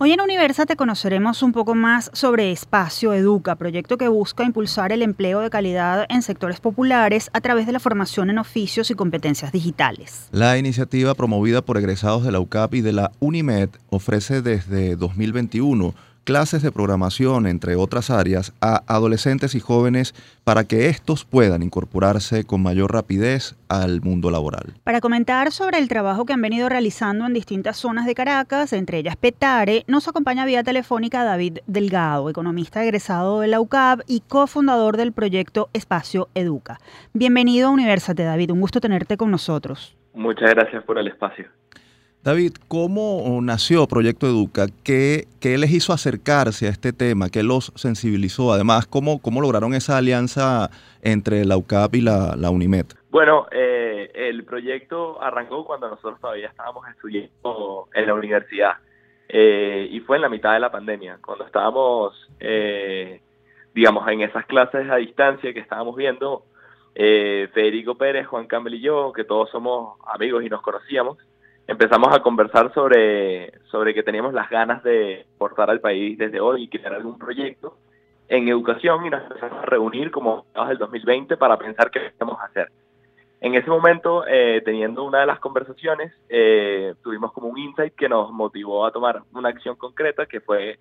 Hoy 0.00 0.12
en 0.12 0.20
Universa 0.20 0.64
te 0.64 0.76
conoceremos 0.76 1.42
un 1.42 1.50
poco 1.50 1.74
más 1.74 2.08
sobre 2.12 2.52
Espacio 2.52 3.12
Educa, 3.12 3.56
proyecto 3.56 3.98
que 3.98 4.06
busca 4.06 4.44
impulsar 4.44 4.92
el 4.92 5.02
empleo 5.02 5.40
de 5.40 5.50
calidad 5.50 6.06
en 6.08 6.22
sectores 6.22 6.60
populares 6.60 7.30
a 7.32 7.40
través 7.40 7.66
de 7.66 7.72
la 7.72 7.80
formación 7.80 8.30
en 8.30 8.38
oficios 8.38 8.92
y 8.92 8.94
competencias 8.94 9.50
digitales. 9.50 10.28
La 10.30 10.56
iniciativa 10.56 11.14
promovida 11.14 11.62
por 11.62 11.78
egresados 11.78 12.24
de 12.24 12.30
la 12.30 12.38
UCAP 12.38 12.74
y 12.74 12.80
de 12.80 12.92
la 12.92 13.10
UNIMED 13.18 13.70
ofrece 13.90 14.40
desde 14.40 14.94
2021 14.94 15.94
clases 16.28 16.62
de 16.62 16.70
programación, 16.70 17.46
entre 17.46 17.74
otras 17.74 18.10
áreas, 18.10 18.52
a 18.60 18.82
adolescentes 18.86 19.54
y 19.54 19.60
jóvenes 19.60 20.12
para 20.44 20.64
que 20.64 20.90
estos 20.90 21.24
puedan 21.24 21.62
incorporarse 21.62 22.44
con 22.44 22.62
mayor 22.62 22.92
rapidez 22.92 23.56
al 23.70 24.02
mundo 24.02 24.30
laboral. 24.30 24.74
Para 24.84 25.00
comentar 25.00 25.50
sobre 25.52 25.78
el 25.78 25.88
trabajo 25.88 26.26
que 26.26 26.34
han 26.34 26.42
venido 26.42 26.68
realizando 26.68 27.24
en 27.24 27.32
distintas 27.32 27.78
zonas 27.78 28.04
de 28.04 28.14
Caracas, 28.14 28.74
entre 28.74 28.98
ellas 28.98 29.16
Petare, 29.16 29.84
nos 29.86 30.06
acompaña 30.06 30.44
vía 30.44 30.62
telefónica 30.62 31.24
David 31.24 31.60
Delgado, 31.66 32.28
economista 32.28 32.84
egresado 32.84 33.40
de 33.40 33.48
la 33.48 33.60
UCAP 33.60 34.00
y 34.06 34.20
cofundador 34.20 34.98
del 34.98 35.12
proyecto 35.12 35.70
Espacio 35.72 36.28
Educa. 36.34 36.78
Bienvenido 37.14 37.68
a 37.68 37.70
Universate, 37.70 38.24
David, 38.24 38.50
un 38.50 38.60
gusto 38.60 38.82
tenerte 38.82 39.16
con 39.16 39.30
nosotros. 39.30 39.96
Muchas 40.12 40.50
gracias 40.50 40.84
por 40.84 40.98
el 40.98 41.08
espacio. 41.08 41.46
David, 42.28 42.56
¿cómo 42.68 43.40
nació 43.40 43.86
Proyecto 43.86 44.26
Educa? 44.26 44.66
¿Qué, 44.84 45.24
les 45.42 45.72
hizo 45.72 45.94
acercarse 45.94 46.66
a 46.66 46.68
este 46.68 46.92
tema? 46.92 47.30
¿Qué 47.30 47.42
los 47.42 47.72
sensibilizó? 47.74 48.52
Además, 48.52 48.86
¿cómo, 48.86 49.22
cómo 49.22 49.40
lograron 49.40 49.72
esa 49.72 49.96
alianza 49.96 50.68
entre 51.00 51.46
la 51.46 51.56
UCAP 51.56 51.94
y 51.94 52.00
la, 52.02 52.50
UNIMED? 52.50 52.84
Bueno, 53.08 53.46
eh, 53.50 54.10
el 54.14 54.44
proyecto 54.44 55.22
arrancó 55.22 55.64
cuando 55.64 55.88
nosotros 55.88 56.20
todavía 56.20 56.48
estábamos 56.48 56.86
estudiando 56.90 57.88
en 57.94 58.06
la 58.06 58.12
universidad 58.12 58.72
eh, 59.26 59.88
y 59.90 60.00
fue 60.00 60.16
en 60.16 60.22
la 60.22 60.28
mitad 60.28 60.52
de 60.52 60.60
la 60.60 60.70
pandemia, 60.70 61.20
cuando 61.24 61.46
estábamos 61.46 62.12
eh, 62.40 63.22
digamos, 63.72 64.06
en 64.06 64.20
esas 64.20 64.44
clases 64.44 64.86
a 64.90 64.96
distancia 64.96 65.54
que 65.54 65.60
estábamos 65.60 65.96
viendo, 65.96 66.42
eh, 66.94 67.48
Federico 67.54 67.94
Pérez, 67.94 68.26
Juan 68.26 68.46
Campbell 68.46 68.74
y 68.74 68.80
yo, 68.80 69.14
que 69.14 69.24
todos 69.24 69.48
somos 69.48 69.98
amigos 70.12 70.44
y 70.44 70.50
nos 70.50 70.60
conocíamos, 70.60 71.16
empezamos 71.68 72.08
a 72.16 72.20
conversar 72.20 72.72
sobre, 72.72 73.52
sobre 73.70 73.94
que 73.94 74.02
teníamos 74.02 74.32
las 74.32 74.48
ganas 74.48 74.82
de 74.82 75.26
portar 75.36 75.70
al 75.70 75.80
país 75.80 76.18
desde 76.18 76.40
hoy 76.40 76.64
y 76.64 76.68
crear 76.68 76.94
algún 76.94 77.18
proyecto 77.18 77.76
en 78.26 78.48
educación 78.48 79.06
y 79.06 79.10
nos 79.10 79.22
empezamos 79.22 79.62
a 79.62 79.66
reunir 79.66 80.10
como 80.10 80.46
del 80.66 80.78
2020 80.78 81.36
para 81.36 81.58
pensar 81.58 81.90
qué 81.90 82.12
íbamos 82.16 82.40
a 82.40 82.46
hacer. 82.46 82.68
En 83.40 83.54
ese 83.54 83.70
momento, 83.70 84.24
eh, 84.26 84.62
teniendo 84.64 85.04
una 85.04 85.20
de 85.20 85.26
las 85.26 85.38
conversaciones, 85.40 86.12
eh, 86.28 86.94
tuvimos 87.02 87.32
como 87.32 87.48
un 87.48 87.58
insight 87.58 87.94
que 87.94 88.08
nos 88.08 88.32
motivó 88.32 88.84
a 88.84 88.90
tomar 88.90 89.22
una 89.32 89.50
acción 89.50 89.76
concreta, 89.76 90.26
que 90.26 90.40
fue 90.40 90.78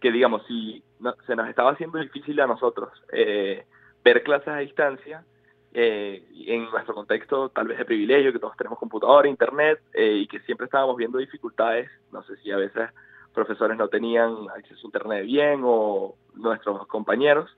que, 0.00 0.10
digamos, 0.10 0.42
si 0.46 0.82
se 1.26 1.36
nos 1.36 1.48
estaba 1.48 1.72
haciendo 1.72 1.98
difícil 1.98 2.40
a 2.40 2.46
nosotros 2.46 2.90
eh, 3.12 3.64
ver 4.02 4.22
clases 4.22 4.48
a 4.48 4.58
distancia, 4.58 5.24
en 5.72 6.70
nuestro 6.70 6.94
contexto 6.94 7.48
tal 7.50 7.68
vez 7.68 7.78
de 7.78 7.84
privilegio, 7.84 8.32
que 8.32 8.38
todos 8.38 8.56
tenemos 8.56 8.78
computadora, 8.78 9.28
internet, 9.28 9.80
y 9.94 10.26
que 10.26 10.40
siempre 10.40 10.64
estábamos 10.64 10.96
viendo 10.96 11.18
dificultades, 11.18 11.90
no 12.12 12.22
sé 12.24 12.36
si 12.38 12.50
a 12.50 12.56
veces 12.56 12.90
profesores 13.32 13.76
no 13.76 13.88
tenían 13.88 14.34
acceso 14.56 14.80
a 14.82 14.88
internet 14.88 15.24
bien 15.24 15.60
o 15.62 16.16
nuestros 16.34 16.86
compañeros, 16.88 17.56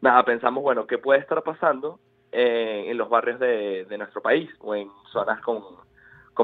nada, 0.00 0.24
pensamos, 0.24 0.62
bueno, 0.62 0.86
¿qué 0.86 0.96
puede 0.96 1.20
estar 1.20 1.42
pasando 1.42 2.00
eh, 2.32 2.84
en 2.86 2.96
los 2.96 3.08
barrios 3.08 3.40
de, 3.40 3.86
nuestro 3.98 4.22
país 4.22 4.48
o 4.60 4.72
en 4.76 4.88
zonas 5.10 5.40
con, 5.40 5.62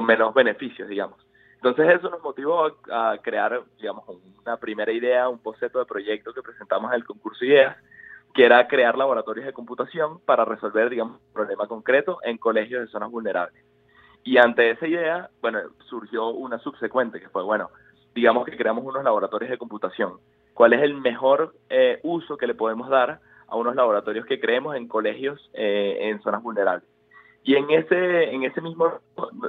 menos 0.05 0.31
beneficios, 0.33 0.87
digamos. 0.87 1.17
Entonces 1.55 1.87
eso 1.89 2.09
nos 2.09 2.21
motivó 2.21 2.67
a, 2.91 3.17
crear, 3.19 3.63
digamos, 3.79 4.03
una 4.41 4.57
primera 4.57 4.91
idea, 4.91 5.27
un 5.27 5.41
boceto 5.41 5.79
de 5.79 5.85
proyecto 5.85 6.33
que 6.33 6.43
presentamos 6.43 6.91
en 6.91 6.97
el 6.97 7.05
concurso 7.05 7.43
Ideas, 7.43 7.77
que 8.33 8.45
era 8.45 8.67
crear 8.67 8.97
laboratorios 8.97 9.45
de 9.45 9.53
computación 9.53 10.19
para 10.19 10.45
resolver, 10.45 10.89
digamos, 10.89 11.17
un 11.17 11.33
problema 11.33 11.67
concreto 11.67 12.19
en 12.23 12.37
colegios 12.37 12.81
de 12.81 12.87
zonas 12.87 13.09
vulnerables. 13.09 13.63
Y 14.23 14.37
ante 14.37 14.71
esa 14.71 14.87
idea, 14.87 15.29
bueno, 15.41 15.59
surgió 15.89 16.27
una 16.29 16.59
subsecuente 16.59 17.19
que 17.19 17.29
fue, 17.29 17.43
bueno, 17.43 17.69
digamos 18.13 18.45
que 18.45 18.57
creamos 18.57 18.83
unos 18.85 19.03
laboratorios 19.03 19.49
de 19.49 19.57
computación. 19.57 20.19
¿Cuál 20.53 20.73
es 20.73 20.81
el 20.81 20.95
mejor 20.95 21.55
eh, 21.69 21.99
uso 22.03 22.37
que 22.37 22.47
le 22.47 22.55
podemos 22.55 22.89
dar 22.89 23.21
a 23.47 23.55
unos 23.55 23.75
laboratorios 23.75 24.25
que 24.25 24.39
creemos 24.39 24.75
en 24.75 24.87
colegios 24.87 25.49
eh, 25.53 25.97
en 26.01 26.21
zonas 26.21 26.43
vulnerables. 26.43 26.87
Y 27.43 27.55
en 27.55 27.69
ese, 27.71 28.25
en 28.25 28.43
ese 28.43 28.61
mismo 28.61 28.99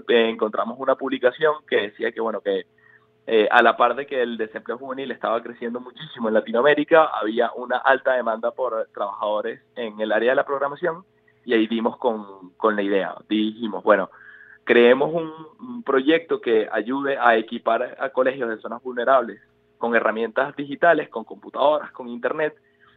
eh, 0.09 0.29
encontramos 0.29 0.79
una 0.79 0.95
publicación 0.95 1.55
que 1.69 1.77
decía 1.77 2.13
que, 2.13 2.21
bueno, 2.21 2.41
que 2.41 2.67
eh, 3.31 3.47
a 3.51 3.63
la 3.63 3.77
par 3.77 3.95
de 3.95 4.07
que 4.07 4.23
el 4.23 4.39
desempleo 4.39 4.79
juvenil 4.79 5.11
estaba 5.11 5.43
creciendo 5.43 5.81
muchísimo 5.81 6.29
en 6.29 6.35
Latinoamérica, 6.35 7.11
había 7.13 7.53
una 7.53 7.77
alta 7.77 8.15
demanda 8.15 8.53
por 8.53 8.89
trabajadores 8.95 9.61
en 9.77 10.01
el 10.01 10.13
área 10.13 10.31
de 10.31 10.37
la 10.37 10.47
programación 10.47 11.05
y 11.45 11.53
ahí 11.53 11.67
dimos 11.67 11.99
con, 11.99 12.55
con 12.57 12.75
la 12.75 12.81
idea. 12.81 13.15
Dijimos, 13.29 13.85
bueno, 13.85 14.09
creemos 14.65 15.13
un, 15.13 15.83
proyecto 15.83 16.41
que 16.41 16.71
ayude 16.73 17.19
a 17.19 17.37
equipar 17.37 17.99
a 18.01 18.09
colegios 18.09 18.49
de 18.49 18.57
zonas 18.63 18.83
vulnerables 18.83 19.43
con 19.77 19.95
herramientas 19.95 20.57
digitales, 20.57 21.11
con 21.11 21.25
computadoras, 21.25 21.93
con 21.93 22.09
internet, 22.09 22.57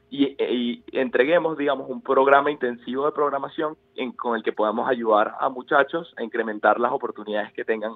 y, 0.09 0.81
entreguemos, 0.93 1.57
digamos, 1.57 1.89
un 1.89 2.01
programa 2.01 2.51
intensivo 2.51 3.05
de 3.05 3.11
programación 3.11 3.75
con 4.15 4.37
el 4.37 4.43
que 4.43 4.53
podamos 4.53 4.89
ayudar 4.89 5.35
a 5.41 5.49
muchachos 5.49 6.13
a 6.15 6.23
incrementar 6.23 6.79
las 6.79 6.93
oportunidades 6.93 7.51
que 7.51 7.65
tengan 7.65 7.95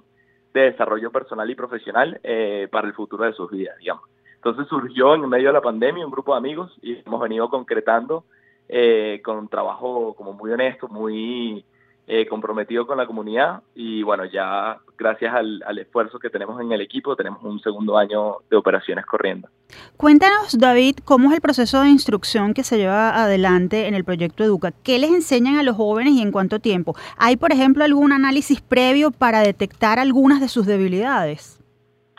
de 0.59 0.71
desarrollo 0.71 1.11
personal 1.11 1.49
y 1.49 1.55
profesional 1.55 2.19
eh, 2.23 2.67
para 2.71 2.87
el 2.87 2.93
futuro 2.93 3.25
de 3.25 3.33
sus 3.33 3.51
vidas, 3.51 3.77
digamos. 3.77 4.03
Entonces 4.35 4.67
surgió 4.67 5.15
en 5.15 5.27
medio 5.27 5.47
de 5.47 5.53
la 5.53 5.61
pandemia 5.61 6.05
un 6.05 6.11
grupo 6.11 6.33
de 6.33 6.37
amigos 6.37 6.71
y 6.81 6.97
hemos 7.05 7.19
venido 7.19 7.49
concretando 7.49 8.23
eh, 8.69 9.21
con 9.23 9.37
un 9.37 9.47
trabajo 9.47 10.13
como 10.15 10.33
muy 10.33 10.51
honesto, 10.51 10.87
muy 10.87 11.65
eh, 12.07 12.27
comprometido 12.27 12.85
con 12.85 12.97
la 12.97 13.07
comunidad 13.07 13.63
y 13.73 14.03
bueno, 14.03 14.25
ya 14.25 14.77
gracias 14.97 15.33
al, 15.33 15.79
esfuerzo 15.79 16.19
que 16.19 16.29
tenemos 16.29 16.61
en 16.61 16.71
el 16.71 16.81
equipo, 16.81 17.15
tenemos 17.15 17.43
un 17.43 17.59
segundo 17.59 17.97
año 17.97 18.37
de 18.49 18.57
operaciones 18.57 19.05
corriendo. 19.05 19.49
Cuéntanos, 19.97 20.57
David, 20.57 20.97
cómo 21.03 21.29
es 21.29 21.35
el 21.35 21.41
proceso 21.41 21.81
de 21.81 21.89
instrucción 21.89 22.53
que 22.53 22.63
se 22.63 22.77
lleva 22.77 23.23
adelante 23.23 23.87
en 23.87 23.95
el 23.95 24.03
proyecto 24.03 24.43
Educa. 24.43 24.71
¿Qué 24.83 24.99
les 24.99 25.09
enseñan 25.09 25.57
a 25.57 25.63
los 25.63 25.75
jóvenes 25.75 26.13
y 26.13 26.21
en 26.21 26.31
cuánto 26.31 26.59
tiempo? 26.59 26.95
¿Hay, 27.17 27.37
por 27.37 27.51
ejemplo, 27.51 27.83
algún 27.83 28.11
análisis 28.11 28.61
previo 28.61 29.09
para 29.11 29.39
detectar 29.39 29.97
algunas 29.97 30.39
de 30.39 30.47
sus 30.47 30.67
debilidades? 30.67 31.59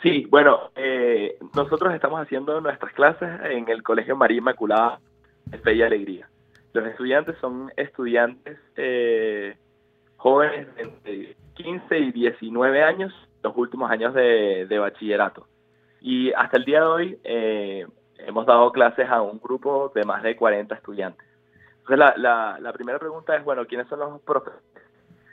Sí, 0.03 0.27
bueno, 0.29 0.69
eh, 0.75 1.37
nosotros 1.55 1.93
estamos 1.93 2.21
haciendo 2.21 2.59
nuestras 2.61 2.93
clases 2.93 3.29
en 3.45 3.67
el 3.69 3.83
Colegio 3.83 4.15
María 4.15 4.37
Inmaculada 4.39 4.99
Fe 5.63 5.75
y 5.75 5.81
Alegría. 5.81 6.27
Los 6.73 6.85
estudiantes 6.85 7.35
son 7.39 7.71
estudiantes 7.75 8.59
eh, 8.75 9.55
jóvenes 10.17 10.67
entre 10.77 11.35
15 11.53 11.99
y 11.99 12.11
19 12.11 12.83
años, 12.83 13.13
los 13.43 13.55
últimos 13.55 13.89
años 13.89 14.13
de, 14.13 14.77
bachillerato. 14.79 15.47
Y 16.01 16.31
hasta 16.33 16.57
el 16.57 16.65
día 16.65 16.81
de 16.81 16.85
hoy 16.85 17.19
eh, 17.23 17.87
hemos 18.19 18.45
dado 18.45 18.71
clases 18.71 19.09
a 19.09 19.21
un 19.21 19.39
grupo 19.39 19.91
de 19.95 20.03
más 20.03 20.21
de 20.23 20.35
40 20.35 20.75
estudiantes. 20.75 21.25
Entonces 21.79 21.97
la, 22.17 22.73
primera 22.73 22.99
pregunta 22.99 23.35
es, 23.35 23.43
bueno, 23.43 23.65
¿quiénes 23.65 23.87
son 23.87 23.99
los 23.99 24.21
profesores? 24.21 24.63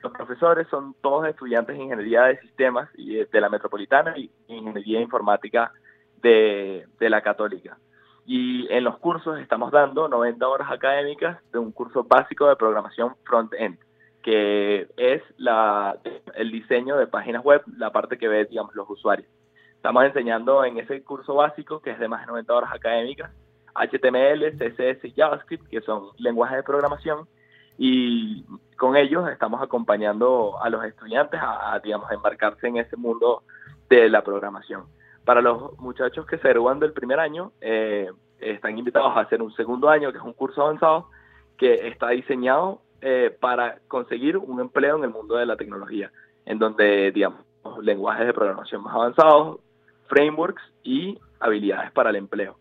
Los 0.03 0.13
profesores 0.13 0.69
son 0.69 0.95
todos 1.01 1.27
estudiantes 1.27 1.77
de 1.77 1.83
Ingeniería 1.83 2.25
de 2.25 2.39
Sistemas 2.41 2.91
y 2.95 3.15
de, 3.17 3.41
la 3.41 3.49
Metropolitana 3.49 4.17
y 4.19 4.31
Ingeniería 4.49 5.01
Informática 5.01 5.73
de, 6.21 6.87
de 6.99 7.11
la 7.11 7.23
Católica. 7.23 7.79
Y 8.27 8.71
en 8.71 8.85
los 8.85 8.99
cursos 8.99 9.39
estamos 9.41 9.73
dando 9.73 10.09
90 10.09 10.47
horas 10.47 10.71
académicas 10.71 11.39
de 11.53 11.59
un 11.59 11.73
curso 11.73 12.05
básico 12.05 12.49
de 12.49 12.57
programación 12.57 13.15
front-end 13.25 13.79
que 14.25 14.89
es 14.97 15.23
la, 15.37 15.99
el 16.35 16.51
diseño 16.51 16.97
de 16.97 17.07
páginas 17.07 17.45
web, 17.45 17.63
la 17.77 17.93
parte 17.93 18.17
que 18.17 18.27
ve, 18.27 18.47
digamos, 18.47 18.75
los 18.75 18.89
usuarios. 18.89 19.29
Estamos 19.77 20.03
enseñando 20.03 20.65
en 20.65 20.79
ese 20.79 21.05
curso 21.05 21.35
básico, 21.35 21.81
que 21.81 21.91
es 21.91 21.99
de 21.99 22.09
más 22.09 22.23
de 22.23 22.29
90 22.29 22.55
horas 22.55 22.71
académicas, 22.73 23.31
HTML, 23.75 24.57
CSS 24.57 25.05
y 25.05 25.13
JavaScript, 25.15 25.69
que 25.69 25.83
son 25.83 26.05
lenguajes 26.17 26.57
de 26.57 26.63
programación, 26.63 27.29
y 27.77 28.47
con 28.79 28.97
ellos 28.97 29.29
estamos 29.29 29.61
acompañando 29.61 30.55
a 30.63 30.71
los 30.71 30.83
estudiantes 30.87 31.39
a, 31.43 31.79
digamos, 31.85 32.11
embarcarse 32.11 32.67
en 32.67 32.79
ese 32.79 32.97
mundo 32.97 33.43
de 33.91 34.09
la 34.09 34.25
programación. 34.25 34.85
Para 35.27 35.43
los 35.43 35.79
muchachos 35.79 36.25
que 36.25 36.39
se 36.39 36.49
gradúan 36.49 36.81
del 36.81 36.95
primer 36.95 37.21
año, 37.21 37.53
eh, 37.61 38.11
están 38.39 38.79
invitados 38.79 39.15
a 39.19 39.21
hacer 39.21 39.43
un 39.43 39.55
segundo 39.55 39.91
año, 39.91 40.13
que 40.13 40.19
es 40.19 40.25
un 40.25 40.33
curso 40.33 40.63
avanzado, 40.63 41.11
que 41.59 41.89
está 41.89 42.09
diseñado 42.09 42.81
eh, 43.07 43.37
para 43.39 43.81
conseguir 43.87 44.39
un 44.39 44.61
empleo 44.61 44.97
en 44.97 45.05
el 45.05 45.11
mundo 45.11 45.37
de 45.37 45.45
la 45.45 45.59
tecnología, 45.59 46.11
en 46.47 46.59
donde, 46.59 47.13
digamos, 47.13 47.45
lenguajes 47.83 48.27
de 48.27 48.33
programación 48.33 48.83
más 48.83 48.95
avanzados, 48.95 49.61
frameworks 50.07 50.63
y 50.83 51.19
habilidades 51.39 51.93
para 51.93 52.09
el 52.09 52.17
empleo. 52.17 52.57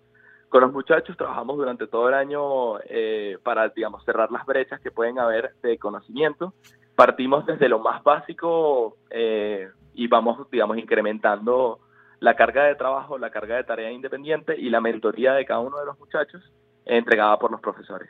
Con 0.50 0.60
los 0.60 0.74
muchachos 0.74 1.16
trabajamos 1.16 1.56
durante 1.56 1.88
todo 1.88 2.10
el 2.10 2.14
año 2.14 2.78
eh, 2.90 3.38
para, 3.42 3.70
digamos, 3.70 4.04
cerrar 4.04 4.32
las 4.32 4.46
brechas 4.46 4.82
que 4.82 4.92
pueden 4.92 5.18
haber 5.18 5.54
de 5.64 5.78
conocimiento. 5.78 6.54
Partimos 6.94 7.46
desde 7.46 7.70
lo 7.70 7.80
más 7.80 8.04
básico 8.04 8.98
eh, 9.12 9.70
y 9.94 10.08
vamos, 10.08 10.52
digamos, 10.52 10.78
incrementando 10.78 11.80
la 12.20 12.36
carga 12.36 12.66
de 12.66 12.76
trabajo, 12.76 13.18
la 13.18 13.30
carga 13.30 13.56
de 13.56 13.64
tarea 13.64 13.92
independiente 13.92 14.60
y 14.60 14.70
la 14.70 14.82
mentoría 14.82 15.32
de 15.36 15.46
cada 15.46 15.62
uno 15.62 15.80
de 15.80 15.86
los 15.86 15.98
muchachos 15.98 16.44
entregada 16.86 17.40
por 17.40 17.50
los 17.50 17.62
profesores. 17.62 18.10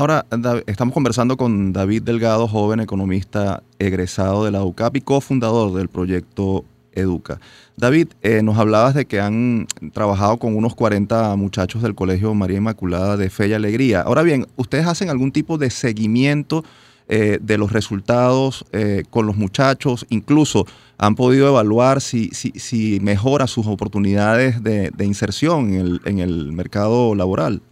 Ahora, 0.00 0.24
estamos 0.68 0.94
conversando 0.94 1.36
con 1.36 1.72
David 1.72 2.04
Delgado, 2.04 2.46
joven 2.46 2.78
economista 2.78 3.64
egresado 3.80 4.44
de 4.44 4.52
la 4.52 4.62
UCAP 4.62 4.98
y 4.98 5.00
cofundador 5.00 5.72
del 5.72 5.88
proyecto 5.88 6.64
Educa. 6.92 7.40
David, 7.76 8.06
eh, 8.22 8.40
nos 8.44 8.58
hablabas 8.58 8.94
de 8.94 9.06
que 9.06 9.18
han 9.18 9.66
trabajado 9.92 10.36
con 10.36 10.54
unos 10.54 10.76
40 10.76 11.34
muchachos 11.34 11.82
del 11.82 11.96
Colegio 11.96 12.32
María 12.32 12.58
Inmaculada 12.58 13.16
de 13.16 13.28
Fe 13.28 13.48
y 13.48 13.54
Alegría. 13.54 14.02
Ahora 14.02 14.22
bien, 14.22 14.46
¿ustedes 14.54 14.86
hacen 14.86 15.10
algún 15.10 15.32
tipo 15.32 15.58
de 15.58 15.68
seguimiento 15.68 16.62
eh, 17.08 17.40
de 17.42 17.58
los 17.58 17.72
resultados 17.72 18.66
eh, 18.70 19.02
con 19.10 19.26
los 19.26 19.36
muchachos? 19.36 20.06
Incluso 20.10 20.64
han 20.96 21.16
podido 21.16 21.48
evaluar 21.48 22.00
si, 22.00 22.28
si, 22.28 22.52
si 22.52 23.00
mejora 23.00 23.48
sus 23.48 23.66
oportunidades 23.66 24.62
de, 24.62 24.92
inserción 25.00 25.74
en 25.74 25.80
el, 25.80 26.00
en 26.04 26.20
el 26.20 26.52
mercado 26.52 27.16
laboral. 27.16 27.62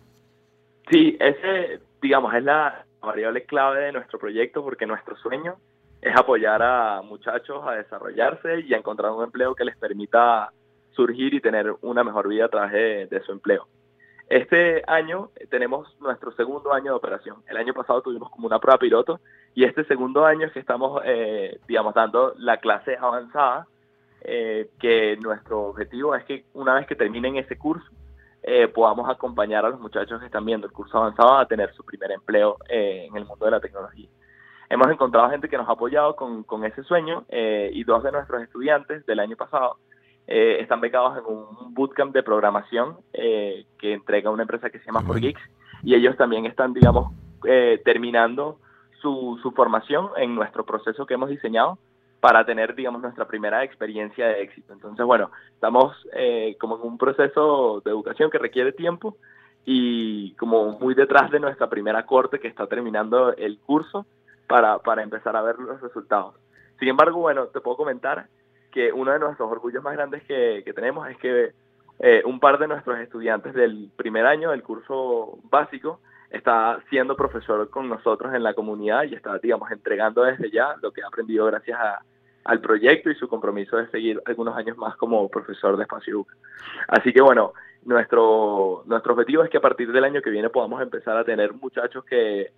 Sí, 0.91 1.17
ese 1.21 1.86
digamos, 2.01 2.35
es 2.35 2.45
la 2.45 2.85
variable 3.01 3.45
clave 3.45 3.87
de 3.87 3.93
nuestro 3.93 4.19
proyecto 4.19 4.63
porque 4.63 4.87
nuestro 4.87 5.17
sueño 5.17 5.57
es 6.01 6.15
apoyar 6.17 6.63
a 6.63 7.03
muchachos 7.03 7.65
a 7.67 7.73
desarrollarse 7.73 8.61
y 8.61 8.75
a 8.75 8.79
encontrar 8.79 9.13
un 9.13 9.25
empleo 9.25 9.55
que 9.55 9.65
les 9.65 9.77
permita 9.77 10.53
surgir 10.93 11.35
y 11.35 11.41
tener 11.41 11.75
una 11.83 12.05
mejor 12.05 12.29
vida 12.29 12.47
a 12.47 12.49
través 12.49 13.09
de, 13.11 13.21
su 13.21 13.33
empleo. 13.33 13.67
Este 14.29 14.83
año 14.87 15.31
tenemos 15.51 15.95
nuestro 16.01 16.33
segundo 16.33 16.73
año 16.73 16.93
de 16.93 16.97
operación. 16.97 17.37
El 17.47 17.57
año 17.57 17.75
pasado 17.75 18.03
tuvimos 18.03 18.31
como 18.31 18.47
una 18.47 18.59
prueba 18.59 18.79
piloto 18.79 19.21
y 19.55 19.65
este 19.65 19.85
segundo 19.85 20.25
año 20.25 20.47
es 20.47 20.53
que 20.53 20.61
estamos, 20.61 21.01
eh, 21.05 21.59
digamos, 21.69 21.95
dando 21.95 22.35
la 22.39 22.57
clase 22.59 22.97
avanzada, 22.97 23.67
eh, 24.23 24.71
que 24.81 25.17
nuestro 25.19 25.67
objetivo 25.67 26.15
es 26.17 26.25
que 26.25 26.45
una 26.55 26.75
vez 26.75 26.87
que 26.87 26.97
terminen 26.97 27.37
ese 27.37 27.57
curso, 27.57 27.87
eh, 28.49 28.69
podamos 28.69 29.11
acompañar 29.11 29.67
a 29.67 29.71
los 29.71 29.81
muchachos 29.81 30.21
que 30.21 30.27
están 30.27 30.45
viendo 30.45 30.69
el 30.69 30.73
curso 30.73 30.99
avanzado 30.99 31.37
a 31.37 31.47
tener 31.47 31.75
su 31.75 31.85
primer 31.85 32.13
empleo 32.13 32.59
eh, 32.69 33.07
en 33.11 33.17
el 33.17 33.25
mundo 33.25 33.45
de 33.45 33.51
la 33.51 33.59
tecnología. 33.59 34.09
Hemos 34.71 34.89
encontrado 34.89 35.31
gente 35.31 35.49
que 35.49 35.57
nos 35.57 35.69
ha 35.69 35.73
apoyado 35.73 36.15
con, 36.15 36.45
con 36.45 36.65
ese 36.65 36.85
sueño 36.85 37.25
eh, 37.29 37.71
y 37.73 37.83
dos 37.83 38.05
de 38.05 38.13
nuestros 38.13 38.41
estudiantes 38.43 39.05
del 39.05 39.19
año 39.19 39.37
pasado 39.37 39.79
están 40.29 40.81
becados 40.81 41.17
en 41.19 41.25
un 41.25 41.73
bootcamp 41.73 42.13
de 42.13 42.25
programación 42.25 42.97
que 43.13 43.93
entrega 43.93 44.29
una 44.29 44.43
empresa 44.43 44.71
que 44.71 44.81
se 44.81 44.87
llama 44.87 45.03
For 45.03 45.21
Geeks 45.21 45.41
y 45.85 45.95
ellos 45.95 46.17
también 46.17 46.47
están, 46.47 46.73
digamos, 46.73 47.13
terminando 47.85 48.59
su, 49.01 49.39
su 49.41 49.53
formación 49.53 50.09
en 50.17 50.35
nuestro 50.35 50.67
proceso 50.67 51.07
que 51.07 51.15
hemos 51.15 51.31
diseñado 51.31 51.79
para 52.21 52.45
tener, 52.45 52.75
digamos, 52.75 53.03
nuestra 53.03 53.27
primera 53.27 53.63
experiencia 53.63 54.29
de 54.29 54.43
éxito. 54.43 54.73
Entonces, 54.73 55.05
bueno, 55.05 55.31
estamos 55.55 55.97
eh, 56.13 56.57
como 56.59 56.77
en 56.77 56.83
un 56.83 56.99
proceso 56.99 57.83
de 57.85 57.91
educación 57.91 58.31
que 58.31 58.39
requiere 58.39 58.73
tiempo 58.73 59.17
y 59.65 60.33
como 60.33 60.79
muy 60.79 60.95
detrás 60.95 61.31
de 61.31 61.41
nuestra 61.41 61.69
primera 61.69 62.07
corte 62.07 62.39
que 62.39 62.49
está 62.49 62.67
terminando 62.67 63.35
el 63.37 63.59
curso 63.59 64.07
para, 64.47 64.79
para 64.79 65.03
empezar 65.03 65.37
a 65.37 65.43
ver 65.43 65.59
los 65.59 65.81
resultados. 65.81 66.35
Sin 66.79 66.89
embargo, 66.89 67.19
bueno, 67.21 67.47
te 67.47 67.61
puedo 67.61 67.77
comentar 67.77 68.27
que 68.71 68.93
uno 68.93 69.13
de 69.13 69.19
nuestros 69.19 69.51
orgullos 69.51 69.83
más 69.83 69.95
grandes 69.95 70.23
que, 70.25 70.63
que 70.65 70.73
tenemos 70.73 71.09
es 71.09 71.17
que 71.19 71.53
eh, 71.99 72.23
un 72.27 72.41
par 72.41 72.59
de 72.59 72.69
nuestros 72.69 72.99
estudiantes 72.99 73.55
del 73.55 73.91
primer 73.97 74.27
año 74.27 74.51
del 74.51 74.63
curso 74.63 75.39
básico 75.51 76.01
está 76.31 76.81
siendo 76.91 77.17
profesor 77.17 77.69
con 77.71 77.89
nosotros 77.89 78.35
en 78.35 78.43
la 78.43 78.55
comunidad 78.55 79.05
y 79.05 79.15
está, 79.15 79.39
digamos, 79.39 79.71
entregando 79.71 80.23
desde 80.23 80.51
ya 80.51 80.77
lo 80.83 80.93
que 80.93 81.03
ha 81.03 81.07
aprendido 81.07 81.47
gracias 81.47 81.79
al 82.45 82.61
proyecto 82.61 83.11
y 83.11 83.15
su 83.15 83.29
compromiso 83.29 83.77
de 83.77 83.89
seguir 83.89 84.21
algunos 84.27 84.57
años 84.57 84.77
más 84.77 84.97
como 84.97 85.29
profesor 85.29 85.77
de 85.77 85.83
Espacio 85.83 86.27
Así 86.89 87.13
que 87.13 87.21
bueno, 87.21 87.53
nuestro, 87.85 88.83
nuestro 88.87 89.15
objetivo 89.15 89.43
es 89.43 89.51
que 89.51 89.59
a 89.59 89.61
partir 89.61 89.91
del 89.93 90.05
año 90.05 90.23
que 90.23 90.31
viene 90.31 90.49
podamos 90.51 90.81
empezar 90.81 91.17
a 91.17 91.25
tener 91.25 91.53
muchachos 91.55 92.05
que, 92.05 92.53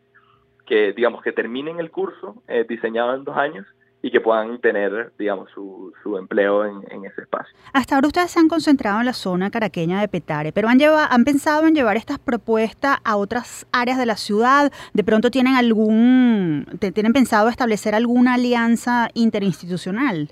que 0.66 0.92
digamos, 0.92 1.22
que 1.22 1.32
terminen 1.32 1.80
el 1.80 1.90
curso 1.90 2.42
eh, 2.46 2.64
diseñado 2.68 3.14
en 3.14 3.24
dos 3.24 3.36
años 3.36 3.66
y 4.00 4.10
que 4.10 4.20
puedan 4.20 4.60
tener, 4.60 5.12
digamos, 5.18 5.50
su, 5.50 5.92
su 6.02 6.16
empleo 6.16 6.64
en, 6.64 7.04
ese 7.04 7.22
espacio. 7.22 7.56
Hasta 7.72 7.96
ahora 7.96 8.06
ustedes 8.06 8.30
se 8.30 8.38
han 8.38 8.48
concentrado 8.48 9.00
en 9.00 9.06
la 9.06 9.12
zona 9.12 9.50
caraqueña 9.50 10.00
de 10.00 10.08
Petare, 10.08 10.52
pero 10.52 10.68
han, 10.68 10.78
llevado, 10.78 11.08
han 11.10 11.24
pensado 11.24 11.66
en 11.66 11.74
llevar 11.74 11.96
estas 11.96 12.18
propuestas 12.18 12.98
a 13.04 13.16
otras 13.16 13.66
áreas 13.72 13.98
de 13.98 14.06
la 14.06 14.16
ciudad. 14.16 14.72
De 14.94 15.02
pronto 15.02 15.30
tienen 15.30 15.56
algún, 15.56 16.66
tienen 16.94 17.12
pensado 17.12 17.48
establecer 17.48 17.94
alguna 17.94 18.34
alianza 18.34 19.08
interinstitucional. 19.14 20.28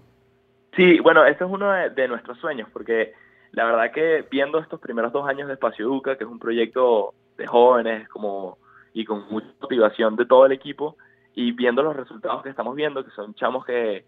Sí, 0.77 1.01
bueno, 1.01 1.25
ese 1.25 1.43
es 1.43 1.51
uno 1.51 1.73
de, 1.73 2.09
nuestros 2.09 2.39
sueños, 2.39 2.69
porque 2.73 3.15
la 3.53 3.65
verdad 3.65 3.93
que 3.93 4.27
viendo 4.31 4.59
estos 4.59 4.79
primeros 4.79 5.13
dos 5.13 5.27
años 5.27 5.49
de 5.49 5.55
Espacio 5.55 5.87
Educa, 5.87 6.17
que 6.17 6.25
es 6.25 6.31
un 6.31 6.39
proyecto 6.39 7.15
de 7.39 7.47
jóvenes 7.47 8.09
como 8.11 8.59
y 8.93 9.05
con 9.05 9.27
mucha 9.31 9.49
motivación 9.61 10.17
de 10.17 10.27
todo 10.27 10.47
el 10.47 10.53
equipo, 10.53 10.97
y 11.37 11.53
viendo 11.53 11.83
los 11.83 11.95
resultados 11.95 12.43
que 12.43 12.49
estamos 12.49 12.75
viendo, 12.75 13.05
que 13.05 13.11
son 13.11 13.35
chamos 13.35 13.65
que, 13.67 14.07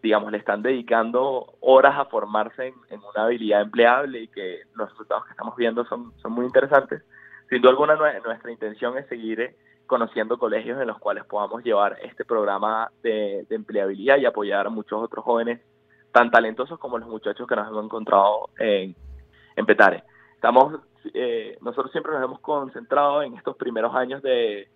digamos, 0.00 0.30
le 0.30 0.38
están 0.38 0.62
dedicando 0.62 1.54
horas 1.60 1.98
a 1.98 2.04
formarse 2.04 2.72
en, 2.88 3.00
una 3.00 3.24
habilidad 3.24 3.62
empleable 3.62 4.20
y 4.20 4.28
que 4.28 4.60
los 4.74 4.88
resultados 4.88 5.24
que 5.24 5.32
estamos 5.32 5.56
viendo 5.56 5.84
son, 5.86 6.12
son 6.22 6.32
muy 6.32 6.46
interesantes, 6.46 7.02
sin 7.50 7.60
duda 7.60 7.72
alguna 7.72 7.96
nuestra 8.24 8.52
intención 8.52 8.96
es 8.96 9.08
seguir 9.08 9.40
eh, 9.40 9.56
conociendo 9.86 10.38
colegios 10.38 10.80
en 10.80 10.86
los 10.86 10.98
cuales 11.00 11.24
podamos 11.24 11.64
llevar 11.64 11.96
este 12.00 12.24
programa 12.24 12.92
de, 13.02 13.44
empleabilidad 13.50 14.18
y 14.18 14.26
apoyar 14.26 14.68
a 14.68 14.70
muchos 14.70 15.02
otros 15.02 15.24
jóvenes 15.24 15.60
tan 16.12 16.30
talentosos 16.30 16.78
como 16.78 16.98
los 16.98 17.08
muchachos 17.08 17.48
que 17.48 17.56
nos 17.56 17.66
hemos 17.66 17.86
encontrado 17.86 18.50
en, 18.56 18.94
en 19.56 19.66
Petare. 19.66 20.04
Estamos, 20.36 20.78
eh, 21.12 21.58
nosotros 21.60 21.90
siempre 21.90 22.12
nos 22.12 22.22
hemos 22.22 22.38
concentrado 22.38 23.22
en 23.22 23.34
estos 23.34 23.56
primeros 23.56 23.92
años 23.96 24.22
de, 24.22 24.68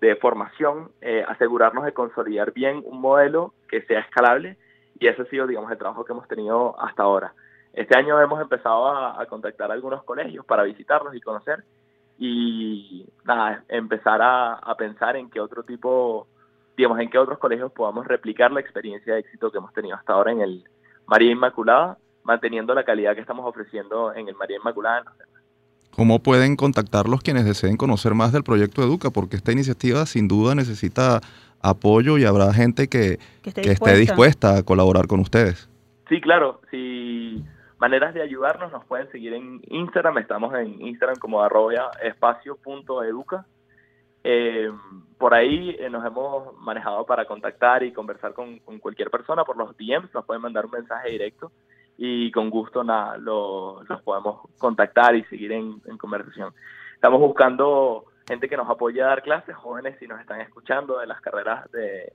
de 0.00 0.16
formación, 0.16 0.90
eh, 1.00 1.24
asegurarnos 1.26 1.84
de 1.84 1.92
consolidar 1.92 2.52
bien 2.52 2.82
un 2.84 3.00
modelo 3.00 3.54
que 3.68 3.82
sea 3.82 4.00
escalable 4.00 4.56
y 4.98 5.06
ese 5.06 5.22
ha 5.22 5.26
sido, 5.26 5.46
digamos, 5.46 5.70
el 5.70 5.78
trabajo 5.78 6.04
que 6.04 6.12
hemos 6.12 6.28
tenido 6.28 6.78
hasta 6.80 7.02
ahora. 7.02 7.34
Este 7.72 7.96
año 7.96 8.20
hemos 8.20 8.40
empezado 8.40 8.88
a, 8.88 9.24
contactar 9.26 9.70
a 9.70 9.74
algunos 9.74 10.02
colegios 10.04 10.44
para 10.46 10.62
visitarlos 10.62 11.14
y 11.14 11.20
conocer 11.20 11.64
y 12.18 13.06
nada, 13.24 13.64
empezar 13.68 14.20
a, 14.22 14.74
pensar 14.78 15.16
en 15.16 15.28
qué 15.28 15.40
otro 15.40 15.62
tipo, 15.62 16.26
digamos, 16.76 16.98
en 17.00 17.10
qué 17.10 17.18
otros 17.18 17.38
colegios 17.38 17.72
podamos 17.72 18.06
replicar 18.06 18.50
la 18.50 18.60
experiencia 18.60 19.14
de 19.14 19.20
éxito 19.20 19.50
que 19.50 19.58
hemos 19.58 19.74
tenido 19.74 19.96
hasta 19.96 20.14
ahora 20.14 20.32
en 20.32 20.40
el 20.40 20.64
María 21.06 21.32
Inmaculada, 21.32 21.98
manteniendo 22.24 22.74
la 22.74 22.84
calidad 22.84 23.14
que 23.14 23.20
estamos 23.20 23.46
ofreciendo 23.46 24.14
en 24.14 24.28
el 24.28 24.34
María 24.34 24.56
Inmaculada 24.56 25.04
¿Cómo 25.96 26.18
pueden 26.18 26.56
contactarlos 26.56 27.22
quienes 27.22 27.46
deseen 27.46 27.78
conocer 27.78 28.12
más 28.12 28.30
del 28.30 28.44
proyecto 28.44 28.82
Educa? 28.82 29.08
Porque 29.08 29.36
esta 29.36 29.52
iniciativa 29.52 30.04
sin 30.04 30.28
duda 30.28 30.54
necesita 30.54 31.22
apoyo 31.62 32.18
y 32.18 32.26
habrá 32.26 32.52
gente 32.52 32.88
que, 32.88 33.18
esté, 33.42 33.96
dispuesta. 33.96 34.58
a 34.58 34.62
colaborar 34.62 35.06
con 35.06 35.20
ustedes. 35.20 35.70
Sí, 36.10 36.20
claro. 36.20 36.60
Si 36.70 37.42
maneras 37.78 38.12
de 38.12 38.20
ayudarnos 38.20 38.70
nos 38.72 38.84
pueden 38.84 39.10
seguir 39.10 39.32
en 39.32 39.62
Instagram. 39.70 40.18
Estamos 40.18 40.54
en 40.54 40.82
Instagram 40.82 41.16
como 41.16 41.42
arroba 41.42 41.90
espacio.educa. 42.02 43.46
Eh, 44.22 44.70
por 45.16 45.32
ahí 45.32 45.76
eh, 45.78 45.88
nos 45.88 46.04
hemos 46.04 46.58
manejado 46.58 47.06
para 47.06 47.24
contactar 47.24 47.82
y 47.84 47.92
conversar 47.92 48.34
con, 48.34 48.58
con, 48.58 48.80
cualquier 48.80 49.10
persona 49.10 49.44
por 49.44 49.56
los 49.56 49.74
DMs. 49.78 50.12
Nos 50.12 50.26
pueden 50.26 50.42
mandar 50.42 50.66
un 50.66 50.72
mensaje 50.72 51.08
directo 51.08 51.52
y 51.98 52.30
con 52.30 52.50
gusto 52.50 52.84
nada, 52.84 53.16
los 53.18 54.02
podemos 54.02 54.40
contactar 54.58 55.16
y 55.16 55.24
seguir 55.24 55.52
en, 55.52 55.80
conversación. 55.98 56.52
Estamos 56.94 57.20
buscando 57.20 58.04
gente 58.28 58.48
que 58.48 58.56
nos 58.56 58.68
apoye 58.68 59.02
a 59.02 59.06
dar 59.06 59.22
clases, 59.22 59.54
jóvenes 59.56 59.96
si 59.98 60.06
nos 60.06 60.20
están 60.20 60.40
escuchando 60.40 60.98
de 60.98 61.06
las 61.06 61.20
carreras 61.20 61.70
de, 61.72 62.12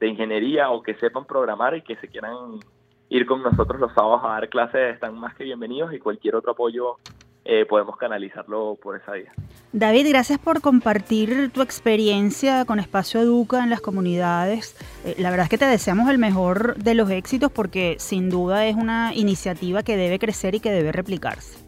de 0.00 0.08
ingeniería 0.08 0.70
o 0.70 0.82
que 0.82 0.94
sepan 0.94 1.26
programar 1.26 1.76
y 1.76 1.82
que 1.82 1.96
se 1.96 2.08
quieran 2.08 2.60
ir 3.08 3.26
con 3.26 3.42
nosotros 3.42 3.80
los 3.80 3.92
sábados 3.92 4.22
a 4.24 4.28
dar 4.28 4.48
clases, 4.48 4.94
están 4.94 5.18
más 5.18 5.34
que 5.34 5.44
bienvenidos 5.44 5.92
y 5.92 5.98
cualquier 5.98 6.36
otro 6.36 6.52
apoyo 6.52 6.96
eh, 7.44 7.66
podemos 7.66 7.96
canalizarlo 7.96 8.78
por 8.82 8.96
esa 8.96 9.12
vía. 9.12 9.32
David, 9.72 10.08
gracias 10.08 10.38
por 10.38 10.60
compartir 10.60 11.50
tu 11.50 11.60
experiencia 11.60 12.64
con 12.64 12.78
Espacio 12.78 13.20
Educa 13.20 13.62
en 13.62 13.70
las 13.70 13.80
comunidades. 13.80 14.76
Eh, 15.04 15.16
la 15.18 15.30
verdad 15.30 15.44
es 15.44 15.50
que 15.50 15.58
te 15.58 15.66
deseamos 15.66 16.08
el 16.08 16.18
mejor 16.18 16.76
de 16.76 16.94
los 16.94 17.10
éxitos 17.10 17.50
porque 17.52 17.96
sin 17.98 18.30
duda 18.30 18.66
es 18.66 18.76
una 18.76 19.12
iniciativa 19.14 19.82
que 19.82 19.96
debe 19.96 20.18
crecer 20.18 20.54
y 20.54 20.60
que 20.60 20.70
debe 20.70 20.92
replicarse. 20.92 21.58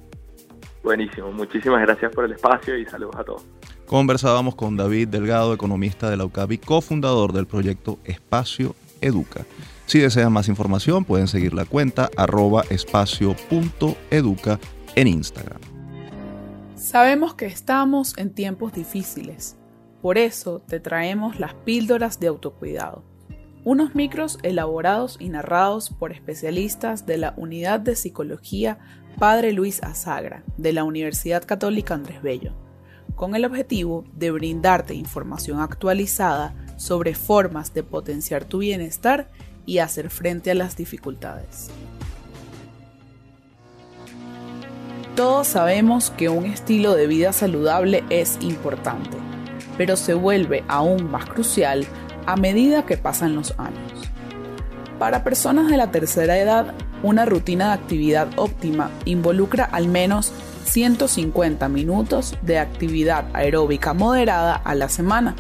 Buenísimo, 0.82 1.32
muchísimas 1.32 1.82
gracias 1.82 2.14
por 2.14 2.24
el 2.24 2.32
espacio 2.32 2.78
y 2.78 2.86
saludos 2.86 3.16
a 3.16 3.24
todos. 3.24 3.44
Conversábamos 3.86 4.54
con 4.54 4.76
David 4.76 5.08
Delgado, 5.08 5.52
economista 5.52 6.08
de 6.08 6.16
la 6.16 6.24
UCABI, 6.24 6.58
cofundador 6.58 7.32
del 7.32 7.46
proyecto 7.46 7.98
Espacio 8.04 8.74
Educa. 9.00 9.44
Si 9.86 10.00
desean 10.00 10.32
más 10.32 10.48
información, 10.48 11.04
pueden 11.04 11.28
seguir 11.28 11.54
la 11.54 11.64
cuenta 11.64 12.10
arroba 12.16 12.64
espacio.educa 12.70 14.58
en 14.96 15.06
Instagram. 15.06 15.60
Sabemos 16.74 17.34
que 17.34 17.46
estamos 17.46 18.16
en 18.18 18.34
tiempos 18.34 18.72
difíciles, 18.72 19.56
por 20.02 20.18
eso 20.18 20.60
te 20.60 20.80
traemos 20.80 21.38
las 21.38 21.54
píldoras 21.54 22.18
de 22.18 22.26
autocuidado. 22.26 23.04
Unos 23.64 23.94
micros 23.94 24.38
elaborados 24.42 25.16
y 25.18 25.28
narrados 25.28 25.90
por 25.90 26.12
especialistas 26.12 27.06
de 27.06 27.18
la 27.18 27.34
Unidad 27.36 27.80
de 27.80 27.96
Psicología 27.96 28.78
Padre 29.18 29.52
Luis 29.52 29.82
Azagra 29.82 30.44
de 30.56 30.72
la 30.72 30.84
Universidad 30.84 31.44
Católica 31.44 31.94
Andrés 31.94 32.22
Bello, 32.22 32.52
con 33.16 33.34
el 33.34 33.44
objetivo 33.44 34.04
de 34.14 34.30
brindarte 34.30 34.94
información 34.94 35.60
actualizada 35.60 36.54
sobre 36.76 37.14
formas 37.14 37.74
de 37.74 37.82
potenciar 37.82 38.44
tu 38.44 38.58
bienestar 38.58 39.30
y 39.64 39.78
hacer 39.78 40.10
frente 40.10 40.50
a 40.50 40.54
las 40.54 40.76
dificultades. 40.76 41.70
Todos 45.16 45.46
sabemos 45.46 46.10
que 46.10 46.28
un 46.28 46.44
estilo 46.44 46.94
de 46.94 47.06
vida 47.06 47.32
saludable 47.32 48.04
es 48.10 48.36
importante, 48.42 49.16
pero 49.78 49.96
se 49.96 50.12
vuelve 50.12 50.62
aún 50.68 51.10
más 51.10 51.24
crucial 51.24 51.86
a 52.26 52.36
medida 52.36 52.84
que 52.84 52.98
pasan 52.98 53.34
los 53.34 53.58
años. 53.58 54.10
Para 54.98 55.24
personas 55.24 55.70
de 55.70 55.78
la 55.78 55.90
tercera 55.90 56.36
edad, 56.36 56.74
una 57.02 57.24
rutina 57.24 57.68
de 57.68 57.72
actividad 57.72 58.28
óptima 58.36 58.90
involucra 59.06 59.64
al 59.64 59.88
menos 59.88 60.34
150 60.66 61.66
minutos 61.70 62.36
de 62.42 62.58
actividad 62.58 63.24
aeróbica 63.32 63.94
moderada 63.94 64.54
a 64.56 64.74
la 64.74 64.90
semana. 64.90 65.34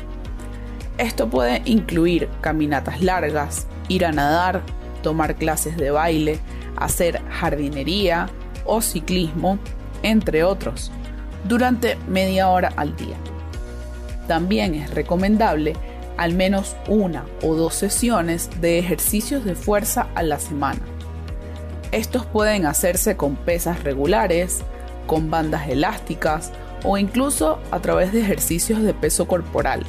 Esto 0.96 1.28
puede 1.28 1.60
incluir 1.66 2.30
caminatas 2.40 3.02
largas, 3.02 3.66
ir 3.88 4.06
a 4.06 4.12
nadar, 4.12 4.62
tomar 5.02 5.34
clases 5.34 5.76
de 5.76 5.90
baile, 5.90 6.38
hacer 6.76 7.20
jardinería, 7.28 8.30
o 8.66 8.80
ciclismo, 8.80 9.58
entre 10.02 10.44
otros, 10.44 10.90
durante 11.44 11.96
media 12.08 12.48
hora 12.48 12.72
al 12.76 12.96
día. 12.96 13.16
También 14.26 14.74
es 14.74 14.92
recomendable 14.92 15.74
al 16.16 16.34
menos 16.34 16.76
una 16.88 17.26
o 17.42 17.54
dos 17.54 17.74
sesiones 17.74 18.50
de 18.60 18.78
ejercicios 18.78 19.44
de 19.44 19.54
fuerza 19.54 20.08
a 20.14 20.22
la 20.22 20.38
semana. 20.38 20.80
Estos 21.92 22.26
pueden 22.26 22.66
hacerse 22.66 23.16
con 23.16 23.36
pesas 23.36 23.84
regulares, 23.84 24.62
con 25.06 25.30
bandas 25.30 25.68
elásticas 25.68 26.52
o 26.84 26.98
incluso 26.98 27.58
a 27.70 27.80
través 27.80 28.12
de 28.12 28.20
ejercicios 28.20 28.82
de 28.82 28.94
peso 28.94 29.26
corporal. 29.28 29.84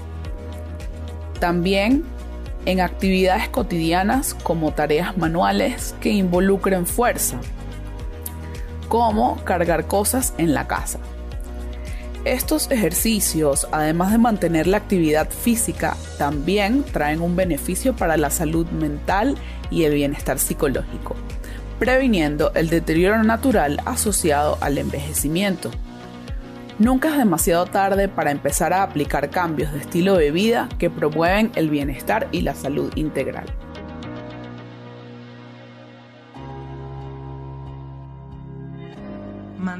También 1.39 2.03
en 2.65 2.81
actividades 2.81 3.47
cotidianas 3.49 4.33
como 4.43 4.73
tareas 4.73 5.17
manuales 5.17 5.95
que 6.01 6.09
involucren 6.09 6.85
fuerza, 6.85 7.39
como 8.87 9.43
cargar 9.43 9.87
cosas 9.87 10.33
en 10.37 10.53
la 10.53 10.67
casa. 10.67 10.99
Estos 12.25 12.69
ejercicios, 12.71 13.67
además 13.71 14.11
de 14.11 14.17
mantener 14.17 14.67
la 14.67 14.77
actividad 14.77 15.29
física, 15.29 15.95
también 16.17 16.83
traen 16.83 17.21
un 17.21 17.35
beneficio 17.35 17.95
para 17.95 18.17
la 18.17 18.29
salud 18.29 18.67
mental 18.67 19.37
y 19.69 19.83
el 19.83 19.93
bienestar 19.93 20.37
psicológico, 20.37 21.15
previniendo 21.79 22.51
el 22.53 22.69
deterioro 22.69 23.23
natural 23.23 23.81
asociado 23.85 24.57
al 24.59 24.77
envejecimiento. 24.77 25.71
Nunca 26.79 27.09
es 27.09 27.17
demasiado 27.17 27.65
tarde 27.65 28.09
para 28.09 28.31
empezar 28.31 28.73
a 28.73 28.83
aplicar 28.83 29.29
cambios 29.29 29.71
de 29.71 29.79
estilo 29.79 30.15
de 30.15 30.31
vida 30.31 30.67
que 30.77 30.89
promueven 30.89 31.51
el 31.55 31.69
bienestar 31.69 32.27
y 32.31 32.41
la 32.41 32.55
salud 32.55 32.91
integral. 32.95 33.45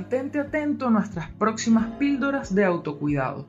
Mantente 0.08 0.39
atento 0.39 0.88
a 0.88 0.89
nuestras 0.89 1.30
próximas 1.32 1.97
píldoras 1.97 2.55
de 2.55 2.64
autocuidado. 2.64 3.45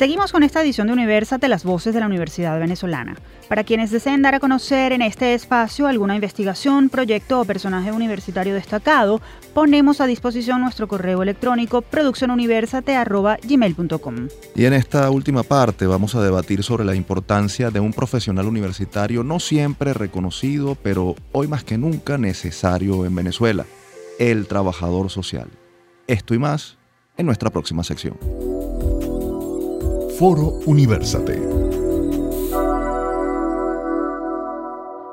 Seguimos 0.00 0.32
con 0.32 0.42
esta 0.42 0.62
edición 0.62 0.86
de 0.86 0.94
Universate, 0.94 1.46
las 1.46 1.62
voces 1.62 1.92
de 1.92 2.00
la 2.00 2.06
Universidad 2.06 2.58
Venezolana. 2.58 3.18
Para 3.50 3.64
quienes 3.64 3.90
deseen 3.90 4.22
dar 4.22 4.34
a 4.34 4.40
conocer 4.40 4.92
en 4.92 5.02
este 5.02 5.34
espacio 5.34 5.86
alguna 5.86 6.14
investigación, 6.14 6.88
proyecto 6.88 7.38
o 7.38 7.44
personaje 7.44 7.92
universitario 7.92 8.54
destacado, 8.54 9.20
ponemos 9.52 10.00
a 10.00 10.06
disposición 10.06 10.62
nuestro 10.62 10.88
correo 10.88 11.22
electrónico 11.22 11.82
produccionuniversate.gmail.com. 11.82 14.28
Y 14.54 14.64
en 14.64 14.72
esta 14.72 15.10
última 15.10 15.42
parte 15.42 15.86
vamos 15.86 16.14
a 16.14 16.22
debatir 16.22 16.62
sobre 16.62 16.86
la 16.86 16.94
importancia 16.94 17.70
de 17.70 17.80
un 17.80 17.92
profesional 17.92 18.46
universitario 18.46 19.22
no 19.22 19.38
siempre 19.38 19.92
reconocido, 19.92 20.78
pero 20.82 21.14
hoy 21.32 21.46
más 21.46 21.62
que 21.62 21.76
nunca 21.76 22.16
necesario 22.16 23.04
en 23.04 23.14
Venezuela, 23.14 23.66
el 24.18 24.46
trabajador 24.46 25.10
social. 25.10 25.50
Esto 26.06 26.32
y 26.32 26.38
más 26.38 26.78
en 27.18 27.26
nuestra 27.26 27.50
próxima 27.50 27.84
sección. 27.84 28.16
Foro 30.20 30.60
Universate. 30.66 31.40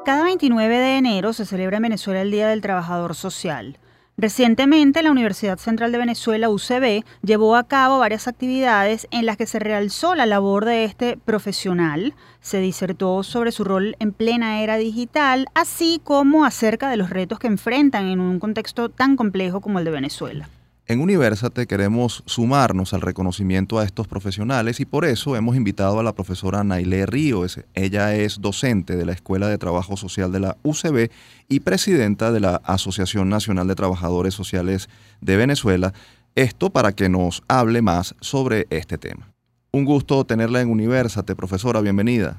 Cada 0.03 0.25
29 0.25 0.77
de 0.77 0.97
enero 0.97 1.31
se 1.31 1.45
celebra 1.45 1.77
en 1.77 1.83
Venezuela 1.83 2.21
el 2.21 2.29
Día 2.29 2.49
del 2.49 2.59
Trabajador 2.59 3.15
Social. 3.15 3.77
Recientemente, 4.17 5.01
la 5.03 5.11
Universidad 5.11 5.59
Central 5.59 5.93
de 5.93 5.99
Venezuela, 5.99 6.49
UCB, 6.49 7.05
llevó 7.23 7.55
a 7.55 7.69
cabo 7.69 7.99
varias 7.99 8.27
actividades 8.27 9.07
en 9.11 9.25
las 9.25 9.37
que 9.37 9.45
se 9.45 9.59
realzó 9.59 10.13
la 10.13 10.25
labor 10.25 10.65
de 10.65 10.83
este 10.83 11.15
profesional, 11.15 12.13
se 12.41 12.59
disertó 12.59 13.23
sobre 13.23 13.53
su 13.53 13.63
rol 13.63 13.95
en 13.99 14.11
plena 14.11 14.61
era 14.61 14.75
digital, 14.75 15.47
así 15.53 16.01
como 16.03 16.43
acerca 16.43 16.89
de 16.89 16.97
los 16.97 17.11
retos 17.11 17.39
que 17.39 17.47
enfrentan 17.47 18.07
en 18.07 18.19
un 18.19 18.39
contexto 18.39 18.89
tan 18.89 19.15
complejo 19.15 19.61
como 19.61 19.79
el 19.79 19.85
de 19.85 19.91
Venezuela. 19.91 20.49
En 20.89 21.01
Universate 21.01 21.67
queremos 21.67 22.23
sumarnos 22.27 22.93
al 22.93 23.01
reconocimiento 23.01 23.77
a 23.77 23.83
estos 23.83 24.07
profesionales 24.07 24.79
y 24.79 24.85
por 24.85 25.03
eso 25.03 25.35
hemos 25.35 25.57
invitado 25.57 25.99
a 25.99 26.03
la 26.03 26.13
profesora 26.13 26.63
Nailé 26.63 27.05
Ríos. 27.05 27.59
Ella 27.73 28.15
es 28.15 28.39
docente 28.39 28.95
de 28.95 29.05
la 29.05 29.11
Escuela 29.11 29.49
de 29.49 29.57
Trabajo 29.57 29.97
Social 29.97 30.31
de 30.31 30.39
la 30.39 30.55
UCB 30.63 31.11
y 31.49 31.59
presidenta 31.59 32.31
de 32.31 32.39
la 32.39 32.61
Asociación 32.63 33.27
Nacional 33.27 33.67
de 33.67 33.75
Trabajadores 33.75 34.33
Sociales 34.33 34.87
de 35.19 35.35
Venezuela. 35.35 35.91
Esto 36.35 36.69
para 36.69 36.93
que 36.93 37.09
nos 37.09 37.43
hable 37.49 37.81
más 37.81 38.15
sobre 38.21 38.65
este 38.69 38.97
tema. 38.97 39.27
Un 39.73 39.83
gusto 39.83 40.23
tenerla 40.23 40.61
en 40.61 40.71
Universate, 40.71 41.35
profesora, 41.35 41.81
bienvenida. 41.81 42.37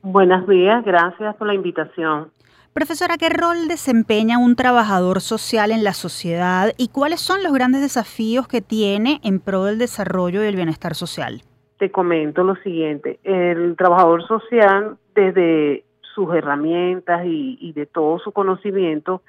Buenos 0.00 0.48
días, 0.48 0.82
gracias 0.86 1.36
por 1.36 1.48
la 1.48 1.52
invitación. 1.52 2.30
Profesora, 2.72 3.16
¿qué 3.18 3.30
rol 3.30 3.66
desempeña 3.66 4.38
un 4.38 4.54
trabajador 4.54 5.20
social 5.20 5.72
en 5.72 5.82
la 5.82 5.92
sociedad 5.92 6.68
y 6.76 6.86
cuáles 6.86 7.20
son 7.20 7.42
los 7.42 7.52
grandes 7.52 7.80
desafíos 7.80 8.46
que 8.46 8.60
tiene 8.60 9.18
en 9.24 9.40
pro 9.40 9.64
del 9.64 9.76
desarrollo 9.76 10.44
y 10.44 10.46
el 10.46 10.54
bienestar 10.54 10.94
social? 10.94 11.42
Te 11.78 11.90
comento 11.90 12.44
lo 12.44 12.54
siguiente, 12.56 13.18
el 13.24 13.74
trabajador 13.76 14.24
social 14.24 14.96
desde 15.16 15.82
sus 16.14 16.32
herramientas 16.32 17.22
y, 17.24 17.72
de 17.72 17.86
todo 17.86 18.20
su 18.20 18.30
conocimiento, 18.30 19.22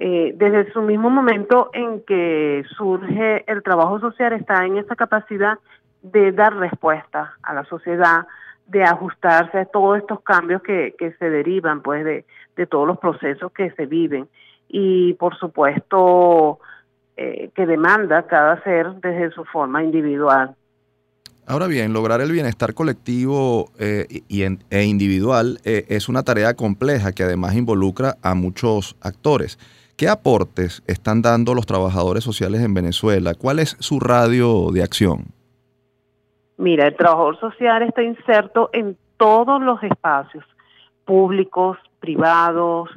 eh, 0.00 0.32
desde 0.34 0.72
su 0.72 0.82
mismo 0.82 1.10
momento 1.10 1.70
en 1.72 2.00
que 2.00 2.64
surge 2.76 3.44
el 3.46 3.62
trabajo 3.62 4.00
social, 4.00 4.32
está 4.32 4.64
en 4.64 4.78
esa 4.78 4.96
capacidad 4.96 5.58
de 6.02 6.32
dar 6.32 6.56
respuesta 6.56 7.34
a 7.44 7.54
la 7.54 7.64
sociedad, 7.66 8.26
de 8.66 8.82
ajustarse 8.82 9.58
a 9.58 9.64
todos 9.66 9.98
estos 9.98 10.22
cambios 10.22 10.62
que, 10.62 10.94
que 10.98 11.12
se 11.12 11.30
derivan 11.30 11.82
pues 11.82 12.04
de, 12.04 12.24
de 12.60 12.66
todos 12.66 12.86
los 12.86 12.98
procesos 12.98 13.50
que 13.52 13.70
se 13.70 13.86
viven 13.86 14.28
y 14.68 15.14
por 15.14 15.34
supuesto 15.38 16.58
eh, 17.16 17.50
que 17.54 17.64
demanda 17.64 18.26
cada 18.26 18.62
ser 18.62 18.92
desde 19.00 19.30
su 19.30 19.44
forma 19.44 19.82
individual. 19.82 20.54
Ahora 21.46 21.66
bien, 21.66 21.94
lograr 21.94 22.20
el 22.20 22.30
bienestar 22.30 22.74
colectivo 22.74 23.70
eh, 23.78 24.06
y, 24.28 24.42
e 24.42 24.84
individual 24.84 25.58
eh, 25.64 25.86
es 25.88 26.10
una 26.10 26.22
tarea 26.22 26.54
compleja 26.54 27.12
que 27.12 27.22
además 27.22 27.56
involucra 27.56 28.16
a 28.22 28.34
muchos 28.34 28.94
actores. 29.00 29.58
¿Qué 29.96 30.08
aportes 30.08 30.82
están 30.86 31.22
dando 31.22 31.54
los 31.54 31.64
trabajadores 31.64 32.22
sociales 32.22 32.60
en 32.60 32.74
Venezuela? 32.74 33.32
¿Cuál 33.34 33.58
es 33.58 33.76
su 33.80 34.00
radio 34.00 34.70
de 34.70 34.82
acción? 34.82 35.24
Mira, 36.58 36.86
el 36.86 36.94
trabajador 36.94 37.40
social 37.40 37.82
está 37.82 38.02
inserto 38.02 38.68
en 38.74 38.96
todos 39.16 39.62
los 39.62 39.82
espacios 39.82 40.44
públicos, 41.04 41.78
privados, 42.00 42.90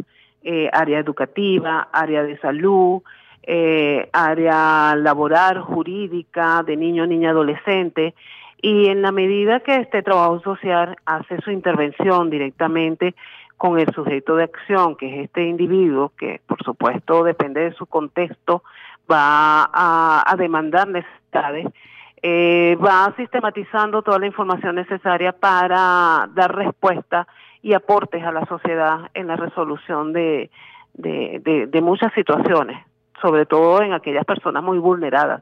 eh, 0.43 0.69
área 0.73 0.99
educativa, 0.99 1.87
área 1.91 2.23
de 2.23 2.37
salud, 2.39 3.01
eh, 3.43 4.09
área 4.11 4.95
laboral, 4.95 5.61
jurídica, 5.61 6.63
de 6.63 6.75
niño, 6.75 7.05
niña, 7.05 7.31
adolescente. 7.31 8.13
Y 8.61 8.87
en 8.87 9.01
la 9.01 9.11
medida 9.11 9.59
que 9.59 9.75
este 9.75 10.01
trabajo 10.01 10.39
social 10.41 10.95
hace 11.05 11.39
su 11.41 11.51
intervención 11.51 12.29
directamente 12.29 13.15
con 13.57 13.79
el 13.79 13.93
sujeto 13.93 14.35
de 14.35 14.43
acción, 14.43 14.95
que 14.95 15.07
es 15.07 15.25
este 15.25 15.43
individuo, 15.45 16.11
que 16.17 16.41
por 16.45 16.61
supuesto 16.63 17.23
depende 17.23 17.61
de 17.61 17.73
su 17.73 17.85
contexto, 17.85 18.63
va 19.09 19.69
a, 19.73 20.35
demandar 20.37 20.87
necesidades, 20.87 21.67
eh, 22.21 22.77
va 22.83 23.13
sistematizando 23.17 24.01
toda 24.01 24.19
la 24.19 24.27
información 24.27 24.75
necesaria 24.75 25.33
para 25.33 26.29
dar 26.33 26.55
respuesta 26.55 27.27
y 27.63 27.73
aportes 27.73 28.21
a 28.23 28.31
la 28.31 28.45
sociedad 28.45 29.09
en 29.13 29.27
la 29.27 29.37
resolución 29.37 30.11
de, 30.11 30.51
de, 30.93 31.81
muchas 31.81 32.13
situaciones, 32.13 32.77
sobre 33.21 33.45
todo 33.45 33.81
en 33.81 33.93
aquellas 33.93 34.25
personas 34.25 34.61
muy 34.61 34.77
vulneradas. 34.77 35.41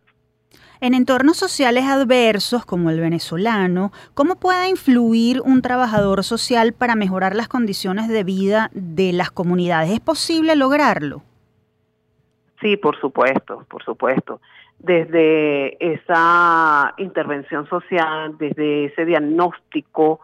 En 0.82 0.94
entornos 0.94 1.38
sociales 1.38 1.86
adversos 1.86 2.64
como 2.64 2.92
el 2.92 3.00
venezolano, 3.00 3.92
¿cómo 4.14 4.36
puede 4.36 4.70
influir 4.70 5.42
un 5.42 5.62
trabajador 5.62 6.24
social 6.24 6.74
para 6.74 6.96
mejorar 6.96 7.36
las 7.36 7.48
condiciones 7.48 8.08
de 8.08 8.24
vida 8.24 8.70
de 8.74 9.14
las 9.14 9.32
comunidades? 9.32 9.92
¿Es 9.92 10.00
posible 10.00 10.56
lograrlo? 10.56 11.24
Sí, 12.62 12.78
por 12.78 13.00
supuesto, 13.00 13.66
por 13.68 13.84
supuesto. 13.84 14.42
Desde 14.78 15.94
esa 15.94 16.94
intervención 16.98 17.68
social, 17.68 18.38
desde 18.38 18.86
ese 18.86 19.06
diagnóstico, 19.06 20.20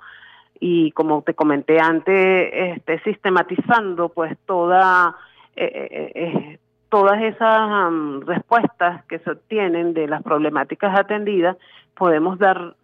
y 0.60 0.91
como 0.91 1.22
te 1.22 1.34
comenté 1.34 1.80
antes, 1.80 2.49
este, 2.53 2.99
sistematizando 2.99 4.10
pues 4.10 4.38
toda, 4.45 5.16
eh, 5.55 5.88
eh, 5.91 6.12
eh, 6.16 6.60
todas 6.89 7.22
esas 7.22 7.91
respuestas 8.26 9.03
que 9.05 9.20
se 9.20 9.32
obtienen 9.32 9.93
de 9.93 10.08
las 10.08 10.24
problemáticas 10.24 10.97
atendidas, 10.97 11.58
podemos 11.95 12.39
dar, 12.39 12.76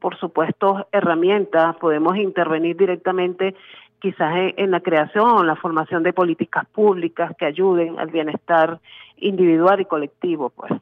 por 0.00 0.16
supuesto, 0.18 0.88
herramientas, 0.92 1.76
podemos 1.76 2.16
intervenir 2.16 2.76
directamente 2.76 3.54
quizás 3.98 4.52
en, 4.56 4.70
la 4.70 4.80
creación 4.80 5.28
o 5.28 5.44
la 5.44 5.56
formación 5.56 6.02
de 6.02 6.12
políticas 6.12 6.66
públicas 6.66 7.32
que 7.38 7.46
ayuden 7.46 7.98
al 7.98 8.08
bienestar 8.08 8.78
individual 9.16 9.80
y 9.80 9.84
colectivo, 9.86 10.50
pues. 10.50 10.72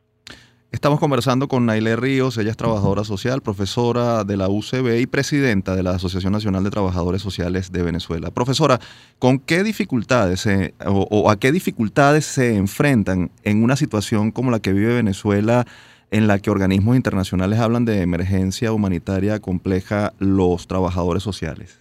Estamos 0.74 0.98
conversando 0.98 1.46
con 1.46 1.66
Naile 1.66 1.94
Ríos, 1.94 2.36
ella 2.36 2.50
es 2.50 2.56
trabajadora 2.56 3.04
social, 3.04 3.42
profesora 3.42 4.24
de 4.24 4.36
la 4.36 4.48
UCB 4.48 4.98
y 4.98 5.06
presidenta 5.06 5.76
de 5.76 5.84
la 5.84 5.92
Asociación 5.92 6.32
Nacional 6.32 6.64
de 6.64 6.70
Trabajadores 6.70 7.22
Sociales 7.22 7.70
de 7.70 7.84
Venezuela. 7.84 8.32
Profesora, 8.32 8.80
¿con 9.20 9.38
qué 9.38 9.62
dificultades 9.62 10.48
o, 10.84 11.30
a 11.30 11.38
qué 11.38 11.52
dificultades 11.52 12.24
se 12.24 12.56
enfrentan 12.56 13.30
en 13.44 13.62
una 13.62 13.76
situación 13.76 14.32
como 14.32 14.50
la 14.50 14.58
que 14.58 14.72
vive 14.72 14.96
Venezuela, 14.96 15.64
en 16.10 16.26
la 16.26 16.40
que 16.40 16.50
organismos 16.50 16.96
internacionales 16.96 17.60
hablan 17.60 17.84
de 17.84 18.02
emergencia 18.02 18.72
humanitaria 18.72 19.38
compleja 19.38 20.12
los 20.18 20.66
trabajadores 20.66 21.22
sociales? 21.22 21.80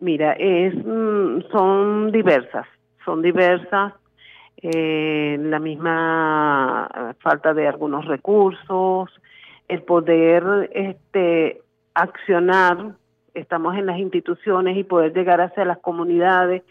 Mira, 0.00 0.32
es, 0.32 0.74
mm, 0.74 1.42
son 1.52 2.10
diversas, 2.10 2.64
son 3.04 3.20
diversas 3.20 3.92
eh, 4.62 5.36
la 5.40 5.58
misma 5.58 7.14
falta 7.18 7.52
de 7.52 7.66
algunos 7.66 8.04
recursos, 8.06 9.10
el 9.66 9.82
poder 9.82 10.70
este, 10.72 11.62
accionar, 11.94 12.92
estamos 13.34 13.76
en 13.76 13.86
las 13.86 13.98
instituciones 13.98 14.76
y 14.76 14.84
poder 14.84 15.12
llegar 15.12 15.40
hacia 15.40 15.64
las 15.64 15.78
comunidades, 15.78 16.62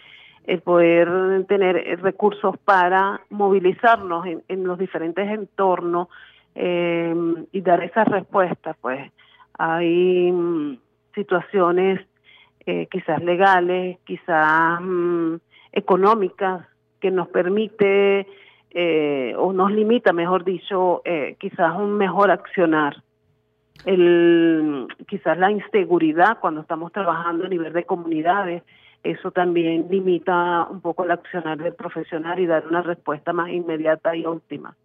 el 0.46 0.62
poder 0.62 1.46
tener 1.48 2.02
recursos 2.02 2.58
para 2.60 3.22
movilizarnos 3.30 4.26
en, 4.48 4.64
los 4.64 4.80
diferentes 4.80 5.30
entornos 5.30 6.08
eh, 6.56 7.14
y 7.52 7.62
dar 7.62 7.84
esas 7.84 8.08
respuestas, 8.08 8.76
pues. 8.82 9.12
Hay 9.58 10.32
mm, 10.32 10.78
situaciones 11.14 12.00
eh, 12.66 12.88
quizás 12.90 13.22
legales, 13.22 13.98
quizás 14.06 14.80
mm, 14.82 15.36
económicas, 15.74 16.66
que 17.02 17.12
nos 17.12 17.28
permite 17.28 18.28
eh, 18.70 19.34
o 19.38 19.52
nos 19.52 19.72
limita, 19.72 20.14
mejor 20.14 20.46
dicho, 20.46 21.02
eh, 21.04 21.36
quizás 21.40 21.76
un 21.76 21.98
mejor 21.98 22.32
accionar. 22.32 23.04
Quizás 23.84 25.38
la 25.40 25.52
inseguridad 25.52 26.38
cuando 26.40 26.62
estamos 26.62 26.92
trabajando 26.92 27.46
a 27.46 27.50
nivel 27.50 27.74
de 27.74 27.84
comunidades, 27.84 28.64
eso 29.04 29.32
también 29.32 29.88
limita 29.90 30.68
un 30.70 30.82
poco 30.82 31.04
el 31.04 31.12
accionar 31.12 31.58
del 31.58 31.74
profesional 31.74 32.40
y 32.40 32.46
dar 32.46 32.68
una 32.68 32.84
respuesta 32.84 33.34
más 33.34 33.50
inmediata 33.50 34.16
y 34.16 34.26
óptima. 34.26 34.76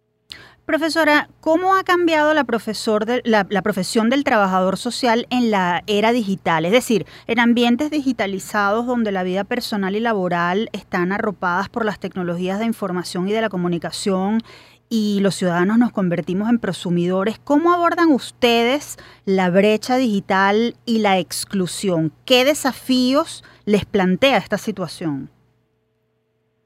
Profesora, 0.67 1.29
¿cómo 1.39 1.77
ha 1.77 1.85
cambiado 1.85 2.33
la, 2.33 2.43
profesión 2.43 4.09
del 4.09 4.23
trabajador 4.25 4.75
social 4.75 5.25
en 5.29 5.49
la 5.49 5.81
era 5.87 6.11
digital? 6.11 6.65
Es 6.65 6.73
decir, 6.73 7.05
en 7.25 7.39
ambientes 7.39 7.89
digitalizados 7.89 8.85
donde 8.85 9.13
la 9.13 9.23
vida 9.23 9.45
personal 9.45 9.95
y 9.95 10.01
laboral 10.01 10.69
están 10.73 11.13
arropadas 11.13 11.69
por 11.69 11.85
las 11.85 11.99
tecnologías 11.99 12.59
de 12.59 12.65
información 12.65 13.29
y 13.29 13.31
de 13.31 13.39
la 13.39 13.47
comunicación 13.47 14.41
y 14.89 15.19
los 15.21 15.35
ciudadanos 15.35 15.77
nos 15.77 15.93
convertimos 15.93 16.49
en 16.49 16.59
prosumidores, 16.59 17.39
¿cómo 17.39 17.73
abordan 17.73 18.11
ustedes 18.11 18.97
la 19.23 19.49
brecha 19.49 19.95
digital 19.95 20.75
y 20.85 20.99
la 20.99 21.17
exclusión? 21.17 22.11
¿Qué 22.25 22.43
desafíos 22.43 23.41
les 23.63 23.85
plantea 23.85 24.35
esta 24.35 24.57
situación? 24.57 25.29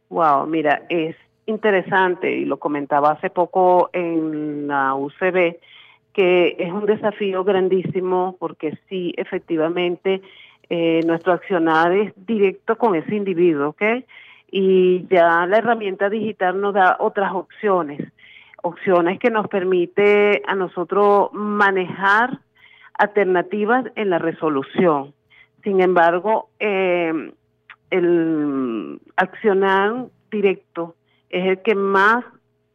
Wow, 0.10 0.48
mira, 0.48 0.82
es 0.90 1.16
interesante, 1.52 2.32
y 2.36 2.46
lo 2.46 2.58
comentaba 2.58 3.12
hace 3.12 3.30
poco 3.30 3.90
en 3.94 4.68
la 4.68 4.96
UCB, 4.96 5.58
que 6.14 6.56
es 6.58 6.72
un 6.72 6.86
desafío 6.86 7.44
grandísimo 7.44 8.36
porque 8.40 8.78
sí, 8.90 9.14
efectivamente, 9.18 10.22
eh, 10.70 11.02
nuestro 11.06 11.34
accionar 11.34 11.92
es 11.92 12.14
directo 12.16 12.78
con 12.78 12.96
ese 12.96 13.16
individuo, 13.16 13.70
¿ok? 13.70 13.84
Y 14.52 15.06
ya 15.10 15.46
la 15.46 15.58
herramienta 15.58 16.10
digital 16.10 16.60
nos 16.60 16.74
da 16.74 16.98
otras 17.00 17.34
opciones, 17.34 18.02
opciones 18.62 19.20
que 19.20 19.30
nos 19.30 19.48
permite 19.48 20.42
a 20.48 20.56
nosotros 20.56 21.30
manejar 21.34 22.40
alternativas 22.98 23.86
en 23.96 24.10
la 24.10 24.20
resolución. 24.20 25.14
Sin 25.64 25.82
embargo, 25.82 26.50
eh, 26.60 27.32
el 27.90 29.00
accionar 29.16 30.08
directo 30.32 30.96
es 31.32 31.48
el 31.48 31.62
que 31.62 31.76
más 31.76 32.24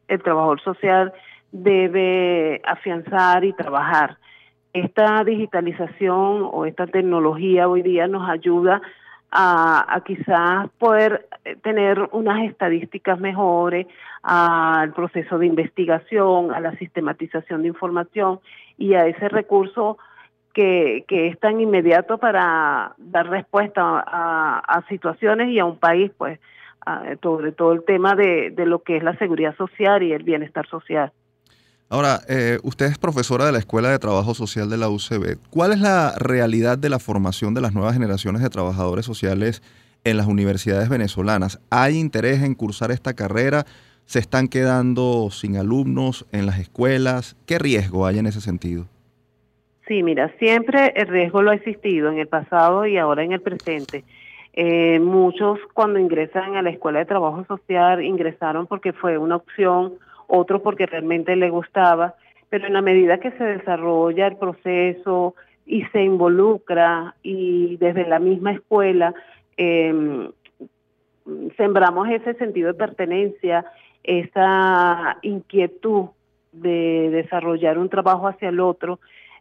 el 0.07 0.21
trabajador 0.21 0.61
social 0.61 1.13
debe 1.51 2.61
afianzar 2.65 3.45
y 3.45 3.53
trabajar. 3.53 4.17
Esta 4.73 5.23
digitalización 5.23 6.49
o 6.51 6.65
esta 6.65 6.87
tecnología 6.87 7.67
hoy 7.67 7.81
día 7.81 8.07
nos 8.07 8.29
ayuda 8.29 8.81
a, 9.31 10.01
quizás 10.05 10.69
poder 10.77 11.27
tener 11.61 12.09
unas 12.11 12.43
estadísticas 12.49 13.19
mejores, 13.19 13.87
al 14.23 14.93
proceso 14.93 15.37
de 15.37 15.45
investigación, 15.45 16.53
a 16.53 16.59
la 16.59 16.75
sistematización 16.77 17.61
de 17.61 17.69
información 17.69 18.39
y 18.77 18.93
a 18.93 19.05
ese 19.05 19.29
recurso 19.29 19.97
que, 20.53 21.05
que 21.07 21.27
es 21.27 21.39
tan 21.39 21.61
inmediato 21.61 22.17
para 22.17 22.93
dar 22.97 23.29
respuesta 23.29 24.03
a, 24.05 24.59
a 24.59 24.87
situaciones 24.87 25.49
y 25.49 25.59
a 25.59 25.65
un 25.65 25.77
país 25.77 26.11
pues 26.17 26.39
sobre 27.21 27.51
todo 27.51 27.73
el 27.73 27.83
tema 27.83 28.15
de, 28.15 28.53
lo 28.65 28.79
que 28.79 28.97
es 28.97 29.03
la 29.03 29.17
seguridad 29.17 29.55
social 29.55 30.03
y 30.03 30.13
el 30.13 30.23
bienestar 30.23 30.67
social. 30.67 31.11
Ahora, 31.89 32.19
eh, 32.27 32.59
usted 32.63 32.87
es 32.87 32.97
profesora 32.97 33.45
de 33.45 33.53
la 33.53 33.59
Escuela 33.59 33.89
de 33.89 33.99
Trabajo 33.99 34.33
Social 34.33 34.69
de 34.69 34.77
la 34.77 34.89
UCB. 34.89 35.37
¿Cuál 35.49 35.71
es 35.71 35.79
la 35.79 36.13
realidad 36.17 36.77
de 36.77 36.89
la 36.89 36.99
formación 36.99 37.53
de 37.53 37.61
las 37.61 37.73
nuevas 37.73 37.93
generaciones 37.93 38.41
de 38.41 38.49
trabajadores 38.49 39.05
sociales 39.05 39.61
en 40.03 40.17
las 40.17 40.27
universidades 40.27 40.89
venezolanas? 40.89 41.61
¿Hay 41.69 41.97
interés 41.97 42.43
en 42.43 42.55
cursar 42.55 42.91
esta 42.91 43.13
carrera? 43.13 43.63
¿Se 44.05 44.19
están 44.19 44.49
quedando 44.49 45.29
sin 45.31 45.55
alumnos 45.55 46.25
en 46.33 46.45
las 46.45 46.59
escuelas? 46.59 47.37
¿Qué 47.45 47.57
riesgo 47.57 48.05
hay 48.05 48.19
en 48.19 48.25
ese 48.25 48.41
sentido? 48.41 48.85
Sí, 49.87 50.03
mira, 50.03 50.33
siempre 50.39 50.91
el 50.95 51.07
riesgo 51.07 51.41
lo 51.41 51.51
ha 51.51 51.55
existido 51.55 52.11
en 52.11 52.19
el 52.19 52.27
pasado 52.27 52.85
y 52.85 52.97
ahora 52.97 53.23
en 53.23 53.31
el 53.31 53.41
presente. 53.41 54.03
Eh, 54.59 54.99
muchos 54.99 55.59
cuando 55.75 55.99
ingresan 55.99 56.55
a 56.55 56.63
la 56.63 56.71
escuela 56.71 56.97
de 56.97 57.05
trabajo 57.05 57.45
social 57.45 58.03
ingresaron 58.03 58.65
porque 58.65 58.91
fue 58.91 59.15
una 59.19 59.35
opción, 59.35 59.93
otro 60.25 60.63
porque 60.63 60.87
realmente 60.87 61.35
les 61.35 61.51
gustaba, 61.51 62.15
pero 62.49 62.65
en 62.65 62.73
la 62.73 62.81
medida 62.81 63.19
que 63.19 63.29
se 63.33 63.43
desarrolla 63.43 64.25
el 64.25 64.37
proceso 64.37 65.35
y 65.67 65.83
se 65.91 66.01
involucra 66.01 67.13
y 67.21 67.77
desde 67.77 68.07
la 68.07 68.17
misma 68.17 68.53
escuela 68.53 69.13
em, 69.57 70.31
sembramos 71.55 72.09
ese 72.09 72.33
sentido 72.33 72.69
de 72.69 72.79
pertenencia, 72.79 73.63
esa 74.03 75.19
inquietud 75.21 76.05
de 76.51 77.11
desarrollar 77.11 77.77
un 77.77 77.89
trabajo 77.89 78.27
hacia 78.27 78.49
el 78.49 78.59
otro, 78.59 78.99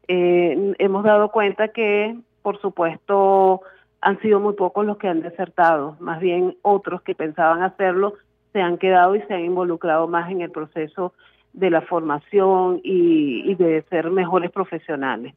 eh, 0.08 0.74
hemos 0.78 1.04
dado 1.04 1.30
cuenta 1.30 1.68
que, 1.68 2.14
por 2.42 2.60
supuesto, 2.60 3.62
han 4.07 4.20
sido 4.20 4.38
muy 4.38 4.54
pocos 4.54 4.86
los 4.86 4.98
que 4.98 5.09
han 5.09 5.20
desertado, 5.20 5.96
más 5.98 6.20
bien 6.20 6.57
otros 6.62 7.02
que 7.02 7.16
pensaban 7.16 7.64
hacerlo 7.64 8.14
se 8.52 8.62
han 8.62 8.78
quedado 8.78 9.16
y 9.16 9.22
se 9.22 9.34
han 9.34 9.44
involucrado 9.44 10.07
más 10.07 10.30
en 10.30 10.42
el 10.42 10.52
proceso 10.52 11.12
de 11.52 11.70
la 11.70 11.80
formación 11.80 12.80
y, 12.84 13.52
de 13.57 13.84
ser 13.90 14.11
mejores 14.12 14.52
profesionales. 14.52 15.34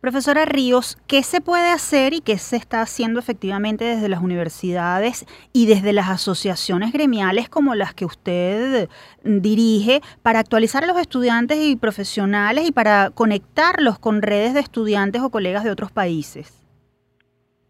Profesora 0.00 0.46
Ríos, 0.46 0.98
¿qué 1.06 1.22
se 1.22 1.40
puede 1.40 1.70
hacer 1.70 2.12
y 2.12 2.20
qué 2.20 2.38
se 2.38 2.56
está 2.56 2.80
haciendo 2.82 3.20
efectivamente 3.20 3.84
desde 3.84 4.08
las 4.08 4.20
universidades 4.20 5.24
y 5.52 5.66
desde 5.66 5.92
las 5.92 6.08
asociaciones 6.08 6.92
gremiales 6.92 7.48
como 7.48 7.76
las 7.76 7.94
que 7.94 8.04
usted 8.04 8.88
dirige 9.22 10.00
para 10.22 10.40
actualizar 10.40 10.82
a 10.82 10.88
los 10.88 10.98
estudiantes 10.98 11.58
y 11.62 11.76
profesionales 11.76 12.68
y 12.68 12.72
para 12.72 13.10
conectarlos 13.10 14.00
con 14.00 14.22
redes 14.22 14.54
de 14.54 14.60
estudiantes 14.60 15.22
o 15.22 15.30
colegas 15.30 15.62
de 15.62 15.70
otros 15.70 15.92
países? 15.92 16.67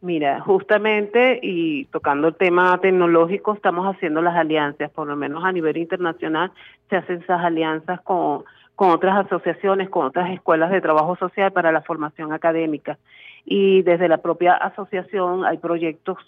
Mira, 0.01 0.41
justamente 0.41 1.41
y 1.43 1.87
tocando 1.87 2.29
el 2.29 2.37
tema 2.37 2.79
tecnológico, 2.81 3.55
estamos 3.55 3.85
haciendo 3.85 4.23
las 4.23 4.37
alianzas, 4.37 4.91
por 4.93 5.09
lo 5.09 5.17
menos 5.17 5.45
a 5.45 5.51
nivel 5.51 5.77
internacional 5.77 6.53
se 6.89 6.97
hacen 6.97 7.21
esas 7.23 7.45
alianzas 7.45 8.01
con, 8.03 8.45
con 8.77 8.91
otras 8.91 9.27
asociaciones, 9.27 9.91
con 9.91 10.07
otras 10.07 10.31
escuelas 10.31 10.71
de 10.71 10.81
trabajo 10.81 11.17
social 11.17 11.53
para 11.53 11.73
la 11.73 11.83
formación 11.83 12.33
académica. 12.33 12.97
Y 13.45 13.83
desde 13.83 14.09
la 14.09 14.19
propia 14.19 14.55
asociación 14.55 15.45
hay 15.45 15.59
proyectos 15.59 16.19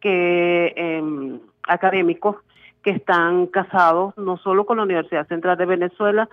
que 0.00 0.72
eh, 0.74 1.38
académicos 1.68 2.36
que 2.82 2.90
están 2.90 3.46
casados 3.48 4.16
no 4.16 4.38
solo 4.38 4.64
con 4.64 4.78
la 4.78 4.84
Universidad 4.84 5.28
Central 5.28 5.58
de 5.58 5.66
Venezuela, 5.66 6.28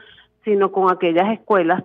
sino 0.45 0.71
con 0.71 0.89
aquellas 0.89 1.33
escuelas 1.33 1.83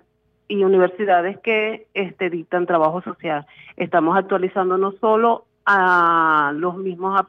y 0.53 0.64
universidades 0.64 1.38
que 1.38 1.86
este, 1.94 2.28
dictan 2.28 2.66
trabajo 2.66 3.00
social. 3.00 3.46
Estamos 3.78 4.18
actualizando 4.18 4.76
no 4.76 4.92
solo 5.00 5.46
a 5.64 6.53
los 6.55 6.76
mismos 6.76 7.22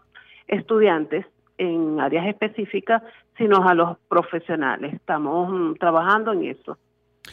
estudiantes 0.46 1.26
en 1.58 2.02
áreas 2.02 2.28
específicas, 2.28 3.02
sino 3.38 3.66
a 3.66 3.74
los 3.76 3.98
profesionales. 4.10 4.94
Estamos 4.94 5.50
mm, 5.50 5.76
trabajando 5.76 6.34
en 6.34 6.44
eso, 6.44 6.78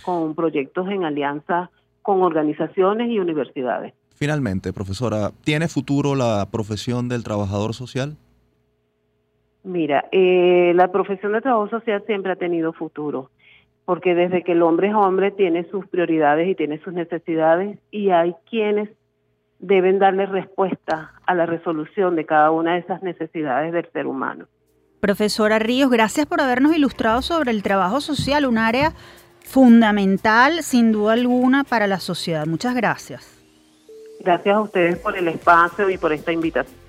con 0.02 0.36
proyectos 0.36 0.88
en 0.88 1.02
alianza 1.02 1.70
con 2.02 2.22
organizaciones 2.22 3.10
y 3.10 3.18
universidades. 3.18 3.92
Finalmente, 4.14 4.72
profesora, 4.72 5.32
¿tiene 5.42 5.66
futuro 5.66 6.14
la 6.14 6.46
profesión 6.52 7.08
del 7.08 7.24
trabajador 7.24 7.74
social? 7.74 8.16
Mira, 9.64 10.04
eh, 10.12 10.72
la 10.76 10.92
profesión 10.92 11.32
de 11.32 11.40
trabajo 11.40 11.68
social 11.68 12.04
siempre 12.06 12.30
ha 12.30 12.36
tenido 12.36 12.72
futuro. 12.72 13.30
Porque 13.90 14.14
desde 14.14 14.44
que 14.44 14.52
el 14.52 14.62
hombre 14.62 14.86
es 14.86 14.94
hombre 14.94 15.32
tiene 15.32 15.68
sus 15.68 15.84
prioridades 15.88 16.48
y 16.48 16.54
tiene 16.54 16.78
sus 16.78 16.92
necesidades 16.92 17.76
y 17.90 18.10
hay 18.10 18.36
quienes 18.48 18.88
deben 19.58 19.98
darle 19.98 20.26
respuesta 20.26 21.14
a 21.26 21.34
la 21.34 21.44
resolución 21.44 22.14
de 22.14 22.24
cada 22.24 22.52
una 22.52 22.74
de 22.74 22.78
esas 22.82 23.02
necesidades 23.02 23.72
del 23.72 23.90
ser 23.90 24.06
humano. 24.06 24.46
Profesora 25.00 25.58
Ríos, 25.58 25.90
gracias 25.90 26.26
por 26.26 26.40
habernos 26.40 26.72
ilustrado 26.72 27.20
sobre 27.20 27.50
el 27.50 27.64
trabajo 27.64 28.00
social, 28.00 28.46
un 28.46 28.58
área 28.58 28.92
fundamental 29.40 30.62
sin 30.62 30.92
duda 30.92 31.14
alguna 31.14 31.64
para 31.64 31.88
la 31.88 31.98
sociedad. 31.98 32.46
Muchas 32.46 32.76
gracias. 32.76 33.42
Gracias 34.20 34.54
a 34.54 34.60
ustedes 34.60 34.98
por 34.98 35.16
el 35.16 35.26
espacio 35.26 35.90
y 35.90 35.98
por 35.98 36.12
esta 36.12 36.30
invitación. 36.30 36.79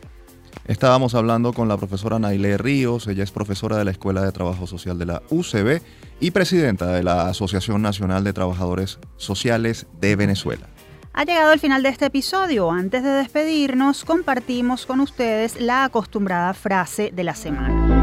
Estábamos 0.65 1.15
hablando 1.15 1.53
con 1.53 1.67
la 1.67 1.77
profesora 1.77 2.19
Nailé 2.19 2.57
Ríos, 2.57 3.07
ella 3.07 3.23
es 3.23 3.31
profesora 3.31 3.77
de 3.77 3.85
la 3.85 3.91
Escuela 3.91 4.23
de 4.23 4.31
Trabajo 4.31 4.67
Social 4.67 4.97
de 4.97 5.05
la 5.05 5.21
UCB 5.29 5.81
y 6.19 6.31
presidenta 6.31 6.87
de 6.87 7.03
la 7.03 7.27
Asociación 7.27 7.81
Nacional 7.81 8.23
de 8.23 8.33
Trabajadores 8.33 8.99
Sociales 9.17 9.87
de 9.99 10.15
Venezuela. 10.15 10.67
Ha 11.13 11.25
llegado 11.25 11.51
el 11.51 11.59
final 11.59 11.83
de 11.83 11.89
este 11.89 12.05
episodio. 12.05 12.71
Antes 12.71 13.03
de 13.03 13.09
despedirnos, 13.09 14.05
compartimos 14.05 14.85
con 14.85 15.01
ustedes 15.01 15.59
la 15.59 15.83
acostumbrada 15.83 16.53
frase 16.53 17.11
de 17.13 17.23
la 17.23 17.35
semana. 17.35 18.01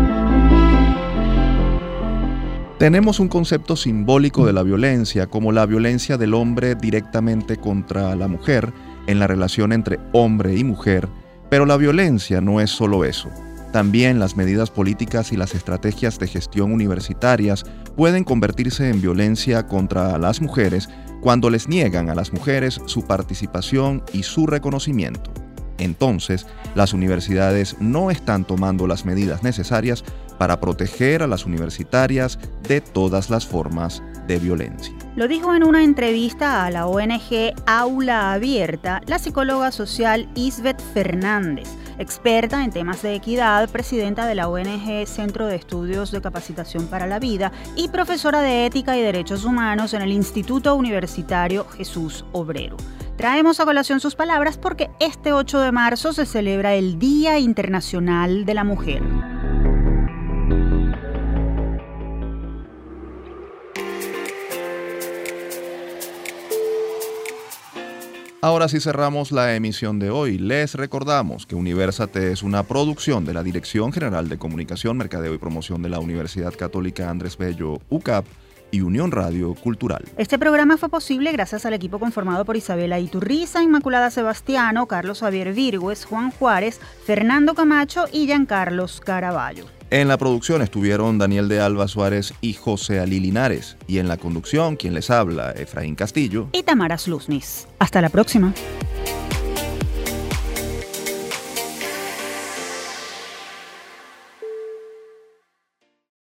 Tenemos 2.79 3.19
un 3.19 3.29
concepto 3.29 3.75
simbólico 3.75 4.47
de 4.47 4.53
la 4.53 4.63
violencia 4.63 5.27
como 5.27 5.51
la 5.51 5.67
violencia 5.67 6.17
del 6.17 6.33
hombre 6.33 6.77
directamente 6.77 7.57
contra 7.57 8.15
la 8.15 8.29
mujer 8.29 8.73
en 9.09 9.19
la 9.19 9.27
relación 9.27 9.73
entre 9.73 9.99
hombre 10.13 10.55
y 10.55 10.63
mujer, 10.63 11.09
pero 11.51 11.67
la 11.67 11.77
violencia 11.77 12.41
no 12.41 12.61
es 12.61 12.71
solo 12.71 13.05
eso. 13.05 13.31
También 13.73 14.19
las 14.19 14.37
medidas 14.37 14.71
políticas 14.71 15.33
y 15.33 15.37
las 15.37 15.55
estrategias 15.55 16.19
de 16.19 16.27
gestión 16.27 16.73
universitarias 16.73 17.65
pueden 17.97 18.25
convertirse 18.25 18.89
en 18.89 19.03
violencia 19.03 19.67
contra 19.67 20.17
las 20.19 20.41
mujeres 20.41 20.89
cuando 21.21 21.51
les 21.51 21.69
niegan 21.69 22.09
a 22.09 22.15
las 22.15 22.33
mujeres 22.33 22.81
su 22.87 23.05
participación 23.05 24.03
y 24.13 24.23
su 24.23 24.47
reconocimiento. 24.47 25.33
Entonces, 25.79 26.47
las 26.75 26.93
universidades 26.93 27.77
no 27.79 28.11
están 28.11 28.45
tomando 28.45 28.87
las 28.87 29.05
medidas 29.05 29.43
necesarias 29.43 30.03
para 30.39 30.61
proteger 30.61 31.23
a 31.23 31.27
las 31.27 31.45
universitarias 31.45 32.39
de 32.67 32.81
todas 32.81 33.31
las 33.31 33.47
formas 33.47 34.03
de 34.27 34.39
violencia. 34.39 34.95
Lo 35.19 35.27
dijo 35.27 35.53
en 35.53 35.65
una 35.65 35.83
entrevista 35.83 36.65
a 36.65 36.71
la 36.71 36.87
ONG 36.87 37.53
Aula 37.67 38.33
Abierta 38.33 39.01
la 39.09 39.19
psicóloga 39.19 39.73
social 39.73 40.29
Isbeth 40.37 40.81
Fernández, 40.95 41.69
experta 41.99 42.63
en 42.63 42.71
temas 42.71 43.03
de 43.03 43.17
equidad, 43.17 43.69
presidenta 43.69 44.27
de 44.27 44.37
la 44.37 44.49
ONG 44.49 45.09
Centro 45.09 45.49
de 45.49 45.57
Estudios 45.57 46.13
de 46.13 46.21
Capacitación 46.21 46.87
para 46.87 47.09
la 47.09 47.19
Vida 47.19 47.51
y 47.75 47.89
profesora 47.89 48.43
de 48.43 48.67
Ética 48.67 48.97
y 48.97 49.03
Derechos 49.03 49.45
Humanos 49.45 49.93
en 49.93 50.03
el 50.03 50.13
Instituto 50.13 50.77
Universitario 50.77 51.67
Jesús 51.69 52.25
Obrero. 52.31 52.77
Traemos 53.17 53.59
a 53.59 53.65
colación 53.65 53.99
sus 53.99 54.15
palabras 54.15 54.57
porque 54.57 54.89
este 55.01 55.33
8 55.33 55.59
de 55.59 55.73
marzo 55.73 56.13
se 56.13 56.27
celebra 56.27 56.77
el 56.77 57.01
Día 57.01 57.41
Internacional 57.41 58.45
de 58.45 58.55
la 58.55 58.63
Mujer. 58.63 59.03
Ahora 68.41 68.69
sí 68.69 68.79
cerramos 68.79 69.33
la 69.33 69.57
emisión 69.57 69.99
de 69.99 70.11
hoy. 70.11 70.39
Les 70.39 70.77
recordamos 70.77 71.45
que 71.45 71.57
Universate 71.57 72.31
es 72.31 72.45
una 72.45 72.63
producción 72.63 73.25
de 73.25 73.35
la 73.35 73.43
Dirección 73.43 73.93
General 73.93 74.29
de 74.29 74.39
Comunicación, 74.39 74.97
Mercadeo 74.97 75.35
y 75.35 75.39
Promoción 75.39 75.83
de 75.83 75.89
la 75.89 75.99
Universidad 75.99 76.55
Católica 76.55 77.11
Andrés 77.11 77.37
Bello, 77.37 77.81
UCAP 77.91 78.25
y 78.71 78.83
Unión 78.83 79.11
Radio 79.11 79.55
Cultural. 79.55 80.05
Este 80.17 80.39
programa 80.39 80.77
fue 80.77 80.89
posible 80.89 81.33
gracias 81.33 81.67
al 81.67 81.75
equipo 81.75 81.99
conformado 81.99 82.45
por 82.45 82.57
Isabela 82.57 83.01
Iturriza, 83.01 83.65
Inmaculada 83.65 84.09
Sebastiano, 84.09 84.87
Carlos 84.87 85.19
Javier 85.19 85.53
Virgües, 85.53 86.05
Juan 86.05 86.31
Juárez, 86.31 86.79
Fernando 87.05 87.55
Camacho 87.55 88.05
y 88.13 88.27
Giancarlos 88.27 89.01
Caraballo. 89.01 89.78
En 89.91 90.07
la 90.07 90.19
producción 90.19 90.61
estuvieron 90.61 91.17
Daniel 91.17 91.49
de 91.49 91.61
Alba 91.61 91.89
Suárez 91.89 92.35
y 92.43 92.53
José 92.53 93.01
Ali 93.01 93.21
Linares. 93.21 93.79
Y 93.87 93.99
en 93.99 94.09
la 94.09 94.19
conducción, 94.19 94.77
quien 94.77 94.93
les 94.93 95.09
habla, 95.09 95.53
Efraín 95.53 95.95
Castillo. 95.95 96.49
Y 96.53 96.63
Tamara 96.63 96.99
Sluznis. 96.99 97.67
Hasta 97.79 98.03
la 98.03 98.11
próxima. 98.11 98.53